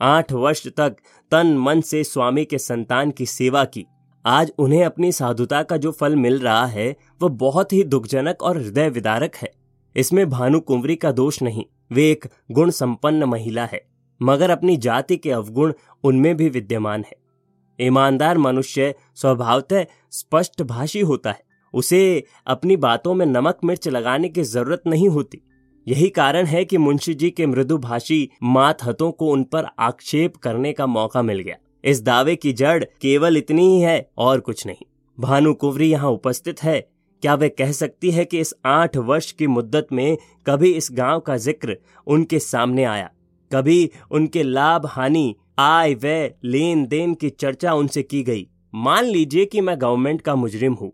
आठ 0.00 0.32
वर्ष 0.32 0.66
तक 0.70 0.96
तन 1.32 1.56
मन 1.58 1.80
से 1.80 2.04
स्वामी 2.04 2.44
के 2.44 2.58
संतान 2.58 3.10
की 3.10 3.26
सेवा 3.26 3.64
की। 3.64 3.86
आज 4.24 4.50
उन्हें 4.58 4.84
अपनी 4.84 5.10
साधुता 5.12 5.62
का 5.62 5.76
जो 5.76 5.90
फल 5.90 6.16
मिल 6.16 6.38
रहा 6.38 6.64
है 6.66 6.94
वह 7.22 7.28
बहुत 7.28 7.72
ही 7.72 7.82
दुखजनक 7.84 8.42
और 8.42 8.58
हृदय 8.58 8.88
विदारक 8.88 9.36
है। 9.36 9.50
इसमें 9.96 10.28
भानु 10.30 10.60
कुंवरी 10.60 10.96
का 10.96 11.12
दोष 11.12 11.40
नहीं, 11.42 11.64
वे 11.92 12.10
एक 12.10 12.26
गुण 12.50 12.70
संपन्न 12.70 13.24
महिला 13.24 13.64
है, 13.64 13.80
मगर 14.20 14.50
अपनी 14.50 14.76
जाति 14.76 15.16
के 15.16 15.30
अवगुण 15.30 15.72
उनमें 16.04 16.36
भी 16.36 16.48
विद्यमान 16.48 17.04
है। 17.06 17.16
ईमानदार 17.78 18.38
मनुष्य 18.38 18.94
स्वभावतः 19.16 19.86
स्पष्ट 20.10 20.62
भाषी 20.62 21.00
होता 21.00 21.30
है, 21.30 21.42
उसे 21.74 22.24
अपनी 22.46 22.76
बातों 22.76 23.14
में 23.14 23.26
नमक 23.26 23.58
मिर्च 23.64 23.88
लगाने 23.88 24.28
की 24.28 24.42
ज़रूरत 24.42 24.82
नहीं 24.86 25.08
होती। 25.08 25.42
यही 25.86 26.08
कारण 26.08 26.46
है 26.46 26.64
कि 26.64 26.78
मुंशी 26.78 27.14
जी 27.14 27.30
के 27.30 27.46
मृदुभाषी 27.46 28.28
मात 28.42 28.84
हतों 28.84 29.10
को 29.12 29.30
उन 29.30 29.44
पर 29.44 29.66
आक्षेप 29.78 30.36
करने 30.36 30.72
का 30.72 30.86
मौका 30.86 31.22
मिल 31.22 31.40
गया। 31.40 31.56
इस 31.84 32.02
दावे 32.02 32.36
की 32.36 32.52
जड़ 32.52 32.84
केवल 33.00 33.36
इतनी 33.36 33.66
ही 33.66 33.80
है 33.80 34.10
और 34.18 34.40
कुछ 34.40 34.66
नहीं। 34.66 34.86
भानु 35.18 35.54
कुवरी 35.54 35.90
यहाँ 35.90 36.10
उपस्थित 36.10 36.62
है। 36.62 36.80
क्या 37.22 37.34
वे 37.34 37.48
कह 37.48 37.72
सकती 37.72 38.10
है 38.10 38.24
कि 38.24 38.38
इस 38.38 38.54
आठ 38.66 38.96
वर्ष 38.96 39.30
की 39.32 39.46
मुद्दत 39.46 39.86
में 39.92 40.16
कभी 40.46 40.70
इस 40.70 40.88
गाँव 40.92 41.20
का 41.20 41.36
ज़िक्र 41.36 41.76
उनके 42.06 42.38
सामने 42.38 42.84
आया? 42.84 43.10
कभी 43.50 43.90
उनके 44.10 44.42
लाभ, 44.42 44.86
हानि, 44.86 45.34
आय, 45.58 45.94
व्यय 45.94 46.34
लेन 46.44 46.86
देन 46.86 47.14
की 47.14 47.30
चर्चा 47.30 47.74
उनसे 47.74 48.02
की 48.02 48.22
गई? 48.22 48.46
मान 48.74 49.04
लीजिए 49.04 49.44
कि 49.44 49.60
मैं 49.60 49.80
गवर्नमेंट 49.80 50.20
का 50.20 50.34
मुजरिम 50.34 50.74
हूँ। 50.74 50.92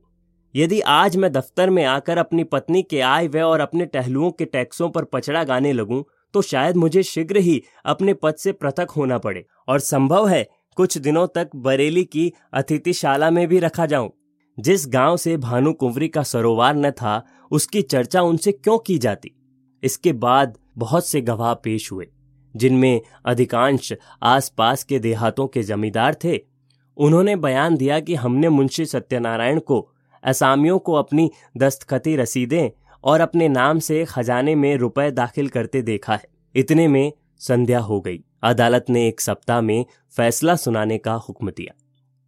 यदि 0.54 0.80
आज 0.80 1.16
मैं 1.16 1.32
दफ्तर 1.32 1.70
में 1.70 1.84
आकर 1.84 2.18
अपनी 2.18 2.44
पत्नी 2.44 2.82
के 2.82 3.00
आय, 3.00 3.28
व्यय 3.28 3.42
और 3.42 3.60
अपने 3.60 3.86
टहलुओं 3.86 4.30
के 4.30 4.44
टैक्सों 4.44 4.88
पर 4.90 5.04
पचड़ा 5.04 5.44
गाने 5.44 5.72
लगूं 5.72 6.02
तो 6.34 6.42
शायद 6.42 6.76
मुझे 6.76 7.02
शीघ्र 7.02 7.36
ही 7.36 7.62
अपने 7.84 8.14
पद 8.14 8.34
से 8.34 8.52
पृथक 8.52 8.90
होना 8.90 9.18
पड़े। 9.18 9.44
और 9.68 9.78
संभव 9.80 10.28
है 10.28 10.46
कुछ 10.76 10.98
दिनों 10.98 11.26
तक 11.26 11.50
बरेली 11.56 12.04
की 12.04 12.32
अतिथिशाला 12.52 13.30
में 13.30 13.48
भी 13.48 13.58
रखा 13.58 13.86
जाऊँ। 13.86 14.10
जिस 14.58 14.86
गाँव 14.88 15.16
से 15.16 15.36
भानु 15.36 15.72
कुंवरी 15.72 16.08
का 16.08 16.22
सरोवार 16.22 16.76
न 16.76 16.90
था, 16.90 17.26
उसकी 17.50 17.82
चर्चा 17.82 18.22
उनसे 18.22 18.52
क्यों 18.52 18.78
की 18.78 18.98
जाती? 18.98 19.32
इसके 19.82 20.12
बाद 20.12 20.58
बहुत 20.78 21.06
से 21.06 21.20
गवाह 21.20 21.54
पेश 21.54 21.92
हुए, 21.92 22.06
जिनमें 22.56 23.00
अधिकांश 23.26 23.92
आसपास 24.22 24.84
के 24.84 24.98
देहातों 24.98 25.46
के 25.46 25.62
जमींदार 25.62 26.16
थे। 26.24 26.40
उन्होंने 26.96 27.36
बयान 27.36 27.76
दिया 27.76 28.00
कि 28.00 28.14
हमने 28.14 28.48
मुंशी 28.48 28.86
सत्यनारायण 28.86 29.60
को, 29.60 29.92
असामियों 30.24 30.78
को 30.78 30.92
अपनी 30.92 31.30
दस्तखती 31.56 32.16
रसीदें 32.16 32.70
और 33.04 33.20
अपने 33.20 33.48
नाम 33.48 33.78
से 33.78 34.04
खजाने 34.04 34.54
में 34.54 34.76
रुपए 34.76 35.10
दाखिल 35.10 35.48
करते 35.48 35.82
देखा 35.82 36.14
है। 36.14 36.24
इतने 36.54 36.88
में 36.88 37.12
संध्या 37.38 37.78
हो 37.78 38.00
गई। 38.00 38.24
अदालत 38.42 38.84
ने 38.90 39.08
एक 39.08 39.20
सप्ताह 39.20 39.60
में 39.60 39.86
फैसला 40.16 40.56
सुनाने 40.56 40.98
का 40.98 41.14
हुक्म 41.14 41.50
दिया। 41.50 41.74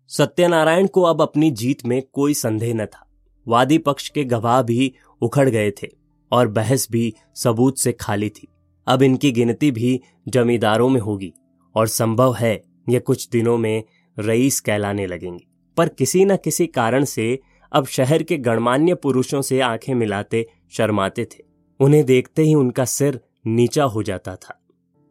सत्यनारायण 0.09 0.87
को 0.87 1.03
अब 1.03 1.23
अपनी 1.23 1.51
जीत 1.51 1.87
में 1.87 2.03
कोई 2.13 2.35
संदेह 2.35 2.75
न 2.75 2.87
था। 2.87 3.07
वादी 3.49 3.79
पक्ष 3.79 4.09
के 4.09 4.25
गवाह 4.25 4.63
भी 4.63 4.95
उखड़ 5.23 5.49
गए 5.49 5.71
थे 5.71 5.89
और 6.33 6.49
बहस 6.49 6.89
भी 6.91 7.15
सबूत 7.35 7.79
से 7.79 7.93
खाली 7.93 8.29
थी। 8.29 8.49
अब 8.87 9.03
इनकी 9.03 9.33
गिनती 9.33 9.71
भी 9.71 10.01
जमींदारों 10.29 10.89
में 10.89 11.01
होगी 11.01 11.35
और 11.75 11.87
संभव 11.87 12.35
है 12.35 12.63
ये 12.89 12.99
कुछ 12.99 13.29
दिनों 13.29 13.59
में 13.59 13.85
रईस 14.19 14.61
कहलाने 14.61 15.07
लगेंगे। 15.07 15.47
पर 15.77 15.89
किसी 15.89 16.25
न 16.25 16.37
किसी 16.37 16.67
कारण 16.67 17.05
से 17.05 17.39
अब 17.73 17.87
शहर 17.87 18.23
के 18.23 18.37
गणमान्य 18.37 18.95
पुरुषों 18.95 19.43
से 19.43 19.61
आँखें 19.61 19.95
मिलाते 19.95 20.49
शर्माते 20.71 21.25
थे। 21.25 21.45
उन्हें 21.81 22.05
देखते 22.05 22.43
ही 22.43 22.55
उनका 22.55 22.85
सिर 22.85 23.21
नीचा 23.47 23.85
हो 23.85 24.03
जाता 24.03 24.37
था। 24.37 24.68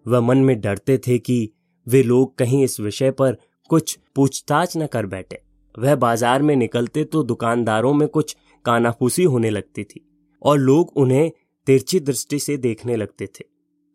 वह 0.08 0.22
मन 0.22 0.38
में 0.38 0.60
डरते 0.62 0.98
थे 0.98 1.18
कि 1.20 1.50
वे 1.88 2.02
लोग 2.04 2.38
कहीं 2.38 2.64
इस 2.64 2.80
विषय 2.80 3.12
पर 3.12 3.38
कुछ 3.70 3.98
पूछताछ 4.16 4.78
न 4.78 4.86
कर 4.86 5.06
बैठे। 5.06 5.40
वह 5.76 5.96
बाज़ार 5.96 6.42
में 6.42 6.56
निकलते 6.56 7.04
तो 7.04 7.24
दुकानदारों 7.24 7.94
में 7.94 8.08
कुछ 8.08 8.36
कानाफूसी 8.66 9.24
होने 9.26 9.50
लगती 9.50 9.84
थी 9.84 10.04
और 10.42 10.58
लोग 10.60 10.98
उन्हें 10.98 11.32
तिरछी 11.68 12.00
दृष्टि 12.00 12.40
से 12.40 12.58
देखने 12.58 12.96
लगते 12.96 13.28
थे। 13.30 13.44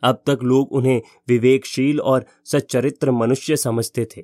अब 0.03 0.23
तक 0.27 0.39
लोग 0.43 0.73
उन्हें 0.73 1.01
विवेकशील 1.29 2.01
और 2.01 2.25
सच्चरित्र 2.45 3.11
मनुष्य 3.13 3.57
समझते 3.57 4.07
थे। 4.07 4.23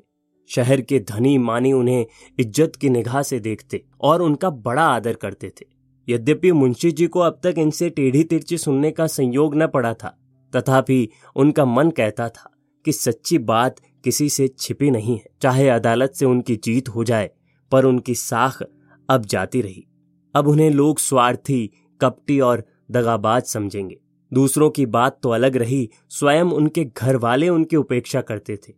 शहर 0.51 0.81
के 0.81 0.99
धनी 1.01 1.37
मानी 1.39 1.73
उन्हें 1.73 2.07
इज़्ज़त 2.39 2.77
की 2.77 2.89
निगाह 2.91 3.23
से 3.23 3.39
देखते 3.41 3.83
और 4.01 4.23
उनका 4.23 4.51
बड़ा 4.51 4.83
आदर 4.85 5.15
करते 5.15 5.49
थे। 5.51 5.67
यद्यपि 6.09 6.53
मुंशी 6.53 6.91
जी 6.91 7.07
को 7.07 7.21
अब 7.21 7.41
तक 7.43 7.55
इनसे 7.59 7.91
टेढ़ी 7.91 8.23
तिरछी 8.25 8.59
सुनने 8.59 8.91
का 8.91 9.07
संयोग 9.09 9.57
न 9.57 9.67
पड़ा 9.67 9.93
था 9.95 10.17
तथापि 10.57 11.09
उनका 11.37 11.65
मन 11.65 11.91
कहता 11.91 12.29
था 12.29 12.51
कि 12.85 12.93
सच्ची 12.93 13.39
बात 13.39 13.77
किसी 14.05 14.29
से 14.29 14.49
छिपी 14.49 14.91
नहीं 14.91 15.17
है। 15.19 15.27
चाहे 15.43 15.69
अदालत 15.69 16.13
से 16.13 16.25
उनकी 16.25 16.57
जीत 16.57 16.89
हो 16.89 17.05
जाए, 17.05 17.31
पर 17.73 17.85
उनकी 17.85 18.15
साख 18.15 18.63
अब 19.11 19.25
जाती 19.25 19.63
रही। 19.63 19.87
अब 20.35 20.49
उन्हें 20.49 20.71
लोग 20.71 20.99
स्वार्थी, 20.99 21.71
कपटी 22.01 22.41
और 22.41 22.65
दगाबाज 22.91 23.43
समझेंगे। 23.43 24.01
दूसरों 24.33 24.71
की 24.71 24.87
बात 24.87 25.21
तो 25.23 25.31
अलग 25.31 25.57
रही, 25.57 25.91
स्वयं 26.09 26.45
उनके 26.45 26.85
घर 26.85 27.17
वाले 27.17 27.49
उनकी 27.49 27.77
उपेक्षा 27.77 28.21
करते 28.21 28.57
थे। 28.57 28.73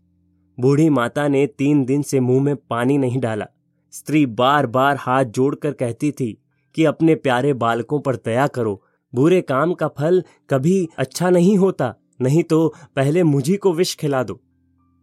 बूढ़ी 0.61 0.91
माता 0.91 1.29
ने 1.29 1.47
तीन 1.47 1.85
दिन 1.85 2.03
से 2.03 2.21
मुँह 2.21 2.43
में 2.43 2.57
पानी 2.57 2.99
नहीं 2.99 3.21
डाला। 3.21 3.47
स्त्री 3.93 4.27
बार 4.27 4.67
बार 4.67 4.97
हाथ 4.97 5.25
जोड़कर 5.25 5.73
कहती 5.73 6.11
थी 6.13 6.43
कि 6.75 6.85
अपने 6.85 7.15
प्यारे 7.15 7.53
बालकों 7.53 8.01
पर 8.01 8.17
दया 8.17 8.47
करो 8.47 8.83
बुरे 9.13 9.41
काम 9.43 9.73
का 9.75 9.89
फल 9.89 10.23
कभी 10.51 10.89
अच्छा 10.99 11.31
नहीं 11.31 11.57
होता, 11.59 11.95
नहीं 12.23 12.43
तो 12.43 12.75
पहले 12.97 13.23
मुझी 13.23 13.57
को 13.57 13.73
विष 13.73 13.95
खिला 13.97 14.23
दो। 14.23 14.41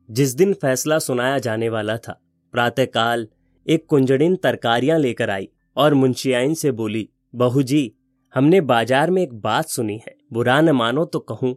जिस 0.10 0.34
दिन 0.36 0.54
फैसला 0.54 1.00
सुनाया 1.00 1.38
जाने 1.40 1.70
वाला 1.70 1.98
था, 1.98 2.20
प्रातःकाल 2.54 3.28
एक 3.66 3.86
कुंजड़िन 3.86 4.36
तरकारियाँ 4.36 4.98
लेकर 5.00 5.30
आई 5.30 5.50
और 5.78 5.94
मुंशियाइन 5.94 6.54
से 6.54 6.72
बोली, 6.72 7.08
बहू 7.36 7.62
जी, 7.64 7.94
हमने 8.34 8.62
बाज़ार 8.62 9.12
में 9.12 9.22
एक 9.24 9.34
बात 9.34 9.68
सुनी 9.68 9.98
है, 9.98 10.16
बुरा 10.34 10.60
न 10.62 10.72
मानो 10.72 11.06
तो 11.06 11.20
कहूँ। 11.22 11.56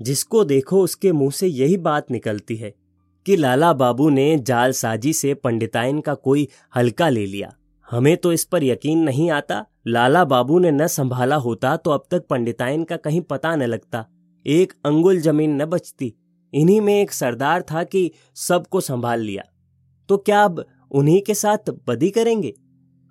जिसको 0.00 0.44
देखो 0.44 0.82
उसके 0.82 1.12
मुँह 1.12 1.30
से 1.30 1.46
यही 1.46 1.76
बात 1.78 2.10
निकलती 2.10 2.56
है 2.56 2.72
कि 3.26 3.36
लाला 3.36 3.72
बाबू 3.72 4.08
ने 4.10 4.36
जालसाजी 4.38 5.12
से 5.12 5.34
पंडिताइन 5.34 6.00
का 6.00 6.14
कोई 6.14 6.48
हल्का 6.74 7.08
ले 7.08 7.26
लिया। 7.26 7.52
हमें 7.92 8.16
तो 8.16 8.32
इस 8.32 8.44
पर 8.44 8.64
यकीन 8.64 8.98
नहीं 8.98 9.30
आता। 9.30 9.64
लाला 9.86 10.24
बाबू 10.24 10.58
ने 10.58 10.70
न 10.70 10.86
संभाला 10.86 11.36
होता 11.36 11.76
तो 11.76 11.90
अब 11.90 12.04
तक 12.10 12.26
पंडिताइन 12.26 12.84
का 12.84 12.96
कहीं 12.96 13.20
पता 13.20 13.56
न 13.56 13.62
लगता। 13.62 14.06
एक 14.46 14.72
अंगुल 14.84 15.20
ज़मीन 15.20 15.62
न 15.62 15.64
बचती। 15.64 16.14
इन्हीं 16.54 16.80
में 16.80 17.02
एक 17.02 17.12
सरदार 17.12 17.62
था 17.62 17.84
कि 17.84 18.10
सबको 18.34 18.80
संभाल 18.80 19.20
लिया। 19.20 19.42
तो 20.08 20.16
क्या 20.16 20.44
अब 20.44 20.64
उन्हीं 20.90 21.20
के 21.22 21.34
साथ 21.34 21.70
बदी 21.88 22.10
करेंगे? 22.10 22.54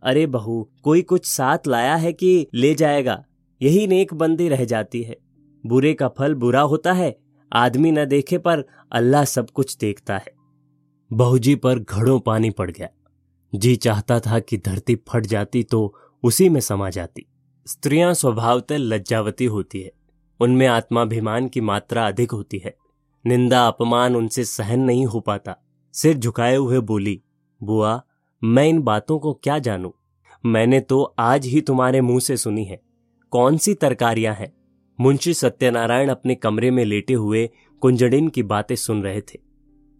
अरे 0.03 0.27
बहू, 0.27 0.69
कोई 0.83 1.01
कुछ 1.01 1.25
साथ 1.25 1.67
लाया 1.67 1.95
है 1.95 2.13
कि 2.13 2.47
ले 2.53 2.75
जाएगा? 2.75 3.23
यही 3.61 3.87
नेक 3.87 4.13
बंदी 4.13 4.47
रह 4.49 4.65
जाती 4.65 5.03
है। 5.03 5.17
बुरे 5.65 5.93
का 5.93 6.07
फल 6.07 6.35
बुरा 6.35 6.61
होता 6.61 6.93
है। 6.93 7.17
आदमी 7.53 7.91
न 7.91 8.05
देखे 8.05 8.37
पर 8.37 8.63
अल्लाह 8.91 9.25
सब 9.25 9.49
कुछ 9.49 9.77
देखता 9.77 10.17
है। 10.17 10.31
बहुजी 11.13 11.55
पर 11.55 11.79
घड़ों 11.79 12.19
पानी 12.19 12.49
पड़ 12.49 12.71
गया। 12.71 12.87
जी 13.55 13.75
चाहता 13.75 14.19
था 14.19 14.39
कि 14.39 14.57
धरती 14.57 14.95
फट 14.95 15.25
जाती 15.25 15.63
तो 15.63 15.95
उसी 16.23 16.49
में 16.49 16.61
समा 16.61 16.89
जाती। 16.89 17.25
स्त्रियाँ 17.67 18.13
स्वभावतः 18.13 18.77
लज्जावती 18.77 19.45
होती 19.45 19.81
है। 19.81 19.91
उनमें 20.39 20.67
आत्माभिमान 20.67 21.47
की 21.47 21.61
मात्रा 21.61 22.07
अधिक 22.07 22.31
होती 22.31 22.57
है। 22.57 22.75
निंदा, 23.25 23.67
अपमान 23.67 24.15
उनसे 24.15 24.45
सहन 24.45 24.79
नहीं 24.79 25.05
हो 25.05 25.19
पाता। 25.19 25.55
सिर 25.93 26.17
झुकाए 26.17 26.55
हुए 26.55 26.79
बोली, 26.79 27.21
बुआ, 27.63 28.01
मैं 28.43 28.67
इन 28.67 28.81
बातों 28.81 29.19
को 29.19 29.33
क्या 29.33 29.59
जानू? 29.59 29.93
मैंने 30.45 30.79
तो 30.79 31.15
आज 31.19 31.45
ही 31.45 31.61
तुम्हारे 31.61 32.01
मुँह 32.01 32.19
से 32.19 32.37
सुनी 32.37 32.65
है। 32.65 32.81
कौन 33.31 33.57
सी 33.57 33.73
तरकारियाँ 33.73 34.35
हैं? 34.35 34.53
मुंशी 34.99 35.33
सत्यनारायण 35.33 36.09
अपने 36.09 36.35
कमरे 36.35 36.71
में 36.71 36.85
लेटे 36.85 37.13
हुए 37.13 37.49
कुंजड़िन 37.81 38.29
की 38.29 38.43
बातें 38.43 38.75
सुन 38.75 39.03
रहे 39.03 39.21
थे। 39.21 39.39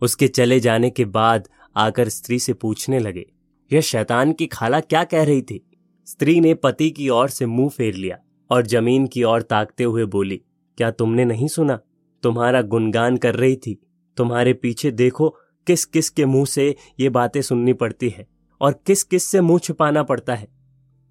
उसके 0.01 0.27
चले 0.27 0.59
जाने 0.59 0.89
के 0.89 1.05
बाद 1.05 1.47
आकर 1.75 2.09
स्त्री 2.09 2.39
से 2.39 2.53
पूछने 2.53 2.99
लगे 2.99 3.31
यह 3.74 3.82
शैतान 3.82 4.34
की 4.34 4.47
खाला 4.47 4.80
क्या 4.80 5.03
कह 5.03 5.24
रही 5.24 5.41
थी? 5.41 5.67
स्त्री 6.07 6.39
ने 6.39 6.53
पति 6.53 6.89
की 6.91 7.09
ओर 7.09 7.30
से 7.30 7.45
मुँह 7.45 7.69
फेर 7.69 7.93
लिया 7.93 8.17
और 8.49 8.67
ज़मीन 8.67 9.07
की 9.07 9.24
ओर 9.24 9.41
ताकते 9.41 9.84
हुए 9.84 10.05
बोली, 10.05 10.38
क्या 10.78 10.91
तुमने 10.91 11.26
नहीं 11.26 11.47
सुना? 11.47 11.80
तुम्हारा 12.24 12.61
गुणगान 12.61 13.17
कर 13.17 13.36
रही 13.36 13.55
थी। 13.55 13.88
तुम्हारे 14.17 14.53
पीछे 14.53 14.91
देखो 14.91 15.30
किस 15.67 15.86
किस 15.86 16.09
के 16.09 16.26
मुँह 16.26 16.45
से 16.45 16.76
ये 16.99 17.09
बातें 17.09 17.41
सुननी 17.41 17.74
पड़ती 17.74 18.09
है 18.09 18.28
और 18.61 18.84
किस 18.86 19.03
किस 19.03 19.24
से 19.24 19.41
मुँह 19.41 19.59
छुपाना 19.59 20.03
पड़ता 20.03 20.36
है? 20.36 20.47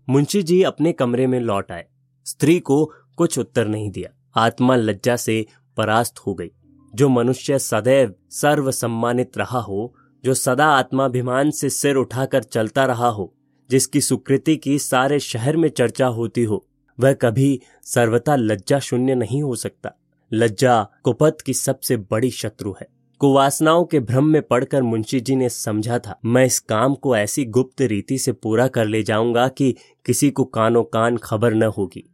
मुंशी 0.09 0.43
जी 0.43 0.63
अपने 0.63 0.93
कमरे 0.93 1.27
में 1.27 1.41
लौट 1.41 1.73
आए। 1.73 1.87
स्त्री 2.27 2.61
को 2.61 2.93
कुछ 3.17 3.39
उत्तर 3.39 3.69
नहीं 3.69 3.91
दिया। 3.91 4.11
आत्मा 4.37 4.77
लज्जा 4.77 5.17
से 5.17 5.47
परास्त 5.77 6.19
हो 6.19 6.35
गई। 6.35 6.51
जो 6.95 7.09
मनुष्य 7.09 7.59
सदैव 7.59 8.15
सर्व 8.31 8.71
सम्मानित 8.71 9.39
रहा 9.39 9.59
हो 9.59 9.95
जो 10.25 10.35
सदा 10.35 10.67
आत्माभिमान 10.67 11.51
से 11.51 11.71
सिर 11.71 11.97
उठाकर 11.97 12.43
चलता 12.43 12.85
रहा 12.85 13.09
हो, 13.09 13.35
जिसकी 13.71 14.01
सुकृति 14.01 14.57
की 14.57 14.79
सारे 14.79 15.21
शहर 15.21 15.57
में 15.57 15.69
चर्चा 15.69 16.07
होती 16.07 16.45
हो, 16.45 16.67
वह 17.01 17.13
कभी 17.13 17.61
सर्वथा 17.83 18.37
लज्जा 18.37 18.79
शून्य 18.79 19.15
नहीं 19.15 19.43
हो 19.43 19.55
सकता। 19.55 19.93
लज्जा 20.33 20.89
कुपत 21.03 21.37
की 21.47 21.55
सबसे 21.55 21.97
बड़ी 21.97 22.31
शत्रु 22.31 22.75
है। 22.81 22.89
कुवासनाओं 23.19 23.85
के 23.85 24.01
भ्रम 24.01 24.25
में 24.25 24.43
पड़कर 24.43 24.83
मुंशी 24.83 25.21
जी 25.21 25.37
ने 25.37 25.49
समझा 25.49 25.99
था, 25.99 26.21
मैं 26.25 26.47
इस 26.47 26.59
काम 26.59 26.95
को 26.95 27.17
ऐसी 27.17 27.45
गुप्त 27.45 27.81
रीति 27.81 28.19
से 28.19 28.33
पूरा 28.33 28.69
कर 28.69 28.87
ले 28.87 29.03
जाऊँगा 29.03 29.49
कि 29.49 29.77
किसी 30.07 30.31
को 30.31 30.45
कानो 30.45 30.83
कान 30.83 31.17
खबर 31.17 31.55
न 31.55 31.63
होगी। 31.63 32.11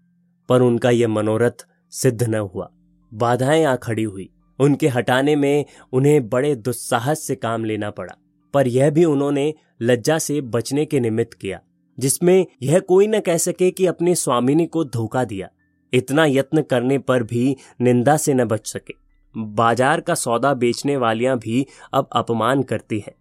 पर 0.48 0.62
उनका 0.62 0.90
यह 0.90 1.08
मनोरथ 1.08 1.66
सिद्ध 1.90 2.22
न 2.22 2.34
हुआ। 2.34 2.70
बाधाएँ 3.14 3.64
आ 3.64 3.76
खड़ी 3.76 4.02
हुई। 4.02 4.32
उनके 4.58 4.88
हटाने 4.88 5.36
में 5.36 5.64
उन्हें 5.92 6.28
बड़े 6.28 6.54
दुस्साहस 6.56 7.26
से 7.26 7.34
काम 7.36 7.64
लेना 7.64 7.90
पड़ा। 7.90 8.14
पर 8.54 8.68
यह 8.68 8.90
भी 8.90 9.04
उन्होंने 9.04 9.52
लज्जा 9.82 10.18
से 10.18 10.40
बचने 10.40 10.84
के 10.84 11.00
निमित्त 11.00 11.34
किया, 11.34 11.60
जिसमें 11.98 12.46
यह 12.62 12.78
कोई 12.78 13.06
न 13.06 13.20
कह 13.20 13.36
सके 13.36 13.70
कि 13.70 13.86
अपने 13.86 14.14
स्वामिनी 14.14 14.66
को 14.66 14.84
धोखा 14.84 15.24
दिया। 15.24 15.48
इतना 15.92 16.24
यत्न 16.24 16.62
करने 16.62 16.98
पर 16.98 17.22
भी 17.22 17.56
निंदा 17.80 18.16
से 18.16 18.34
न 18.34 18.44
बच 18.44 18.66
सके। 18.66 18.94
बाज़ार 19.34 20.00
का 20.00 20.14
सौदा 20.14 20.52
बेचने 20.54 20.96
वालियाँ 20.96 21.38
भी 21.38 21.66
अब 21.92 22.08
अपमान 22.12 22.62
करती 22.62 22.98
हैं। 22.98 23.14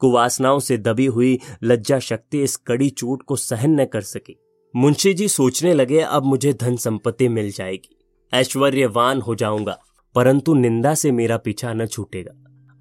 कुवासनाओं 0.00 0.58
से 0.58 0.76
दबी 0.78 1.06
हुई 1.06 1.38
लज्जा 1.64 1.98
शक्ति 1.98 2.42
इस 2.42 2.56
कड़ी 2.56 2.88
चोट 2.90 3.22
को 3.22 3.36
सहन 3.36 3.80
न 3.80 3.84
कर 3.84 4.00
सकी। 4.00 4.36
मुंशी 4.74 5.12
जी 5.14 5.28
सोचने 5.28 5.74
लगे, 5.74 6.00
अब 6.00 6.24
मुझे 6.24 6.52
धन 6.52 6.76
संपत्ति 6.76 7.28
मिल 7.28 7.50
जाएगी। 7.50 7.96
ऐश्वर्यवान 8.32 9.20
हो 9.20 9.34
जाऊँगा। 9.34 9.78
परंतु 10.14 10.54
निंदा 10.54 10.94
से 10.94 11.12
मेरा 11.12 11.36
पीछा 11.36 11.72
न 11.72 11.86
छूटेगा। 11.86 12.32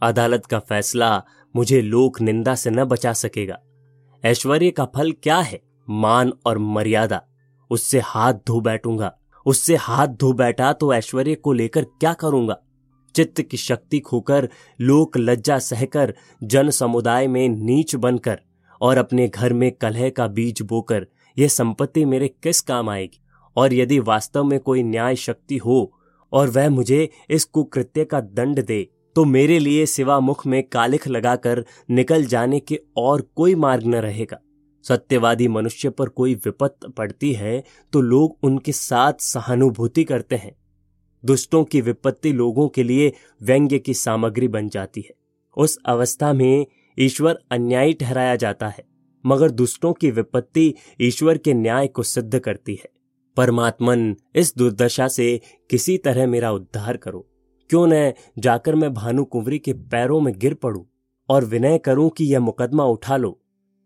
अदालत 0.08 0.46
का 0.46 0.60
फैसला 0.60 1.24
मुझे 1.56 1.82
लोक 1.82 2.22
निंदा 2.22 2.56
से 2.56 2.70
न 2.70 2.84
बचा 2.84 3.14
सकेगा। 3.14 3.60
ऐश्वर्य 4.26 4.72
का 4.72 4.86
फल 4.86 5.12
क्या 5.12 5.38
है? 5.38 5.62
मान 5.90 6.34
और 6.46 6.58
मर्यादा। 6.58 7.22
उससे 7.70 8.00
हाथ 8.00 8.34
धो 8.34 8.62
बैठूँगा। 8.62 9.18
उससे 9.46 9.76
हाथ 9.76 10.08
धो 10.08 10.34
बैठा 10.34 10.74
तो 10.74 10.94
ऐश्वर्य 10.94 11.36
को 11.36 11.54
लेकर 11.54 11.84
क्या 11.84 12.14
करूँगा? 12.14 12.58
चित्त 13.16 13.42
की 13.42 13.58
शक्ति 13.58 14.00
खोकर, 14.00 14.50
लोक 14.82 15.18
लज्जा 15.18 15.60
सहकर, 15.60 16.16
जन 16.44 16.70
समुदाय 16.70 17.28
में 17.28 17.50
नीच 17.50 17.96
बनकर 17.96 18.40
और 18.82 18.98
अपने 18.98 19.28
घर 19.28 19.54
में 19.54 19.72
कलह 19.72 20.10
का 20.10 20.28
बीज 20.28 20.62
बोकर, 20.62 21.08
यह 21.40 21.48
संपत्ति 21.48 22.06
मेरे 22.06 22.28
किस 22.28 22.62
काम 22.62 22.90
आएगी? 22.90 23.22
और 23.56 23.74
यदि 23.74 24.00
वास्तव 24.00 24.44
में 24.44 24.60
कोई 24.60 24.84
न्याय 24.84 25.16
शक्ति 25.16 25.58
हो 25.58 26.01
और 26.34 26.50
वह 26.50 26.70
मुझे 26.70 27.10
इस 27.30 27.44
कुकृत्य 27.46 28.06
का 28.06 28.22
दंड 28.22 28.64
दे। 28.64 28.88
तो 29.16 29.26
मेरे 29.26 29.58
लिए 29.60 29.86
सिवा 29.86 30.20
मुख 30.20 30.46
में 30.48 30.62
कालिख 30.64 31.08
लगाकर 31.08 31.64
निकल 31.90 32.26
जाने 32.26 32.60
के 32.60 32.80
और 32.98 33.22
कोई 33.36 33.56
मार्ग 33.56 33.86
न 33.86 33.96
रहेगा। 33.98 34.40
सत्यवादी 34.86 35.48
मनुष्य 35.48 35.90
पर 35.90 36.10
कोई 36.10 36.36
विपत्त 36.36 36.86
पड़ती 36.88 37.32
है 37.34 37.64
तो 37.94 38.02
लोग 38.02 38.38
उनके 38.44 38.72
साथ 38.72 39.22
सहानुभूति 39.22 40.04
करते 40.04 40.36
हैं। 40.36 40.56
दुष्टों 41.24 41.64
की 41.64 41.82
विपत्ति 41.82 42.32
लोगों 42.34 42.68
के 42.70 42.84
लिए 42.84 43.12
व्यंग्य 43.42 43.80
की 43.80 43.94
सामग्री 43.94 44.48
बन 44.48 44.70
जाती 44.70 45.02
है। 45.02 45.14
उस 45.58 45.78
अवस्था 45.86 46.32
में 46.34 46.66
ईश्वर 46.98 47.40
अन्यायी 47.52 47.94
ठहराया 47.94 48.36
जाता 48.36 48.68
है, 48.68 48.84
मगर 49.24 49.52
दुष्टों 49.52 49.94
की 49.94 50.12
विपत्ति 50.12 50.74
ईश्वर 51.02 51.38
के 51.38 51.54
न्याय 51.54 51.88
को 51.88 52.04
सिद्ध 52.04 52.40
करती 52.40 52.76
है। 52.76 52.90
परमात्मन 53.38 54.16
इस 54.36 54.54
दुर्दशा 54.58 55.08
से 55.08 55.40
किसी 55.70 55.98
तरह 55.98 56.28
मेरा 56.28 56.52
उद्धार 56.52 56.98
करो। 56.98 57.28
क्यों 57.70 57.86
न 57.88 58.12
जाकर 58.40 58.76
मैं 58.76 58.94
भानु 58.94 59.24
कुंवरी 59.26 59.60
के 59.60 59.74
पैरों 59.74 60.20
में 60.22 60.34
गिर 60.40 60.54
पड़ू 60.54 60.86
और 61.30 61.46
विनय 61.46 61.78
करूँ 61.78 62.10
कि 62.10 62.26
यह 62.26 62.40
मुकदमा 62.40 62.86
उठा 62.86 63.18
लो। 63.18 63.32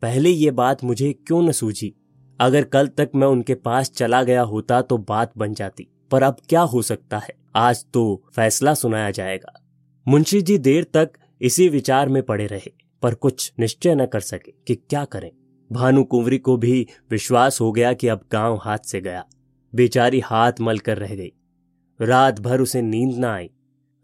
पहले 0.02 0.30
ये 0.30 0.52
बात 0.52 0.84
मुझे 0.84 1.12
क्यों 1.28 1.42
न 1.44 1.52
सूझी? 1.52 1.94
अगर 2.40 2.64
कल 2.64 2.88
तक 2.88 3.12
मैं 3.16 3.28
उनके 3.28 3.56
पास 3.56 3.92
चला 3.92 4.24
गया 4.24 4.42
होता 4.42 4.82
तो 4.82 4.98
बात 4.98 5.38
बन 5.38 5.54
जाती, 5.54 5.88
पर 6.12 6.24
अब 6.24 6.38
क्या 6.50 6.62
हो 6.62 6.82
सकता 6.82 7.18
है? 7.18 7.34
आज 7.56 7.86
तो 7.94 8.24
फैसला 8.36 8.74
सुनाया 8.74 9.12
जाएगा। 9.12 9.54
मुंशी 10.08 10.42
जी 10.42 10.58
देर 10.58 10.84
तक 10.94 11.12
इसी 11.42 11.70
विचार 11.70 12.10
में 12.10 12.22
पड़े 12.24 12.48
रहे, 12.48 12.72
पर 13.04 13.16
कुछ 13.16 13.52
निश्चय 13.60 13.96
न 13.96 14.06
कर 14.06 14.20
सके 14.20 14.52
कि 14.68 14.76
क्या 14.76 15.06
करें। 15.06 15.32
भानु 15.72 16.04
कुंवरी 16.04 16.38
को 16.38 16.58
भी 16.58 16.88
विश्वास 17.12 17.62
हो 17.62 17.72
गया 17.72 17.94
कि 17.94 18.08
अब 18.08 18.26
गाँव 18.32 18.60
हाथ 18.64 18.78
से 18.78 19.02
गया। 19.02 19.26
बेचारी 19.76 20.20
हाथ 20.20 20.52
मल 20.62 20.80
कर 20.80 20.98
रह 20.98 21.16
गई। 21.16 21.32
रात 22.02 22.40
भर 22.40 22.62
उसे 22.62 22.82
नींद 22.82 23.18
न 23.20 23.24
आई। 23.24 23.50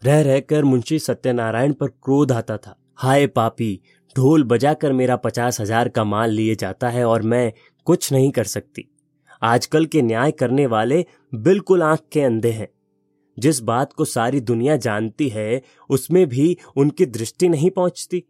रह 0.03 0.21
रहकर 0.21 0.63
मुंशी 0.63 0.99
सत्यनारायण 0.99 1.73
पर 1.73 1.87
क्रोध 1.87 2.31
आता 2.31 2.57
था। 2.57 2.75
हाय 2.95 3.27
पापी, 3.27 3.81
ढोल 4.15 4.43
बजाकर 4.43 4.93
मेरा 4.93 5.15
पचास 5.15 5.61
हज़ार 5.61 5.89
का 5.89 6.03
माल 6.03 6.31
लिए 6.31 6.55
जाता 6.55 6.89
है 6.89 7.05
और 7.05 7.21
मैं 7.21 7.53
कुछ 7.85 8.11
नहीं 8.11 8.31
कर 8.31 8.43
सकती। 8.43 8.87
आजकल 9.41 9.85
के 9.85 10.01
न्याय 10.01 10.31
करने 10.31 10.65
वाले 10.65 11.05
बिल्कुल 11.35 11.83
आँख 11.83 11.99
के 12.11 12.21
अंधे 12.21 12.51
हैं। 12.51 12.67
जिस 13.39 13.59
बात 13.59 13.93
को 13.93 14.05
सारी 14.05 14.39
दुनिया 14.39 14.75
जानती 14.75 15.29
है, 15.29 15.61
उसमें 15.89 16.27
भी 16.27 16.57
उनकी 16.77 17.05
दृष्टि 17.05 17.49
नहीं 17.49 17.69
पहुँचती। 17.69 18.23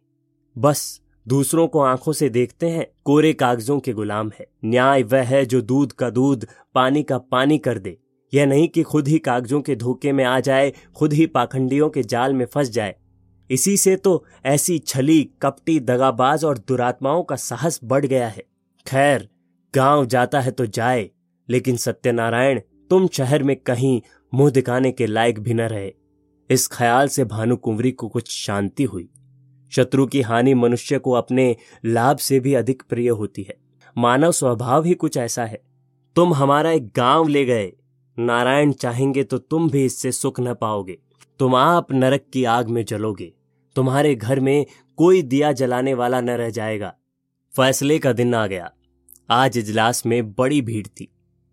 बस 0.58 1.01
दूसरों 1.28 1.68
को 1.68 1.80
आँखों 1.80 2.12
से 2.12 2.28
देखते 2.28 2.70
हैं, 2.70 2.86
कोरे 3.04 3.32
कागजों 3.32 3.80
के 3.80 3.92
गुलाम 3.92 4.32
है। 4.38 4.46
न्याय 4.64 5.02
वह 5.02 5.22
है 5.22 5.44
जो 5.44 5.60
दूध 5.60 5.92
का 5.92 6.10
दूध, 6.10 6.46
पानी 6.74 7.02
का 7.02 7.18
पानी 7.18 7.58
कर 7.58 7.78
दे। 7.78 7.98
यह 8.34 8.46
नहीं 8.46 8.68
कि 8.68 8.82
खुद 8.82 9.08
ही 9.08 9.18
कागजों 9.18 9.60
के 9.60 9.76
धोखे 9.76 10.12
में 10.12 10.24
आ 10.24 10.40
जाए, 10.40 10.72
खुद 10.96 11.12
ही 11.12 11.26
पाखंडियों 11.26 11.90
के 11.90 12.02
जाल 12.02 12.34
में 12.34 12.46
फंस 12.46 12.70
जाए। 12.70 12.94
इसी 13.50 13.76
से 13.76 13.96
तो 13.96 14.24
ऐसी 14.44 14.78
छली, 14.78 15.30
कपटी, 15.42 15.80
दगाबाज 15.80 16.44
और 16.44 16.58
दुरात्माओं 16.58 17.22
का 17.22 17.36
साहस 17.36 17.80
बढ़ 17.84 18.06
गया 18.06 18.28
है। 18.28 18.44
खैर, 18.86 19.28
गाँव 19.74 20.06
जाता 20.06 20.40
है 20.40 20.50
तो 20.50 20.66
जाए, 20.66 21.10
लेकिन 21.48 21.76
सत्यनारायण, 21.76 22.60
तुम 22.90 23.08
शहर 23.08 23.42
में 23.42 23.56
कहीं 23.56 24.02
मुँह 24.34 24.50
दिखाने 24.50 24.92
के 24.92 25.06
लायक 25.06 25.38
भी 25.38 25.54
न 25.54 25.60
रहे। 25.60 25.92
इस 26.50 26.68
ख्याल 26.68 27.08
से 27.08 27.24
भानु 27.24 27.56
कुंवरी 27.56 27.92
को 27.92 28.08
कुछ 28.08 28.30
शांति 28.30 28.84
हुई। 28.84 29.08
शत्रु 29.74 30.06
की 30.06 30.20
हानि 30.20 30.54
मनुष्य 30.54 30.98
को 30.98 31.12
अपने 31.12 31.56
लाभ 31.84 32.16
से 32.16 32.40
भी 32.40 32.54
अधिक 32.54 32.82
प्रिय 32.88 33.08
होती 33.08 33.42
है। 33.42 33.56
मानव 33.98 34.32
स्वभाव 34.32 34.84
ही 34.84 34.94
कुछ 34.94 35.16
ऐसा 35.16 35.44
है। 35.44 35.62
तुम 36.16 36.34
हमारा 36.34 36.70
एक 36.70 36.92
गाँव 36.96 37.28
ले 37.28 37.44
गए। 37.44 37.72
नारायण 38.18 38.72
चाहेंगे 38.72 39.24
तो 39.24 39.38
तुम 39.38 39.70
भी 39.70 39.84
इससे 39.84 40.12
सुख 40.12 40.40
न 40.40 40.54
पाओगे। 40.54 40.98
तुम 41.38 41.54
आप 41.54 41.92
नरक 41.92 42.24
की 42.32 42.44
आग 42.44 42.68
में 42.68 42.84
जलोगे। 42.84 43.32
तुम्हारे 43.76 44.14
घर 44.14 44.40
में 44.40 44.66
कोई 44.96 45.22
दिया 45.22 45.52
जलाने 45.52 45.94
वाला 45.94 46.20
न 46.20 46.30
रह 46.30 46.50
जाएगा। 46.50 46.94
फैसले 47.56 47.98
का 47.98 48.12
दिन 48.12 48.34
आ 48.34 48.46
गया। 48.46 48.72
आज 49.30 49.58
इजलास 49.58 50.06
में 50.06 50.32
बड़ी 50.32 50.62
भीड़ 50.62 50.86
थी। 50.86 51.12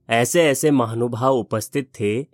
ऐसे 0.09 0.43
ऐसे 0.43 0.72
महानुभाव 0.72 1.36
उपस्थित 1.36 1.91
थे, 1.99 2.26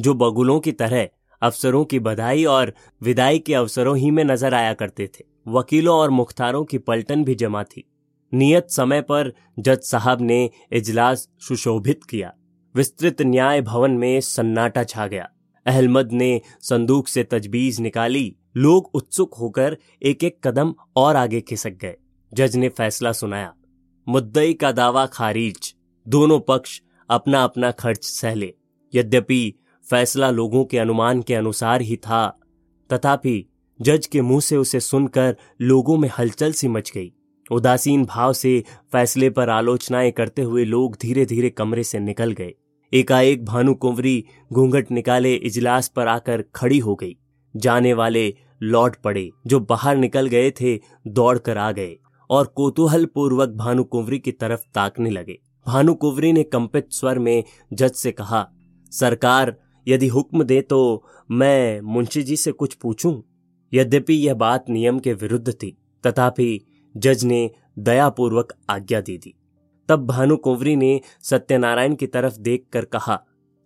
जो 0.00 0.14
बगुलों 0.14 0.60
की 0.60 0.72
तरह 0.72 1.08
अफसरों 1.42 1.84
की 1.84 1.98
बधाई 1.98 2.44
और 2.44 2.72
विदाई 3.02 3.38
के 3.38 3.54
अवसरों 3.54 3.96
ही 3.96 4.10
में 4.10 4.24
नज़र 4.24 4.54
आया 4.54 4.74
करते 4.74 5.06
थे। 5.06 5.24
वकीलों 5.48 5.96
और 5.98 6.10
मुख्तारों 6.10 6.64
की 6.64 6.78
पलटन 6.78 7.24
भी 7.24 7.34
जमा 7.34 7.62
थी। 7.62 7.84
नियत 8.32 8.70
समय 8.70 9.00
पर 9.00 9.32
जज 9.58 9.80
साहब 9.80 10.20
ने 10.20 10.50
इजलास 10.72 11.28
सुशोभित 11.38 12.04
किया। 12.04 12.32
विस्तृत 12.74 13.22
न्याय 13.22 13.60
भवन 13.60 13.90
में 13.90 14.20
सन्नाटा 14.20 14.84
छा 14.84 15.06
गया। 15.06 15.28
अहलमद 15.66 16.12
ने 16.12 16.40
संदूक 16.60 17.08
से 17.08 17.24
तजबीज 17.24 17.80
निकाली। 17.80 18.34
लोग 18.56 18.90
उत्सुक 18.94 19.34
होकर 19.34 19.76
एक 20.02 20.24
एक 20.24 20.38
कदम 20.44 20.74
और 20.96 21.16
आगे 21.16 21.40
खिसक 21.40 21.72
गए। 21.72 21.96
जज 22.32 22.56
ने 22.56 22.68
फैसला 22.68 23.12
सुनाया। 23.12 23.52
मुद्दई 24.06 24.54
का 24.54 24.72
दावा 24.72 25.06
खारिज। 25.06 25.74
दोनों 26.06 26.40
पक्ष 26.40 26.80
अपना 27.10 27.42
अपना 27.44 27.70
खर्च 27.70 28.04
सहले 28.04 28.54
यद्यपि 28.94 29.54
फैसला 29.90 30.30
लोगों 30.30 30.64
के 30.64 30.78
अनुमान 30.78 31.22
के 31.22 31.34
अनुसार 31.34 31.80
ही 31.80 31.96
था। 31.96 32.38
तथापि, 32.92 33.46
जज 33.80 34.06
के 34.06 34.20
मुँह 34.20 34.40
से 34.40 34.56
उसे 34.56 34.80
सुनकर 34.80 35.36
लोगों 35.60 35.96
में 35.96 36.10
हलचल 36.18 36.52
सी 36.52 36.68
मच 36.68 36.92
गई। 36.94 37.12
उदासीन 37.50 38.04
भाव 38.04 38.32
से 38.32 38.64
फैसले 38.92 39.30
पर 39.30 39.50
आलोचनाएँ 39.50 40.10
करते 40.10 40.42
हुए 40.42 40.64
लोग 40.64 40.96
धीरे 41.02 41.24
धीरे 41.26 41.50
कमरे 41.50 41.84
से 41.84 41.98
निकल 41.98 42.32
गए। 42.32 42.52
एकाएक 42.92 43.44
भानु 43.44 43.74
कुंवरी 43.74 44.24
घूंघट 44.52 44.90
निकाले 44.90 45.34
इजलास 45.34 45.88
पर 45.88 46.08
आकर 46.08 46.44
खड़ी 46.54 46.78
हो 46.78 46.94
गई। 46.94 47.16
जाने 47.56 47.94
वाले 47.94 48.34
लौट 48.62 48.96
पड़े, 48.96 49.30
जो 49.46 49.60
बाहर 49.60 49.96
निकल 49.96 50.26
गए 50.26 50.50
थे, 50.50 50.80
दौड़कर 51.06 51.58
आ 51.58 51.72
गए 51.72 51.96
और 52.30 52.46
कोतूहल 52.46 53.04
पूर्वक 53.04 53.48
भानु 53.48 53.84
कुंवरी 53.84 54.18
की 54.18 54.32
तरफ़ 54.32 54.60
ताकने 54.74 55.10
लगे। 55.10 55.38
भानु 55.66 55.94
कुंवरी 55.94 56.32
ने 56.32 56.42
कंपित 56.42 56.86
स्वर 56.90 57.18
में 57.18 57.44
जज 57.72 57.92
से 57.92 58.12
कहा, 58.12 58.48
सरकार 58.92 59.56
यदि 59.86 60.08
हुक्म 60.08 60.44
दे 60.44 60.60
तो 60.62 60.80
मैं 61.30 61.80
मुंशी 61.82 62.22
जी 62.22 62.36
से 62.36 62.52
कुछ 62.52 62.74
पूछूँ? 62.74 63.22
यद्यपि 63.72 64.14
यह 64.16 64.34
बात 64.34 64.68
नियम 64.70 64.98
के 64.98 65.12
विरुद्ध 65.14 65.52
थी, 65.52 65.76
तथापि 66.04 66.60
जज 66.94 67.24
ने 67.24 67.50
दयापूर्वक 67.78 68.52
आज्ञा 68.70 69.00
दे 69.00 69.16
दी। 69.18 69.34
तब 69.88 70.06
भानु 70.06 70.36
कुंवरी 70.36 70.74
ने 70.76 71.00
सत्यनारायण 71.22 71.94
की 71.94 72.06
तरफ़ 72.06 72.38
देखकर 72.38 72.84
कहा 72.86 73.18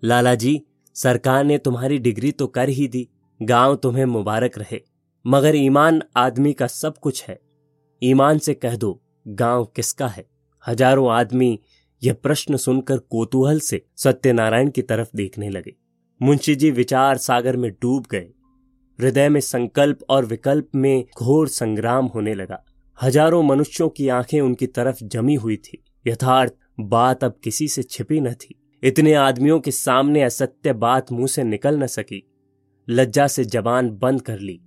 लाला 0.03 0.35
जी 0.35 0.61
सरकार 0.97 1.45
ने 1.45 1.59
तुम्हारी 1.59 1.99
डिग्री 1.99 2.31
तो 2.33 2.47
कर 2.47 2.69
ही 2.69 2.87
दी, 2.89 3.09
गाँव 3.41 3.75
तुम्हें 3.77 4.05
मुबारक 4.05 4.59
रहे, 4.59 4.81
मगर 5.25 5.57
ईमान 5.57 6.01
आदमी 6.17 6.53
का 6.53 6.67
सब 6.67 6.99
कुछ 6.99 7.25
है। 7.25 7.39
ईमान 8.03 8.39
से 8.39 8.55
कह 8.55 8.77
दो, 8.77 9.01
गाँव 9.27 9.64
किसका 9.67 10.07
है? 10.09 10.27
हज़ारों 10.64 11.11
आदमी 11.12 11.59
यह 12.03 12.14
प्रश्न 12.14 12.57
सुनकर 12.57 12.99
कोतूहल 13.01 13.61
से 13.61 13.83
सत्यनारायण 13.97 14.71
की 14.71 14.83
तरफ़ 14.83 15.09
देखने 15.17 15.49
लगे। 15.51 15.75
मुंशी 16.23 16.55
जी 16.55 16.71
विचार 16.71 17.17
सागर 17.17 17.57
में 17.57 17.71
डूब 17.73 18.05
गए। 18.11 18.29
हृदय 19.01 19.29
में 19.29 19.41
संकल्प 19.41 19.99
और 20.09 20.25
विकल्प 20.25 20.69
में 20.75 21.05
घोर 21.19 21.49
संग्राम 21.49 22.07
होने 22.07 22.35
लगा। 22.35 22.64
हज़ारों 23.03 23.43
मनुष्यों 23.43 23.89
की 23.89 24.09
आँखें 24.09 24.41
उनकी 24.41 24.67
तरफ़ 24.67 25.05
जमी 25.05 25.35
हुई 25.35 25.57
थी। 25.57 25.85
यथार्थ, 26.07 26.53
बात 26.81 27.25
अब 27.25 27.39
किसी 27.45 27.69
से 27.69 27.83
छिपी 27.83 28.21
न 28.21 28.33
थी। 28.33 28.62
इतने 28.83 29.14
आदमियों 29.14 29.61
के 29.61 29.71
सामने 29.71 30.23
असत्य 30.23 30.73
बात 30.73 31.12
मुँह 31.12 31.27
से 31.27 31.45
निकल 31.45 31.79
न 31.79 31.87
सकी। 31.87 32.33
लज्जा 32.89 33.27
से 33.27 33.45
जबान 33.45 33.91
बंद 33.91 34.23
कर 34.23 34.39
ली। 34.39 34.61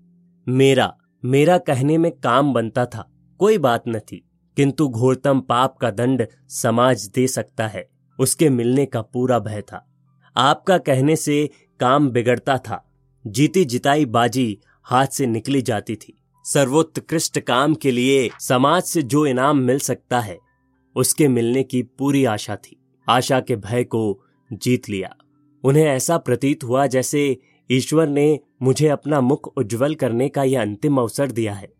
मेरा 0.47 0.97
मेरा 1.25 1.57
कहने 1.57 1.97
में 1.97 2.11
काम 2.11 2.53
बनता 2.53 2.85
था, 2.85 3.11
कोई 3.39 3.57
बात 3.57 3.83
न 3.87 3.99
थी। 3.99 4.29
किंतु 4.57 4.89
घोरतम 4.89 5.39
पाप 5.39 5.77
का 5.77 5.91
दंड 5.91 6.27
समाज 6.47 7.07
दे 7.07 7.27
सकता 7.27 7.67
है, 7.67 7.89
उसके 8.19 8.49
मिलने 8.49 8.85
का 8.85 9.01
पूरा 9.01 9.39
भय 9.39 9.61
था। 9.61 9.85
आपका 10.39 10.77
कहने 10.77 11.15
से 11.15 11.49
काम 11.79 12.09
बिगड़ता 12.09 12.57
था। 12.57 12.91
जीती 13.27 13.65
जिताई 13.65 14.05
बाजी 14.05 14.59
हाथ 14.83 15.07
से 15.07 15.25
निकली 15.27 15.61
जाती 15.61 15.95
थी। 15.95 16.21
सर्वोत्कृष्ट 16.45 17.39
काम 17.39 17.75
के 17.75 17.91
लिए 17.91 18.29
समाज 18.39 18.83
से 18.83 19.01
जो 19.01 19.25
इनाम 19.25 19.57
मिल 19.57 19.79
सकता 19.79 20.19
है, 20.19 20.39
उसके 20.95 21.27
मिलने 21.27 21.63
की 21.63 21.83
पूरी 21.83 22.25
आशा 22.25 22.55
थी। 22.55 22.79
आशा 23.09 23.39
के 23.39 23.55
भय 23.55 23.83
को 23.83 24.23
जीत 24.53 24.89
लिया। 24.89 25.15
उन्हें 25.63 25.85
ऐसा 25.85 26.17
प्रतीत 26.17 26.63
हुआ 26.63 26.87
जैसे 26.87 27.37
ईश्वर 27.71 28.07
ने 28.07 28.39
मुझे 28.61 28.87
अपना 28.87 29.21
मुख 29.21 29.47
उज्जवल 29.57 29.95
करने 29.95 30.29
का 30.29 30.43
यह 30.43 30.61
अंतिम 30.61 30.97
अवसर 30.97 31.31
दिया 31.31 31.53
है। 31.53 31.73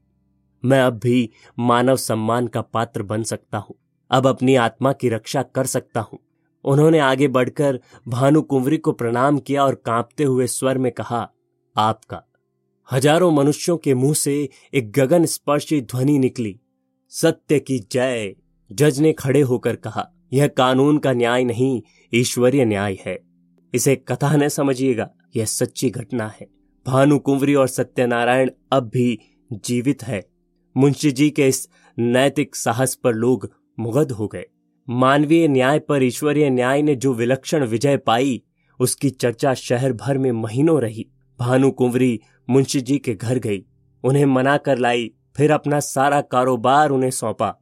मैं 0.66 0.82
अब 0.82 0.94
भी 0.94 1.30
मानव 1.60 1.96
सम्मान 1.96 2.48
का 2.48 2.62
पात्र 2.62 3.04
बन 3.04 3.24
सकता 3.24 3.58
हूँ। 3.58 3.76
अब 4.12 4.28
अपनी 4.28 4.56
आत्मा 4.56 4.94
की 4.94 5.10
रक्षा 5.10 5.42
कर 5.42 5.66
सकता 5.66 6.00
हूँ। 6.00 6.20
उन्होंने 6.66 7.00
आगे 7.00 7.28
बढ़कर 7.28 7.80
भानु 8.08 8.42
कुंवरी 8.42 8.78
को 8.78 8.92
प्रणाम 8.92 9.40
किया 9.40 9.64
और 9.64 9.76
कांपते 9.76 10.24
हुए 10.24 10.48
स्वर 10.48 10.78
में 10.78 10.92
कहा, 10.92 11.30
आपका। 11.78 12.22
हज़ारों 12.92 13.32
मनुष्यों 13.32 13.78
के 13.78 13.94
मुँह 13.94 14.14
से 14.14 14.50
एक 14.74 14.92
गगन 14.92 15.26
स्पर्शी 15.26 15.82
ध्वनि 15.82 16.18
निकली। 16.20 16.60
सत्य 17.10 17.60
की 17.60 17.80
जय 17.92 18.36
जज 18.72 19.00
ने 19.00 19.14
खड़े 19.14 19.42
होकर 19.42 19.76
कहा, 19.76 20.08
यह 20.34 20.48
कानून 20.48 20.98
का 20.98 21.14
न्याय 21.14 21.44
नहीं, 21.44 21.82
ईश्वरीय 22.14 22.66
न्याय 22.66 22.98
है। 23.06 23.18
इसे 23.74 23.96
कथा 23.96 24.36
न 24.36 24.48
समझिएगा, 24.48 25.10
यह 25.36 25.46
सच्ची 25.46 25.90
घटना 25.90 26.28
है। 26.28 26.48
भानु 26.86 27.20
कुंवरी 27.20 27.56
और 27.56 27.68
सत्यनारायण 27.68 28.50
अब 28.72 28.84
भी 28.84 29.20
जीवित 29.52 30.04
है। 30.04 30.22
मुंशी 30.78 31.12
जी 31.12 31.30
के 31.30 31.48
इस 31.48 31.68
नैतिक 31.98 32.56
साहस 32.56 32.96
पर 32.96 33.14
लोग 33.14 33.50
मुगध 33.80 34.12
हो 34.12 34.28
गए। 34.28 34.46
मानवीय 34.92 35.48
न्याय 35.48 35.80
पर 35.80 36.04
ईश्वरीय 36.04 36.50
न्याय 36.50 36.82
ने 36.82 36.96
जो 36.96 37.14
विलक्षण 37.14 37.66
विजय 37.66 37.98
पाई, 37.98 38.44
उसकी 38.80 39.10
चर्चा 39.10 39.54
शहर 39.54 39.94
भर 39.94 40.18
में 40.18 40.32
महीनों 40.32 40.82
रही। 40.82 41.08
भानु 41.40 41.72
कुंवरी 41.72 42.20
मुंशी 42.50 42.82
जी 42.82 42.98
के 42.98 43.14
घर 43.14 43.40
गई। 43.40 43.66
उन्हें 44.04 44.26
मना 44.26 44.58
कर 44.58 44.78
लाई, 44.78 45.14
फिर 45.38 45.52
अपना 45.52 45.80
सारा 45.80 46.22
कारोबार 46.22 46.90
उन्हें 46.90 47.12
सौंपा 47.12 47.56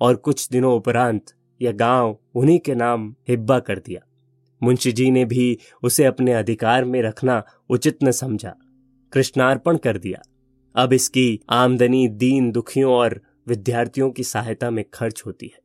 और 0.00 0.16
कुछ 0.16 0.48
दिनों 0.48 0.76
उपरांत 0.76 1.24
यह 1.62 1.72
गाँव 1.72 2.18
उन्हीं 2.34 2.58
के 2.58 2.74
नाम 2.74 3.14
हिब्बा 3.28 3.58
कर 3.58 3.78
दिया। 3.78 4.00
मुंशी 4.62 4.92
जी 4.92 5.10
ने 5.10 5.24
भी 5.24 5.58
उसे 5.82 6.04
अपने 6.04 6.32
अधिकार 6.32 6.84
में 6.84 7.02
रखना 7.02 7.44
उचित 7.70 7.98
न 8.04 8.10
समझा। 8.10 8.54
कृष्णार्पण 9.12 9.76
कर 9.76 9.98
दिया। 9.98 10.22
अब 10.76 10.92
इसकी 10.92 11.40
आमदनी 11.50 12.08
दीन 12.08 12.50
दुखियों 12.50 12.92
और 12.92 13.22
विद्यार्थियों 13.48 14.10
की 14.10 14.22
सहायता 14.22 14.70
में 14.70 14.84
खर्च 14.94 15.22
होती 15.26 15.46
है। 15.46 15.61